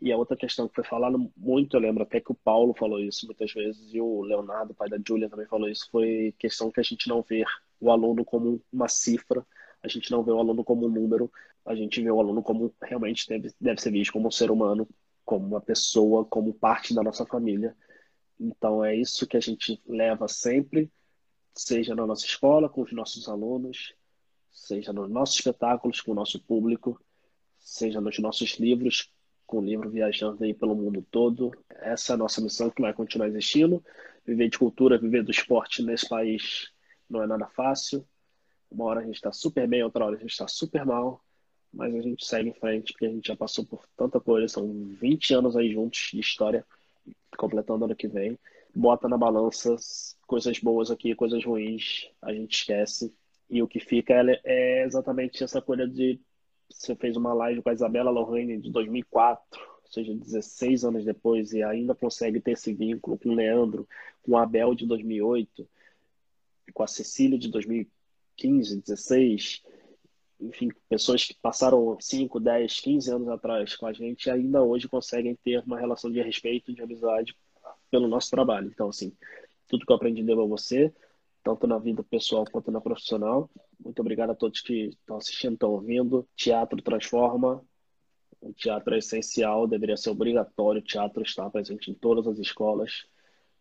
E 0.00 0.12
a 0.12 0.16
outra 0.16 0.36
questão 0.36 0.68
que 0.68 0.76
foi 0.76 0.84
falada 0.84 1.18
muito, 1.36 1.76
eu 1.76 1.80
lembro 1.80 2.04
até 2.04 2.20
que 2.20 2.30
o 2.30 2.34
Paulo 2.34 2.72
falou 2.72 3.00
isso 3.00 3.26
muitas 3.26 3.52
vezes, 3.52 3.92
e 3.92 4.00
o 4.00 4.22
Leonardo, 4.22 4.74
pai 4.74 4.88
da 4.88 4.98
Júlia, 5.04 5.28
também 5.28 5.46
falou 5.46 5.68
isso, 5.68 5.88
foi 5.90 6.32
questão 6.38 6.70
que 6.70 6.78
a 6.78 6.84
gente 6.84 7.08
não 7.08 7.20
vê 7.20 7.44
o 7.80 7.90
aluno 7.90 8.24
como 8.24 8.62
uma 8.72 8.88
cifra, 8.88 9.44
a 9.82 9.88
gente 9.88 10.10
não 10.10 10.22
vê 10.22 10.30
o 10.30 10.38
aluno 10.38 10.62
como 10.62 10.86
um 10.86 10.88
número, 10.88 11.30
a 11.66 11.74
gente 11.74 12.00
vê 12.00 12.10
o 12.10 12.20
aluno 12.20 12.42
como 12.42 12.72
realmente 12.80 13.28
deve, 13.28 13.52
deve 13.60 13.80
ser 13.80 13.90
visto 13.90 14.12
como 14.12 14.28
um 14.28 14.30
ser 14.30 14.50
humano, 14.50 14.88
como 15.24 15.46
uma 15.46 15.60
pessoa, 15.60 16.24
como 16.24 16.54
parte 16.54 16.94
da 16.94 17.02
nossa 17.02 17.26
família. 17.26 17.76
Então 18.38 18.84
é 18.84 18.94
isso 18.94 19.26
que 19.26 19.36
a 19.36 19.40
gente 19.40 19.82
leva 19.86 20.28
sempre, 20.28 20.90
seja 21.52 21.94
na 21.94 22.06
nossa 22.06 22.24
escola, 22.24 22.68
com 22.68 22.82
os 22.82 22.92
nossos 22.92 23.28
alunos, 23.28 23.94
seja 24.50 24.92
nos 24.92 25.10
nossos 25.10 25.36
espetáculos, 25.36 26.00
com 26.00 26.12
o 26.12 26.14
nosso 26.14 26.42
público, 26.44 27.00
seja 27.58 28.00
nos 28.00 28.18
nossos 28.18 28.58
livros, 28.58 29.12
com 29.48 29.58
o 29.58 29.64
livro 29.64 29.90
viajando 29.90 30.44
aí 30.44 30.52
pelo 30.52 30.76
mundo 30.76 31.04
todo. 31.10 31.50
Essa 31.70 32.12
é 32.12 32.14
a 32.14 32.18
nossa 32.18 32.40
missão 32.40 32.70
que 32.70 32.82
vai 32.82 32.92
continuar 32.92 33.28
existindo. 33.28 33.82
Viver 34.24 34.50
de 34.50 34.58
cultura, 34.58 34.98
viver 34.98 35.24
do 35.24 35.30
esporte 35.30 35.82
nesse 35.82 36.06
país 36.06 36.70
não 37.08 37.22
é 37.22 37.26
nada 37.26 37.46
fácil. 37.48 38.06
Uma 38.70 38.84
hora 38.84 39.00
a 39.00 39.02
gente 39.02 39.14
está 39.14 39.32
super 39.32 39.66
bem, 39.66 39.82
outra 39.82 40.04
hora 40.04 40.16
a 40.16 40.20
gente 40.20 40.30
está 40.30 40.46
super 40.46 40.84
mal, 40.84 41.24
mas 41.72 41.94
a 41.94 42.00
gente 42.02 42.26
segue 42.26 42.50
em 42.50 42.52
frente 42.52 42.92
porque 42.92 43.06
a 43.06 43.10
gente 43.10 43.26
já 43.26 43.34
passou 43.34 43.64
por 43.64 43.82
tanta 43.96 44.20
coisa. 44.20 44.46
São 44.46 44.70
20 45.00 45.34
anos 45.34 45.56
aí 45.56 45.72
juntos 45.72 46.10
de 46.12 46.20
história, 46.20 46.64
completando 47.38 47.86
ano 47.86 47.96
que 47.96 48.06
vem. 48.06 48.38
Bota 48.76 49.08
na 49.08 49.16
balança 49.16 49.74
coisas 50.26 50.58
boas 50.58 50.90
aqui, 50.90 51.14
coisas 51.14 51.42
ruins, 51.42 52.10
a 52.20 52.34
gente 52.34 52.54
esquece. 52.54 53.14
E 53.48 53.62
o 53.62 53.66
que 53.66 53.80
fica 53.80 54.12
é, 54.12 54.40
é 54.44 54.84
exatamente 54.84 55.42
essa 55.42 55.62
coisa 55.62 55.88
de 55.88 56.20
você 56.70 56.94
fez 56.94 57.16
uma 57.16 57.32
live 57.32 57.62
com 57.62 57.70
a 57.70 57.72
Isabela 57.72 58.10
Lorraine 58.10 58.58
de 58.58 58.70
2004, 58.70 59.60
ou 59.60 59.90
seja, 59.90 60.14
16 60.14 60.84
anos 60.84 61.04
depois, 61.04 61.52
e 61.52 61.62
ainda 61.62 61.94
consegue 61.94 62.40
ter 62.40 62.52
esse 62.52 62.72
vínculo 62.72 63.18
com 63.18 63.30
o 63.30 63.34
Leandro, 63.34 63.88
com 64.22 64.32
o 64.32 64.36
Abel 64.36 64.74
de 64.74 64.86
2008, 64.86 65.66
com 66.72 66.82
a 66.82 66.86
Cecília 66.86 67.38
de 67.38 67.48
2015, 67.48 68.82
16, 68.82 69.62
enfim, 70.40 70.68
pessoas 70.88 71.24
que 71.24 71.34
passaram 71.34 71.96
5, 72.00 72.38
10, 72.38 72.80
15 72.80 73.10
anos 73.10 73.28
atrás 73.28 73.74
com 73.74 73.86
a 73.86 73.92
gente 73.92 74.30
ainda 74.30 74.62
hoje 74.62 74.88
conseguem 74.88 75.34
ter 75.34 75.62
uma 75.64 75.78
relação 75.78 76.10
de 76.10 76.22
respeito, 76.22 76.72
de 76.72 76.82
amizade 76.82 77.36
pelo 77.90 78.06
nosso 78.06 78.30
trabalho. 78.30 78.68
Então, 78.68 78.88
assim, 78.88 79.12
tudo 79.66 79.84
que 79.84 79.90
eu 79.90 79.96
aprendi 79.96 80.22
devo 80.22 80.42
a 80.42 80.46
você, 80.46 80.92
tanto 81.42 81.66
na 81.66 81.78
vida 81.78 82.02
pessoal 82.02 82.44
quanto 82.50 82.70
na 82.70 82.80
profissional. 82.80 83.50
Muito 83.82 84.00
obrigado 84.00 84.30
a 84.30 84.34
todos 84.34 84.60
que 84.60 84.88
estão 84.88 85.16
assistindo, 85.16 85.54
estão 85.54 85.70
ouvindo. 85.70 86.28
Teatro 86.36 86.80
transforma. 86.82 87.64
O 88.40 88.52
teatro 88.52 88.94
é 88.94 88.98
essencial, 88.98 89.66
deveria 89.66 89.96
ser 89.96 90.10
obrigatório. 90.10 90.80
O 90.80 90.84
teatro 90.84 91.22
está 91.22 91.48
presente 91.50 91.90
em 91.90 91.94
todas 91.94 92.26
as 92.26 92.38
escolas, 92.38 93.06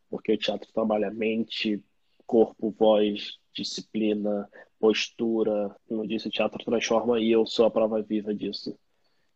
porque 0.10 0.34
o 0.34 0.38
teatro 0.38 0.72
trabalha 0.72 1.10
mente, 1.10 1.84
corpo, 2.26 2.70
voz, 2.78 3.40
disciplina, 3.54 4.48
postura. 4.80 5.76
Como 5.88 6.04
eu 6.04 6.08
disse, 6.08 6.28
o 6.28 6.32
teatro 6.32 6.64
transforma 6.64 7.20
e 7.20 7.32
eu 7.32 7.46
sou 7.46 7.66
a 7.66 7.72
prova 7.72 8.02
viva 8.02 8.34
disso. 8.34 8.78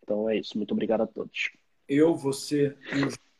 Então 0.03 0.29
é 0.29 0.37
isso. 0.37 0.57
Muito 0.57 0.73
obrigado 0.73 1.01
a 1.01 1.07
todos. 1.07 1.51
Eu, 1.87 2.15
você 2.15 2.77
e 2.95 3.03
o 3.03 3.31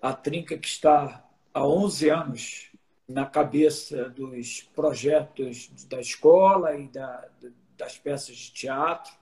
a 0.00 0.12
Trinca 0.12 0.56
que 0.56 0.66
está 0.66 1.28
há 1.52 1.66
11 1.66 2.10
anos 2.10 2.70
na 3.08 3.24
cabeça 3.24 4.08
dos 4.10 4.62
projetos 4.74 5.68
da 5.84 6.00
escola 6.00 6.76
e 6.76 6.88
da, 6.88 7.28
das 7.76 7.96
peças 7.98 8.36
de 8.36 8.52
teatro. 8.52 9.12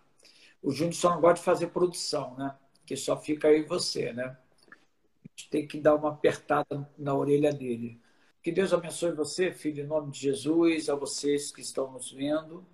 O 0.63 0.71
Júnior 0.71 0.95
só 0.95 1.11
não 1.11 1.21
gosta 1.21 1.39
de 1.39 1.45
fazer 1.45 1.67
produção, 1.69 2.35
né? 2.37 2.57
Que 2.87 2.97
só 2.97 3.21
fica 3.21 3.49
aí 3.49 3.63
você, 3.63 4.13
né? 4.13 4.25
A 4.25 5.29
gente 5.29 5.51
tem 5.51 5.67
que 5.67 5.79
dar 5.79 5.95
uma 5.95 6.11
apertada 6.11 6.89
na 6.97 7.15
orelha 7.15 7.53
dele. 7.53 8.01
Que 8.43 8.53
Deus 8.53 8.73
abençoe 8.73 9.13
você, 9.13 9.53
filho, 9.53 9.85
em 9.85 9.87
nome 9.87 10.11
de 10.13 10.21
Jesus, 10.21 10.89
a 10.89 10.95
vocês 10.95 11.51
que 11.51 11.61
estão 11.61 11.91
nos 11.91 12.13
vendo, 12.13 12.65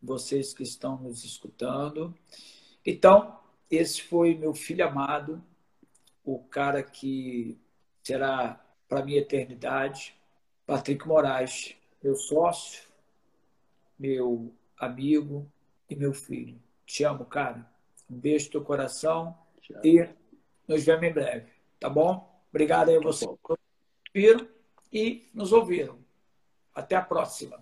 vocês 0.00 0.52
que 0.52 0.62
estão 0.62 0.96
nos 0.96 1.24
escutando. 1.24 2.14
Então, 2.84 3.38
esse 3.70 4.02
foi 4.02 4.34
meu 4.34 4.54
filho 4.54 4.86
amado, 4.86 5.42
o 6.24 6.38
cara 6.38 6.82
que 6.82 7.58
será 8.02 8.60
para 8.88 9.04
minha 9.04 9.18
eternidade, 9.18 10.14
Patrick 10.72 11.06
Moraes, 11.06 11.76
meu 12.02 12.14
sócio, 12.14 12.88
meu 13.98 14.54
amigo 14.78 15.46
e 15.86 15.94
meu 15.94 16.14
filho. 16.14 16.58
Te 16.86 17.04
amo, 17.04 17.26
cara. 17.26 17.70
Um 18.10 18.16
beijo 18.16 18.46
no 18.46 18.52
teu 18.52 18.64
coração 18.64 19.36
e 19.84 20.08
nos 20.66 20.82
vemos 20.82 21.04
em 21.04 21.12
breve, 21.12 21.52
tá 21.78 21.90
bom? 21.90 22.42
Obrigado 22.48 22.88
aí 22.88 22.96
a 22.96 23.00
vocês 23.00 23.30
que 24.02 24.18
viram 24.18 24.48
e 24.90 25.28
nos 25.34 25.52
ouviram. 25.52 25.98
Até 26.74 26.96
a 26.96 27.02
próxima. 27.02 27.61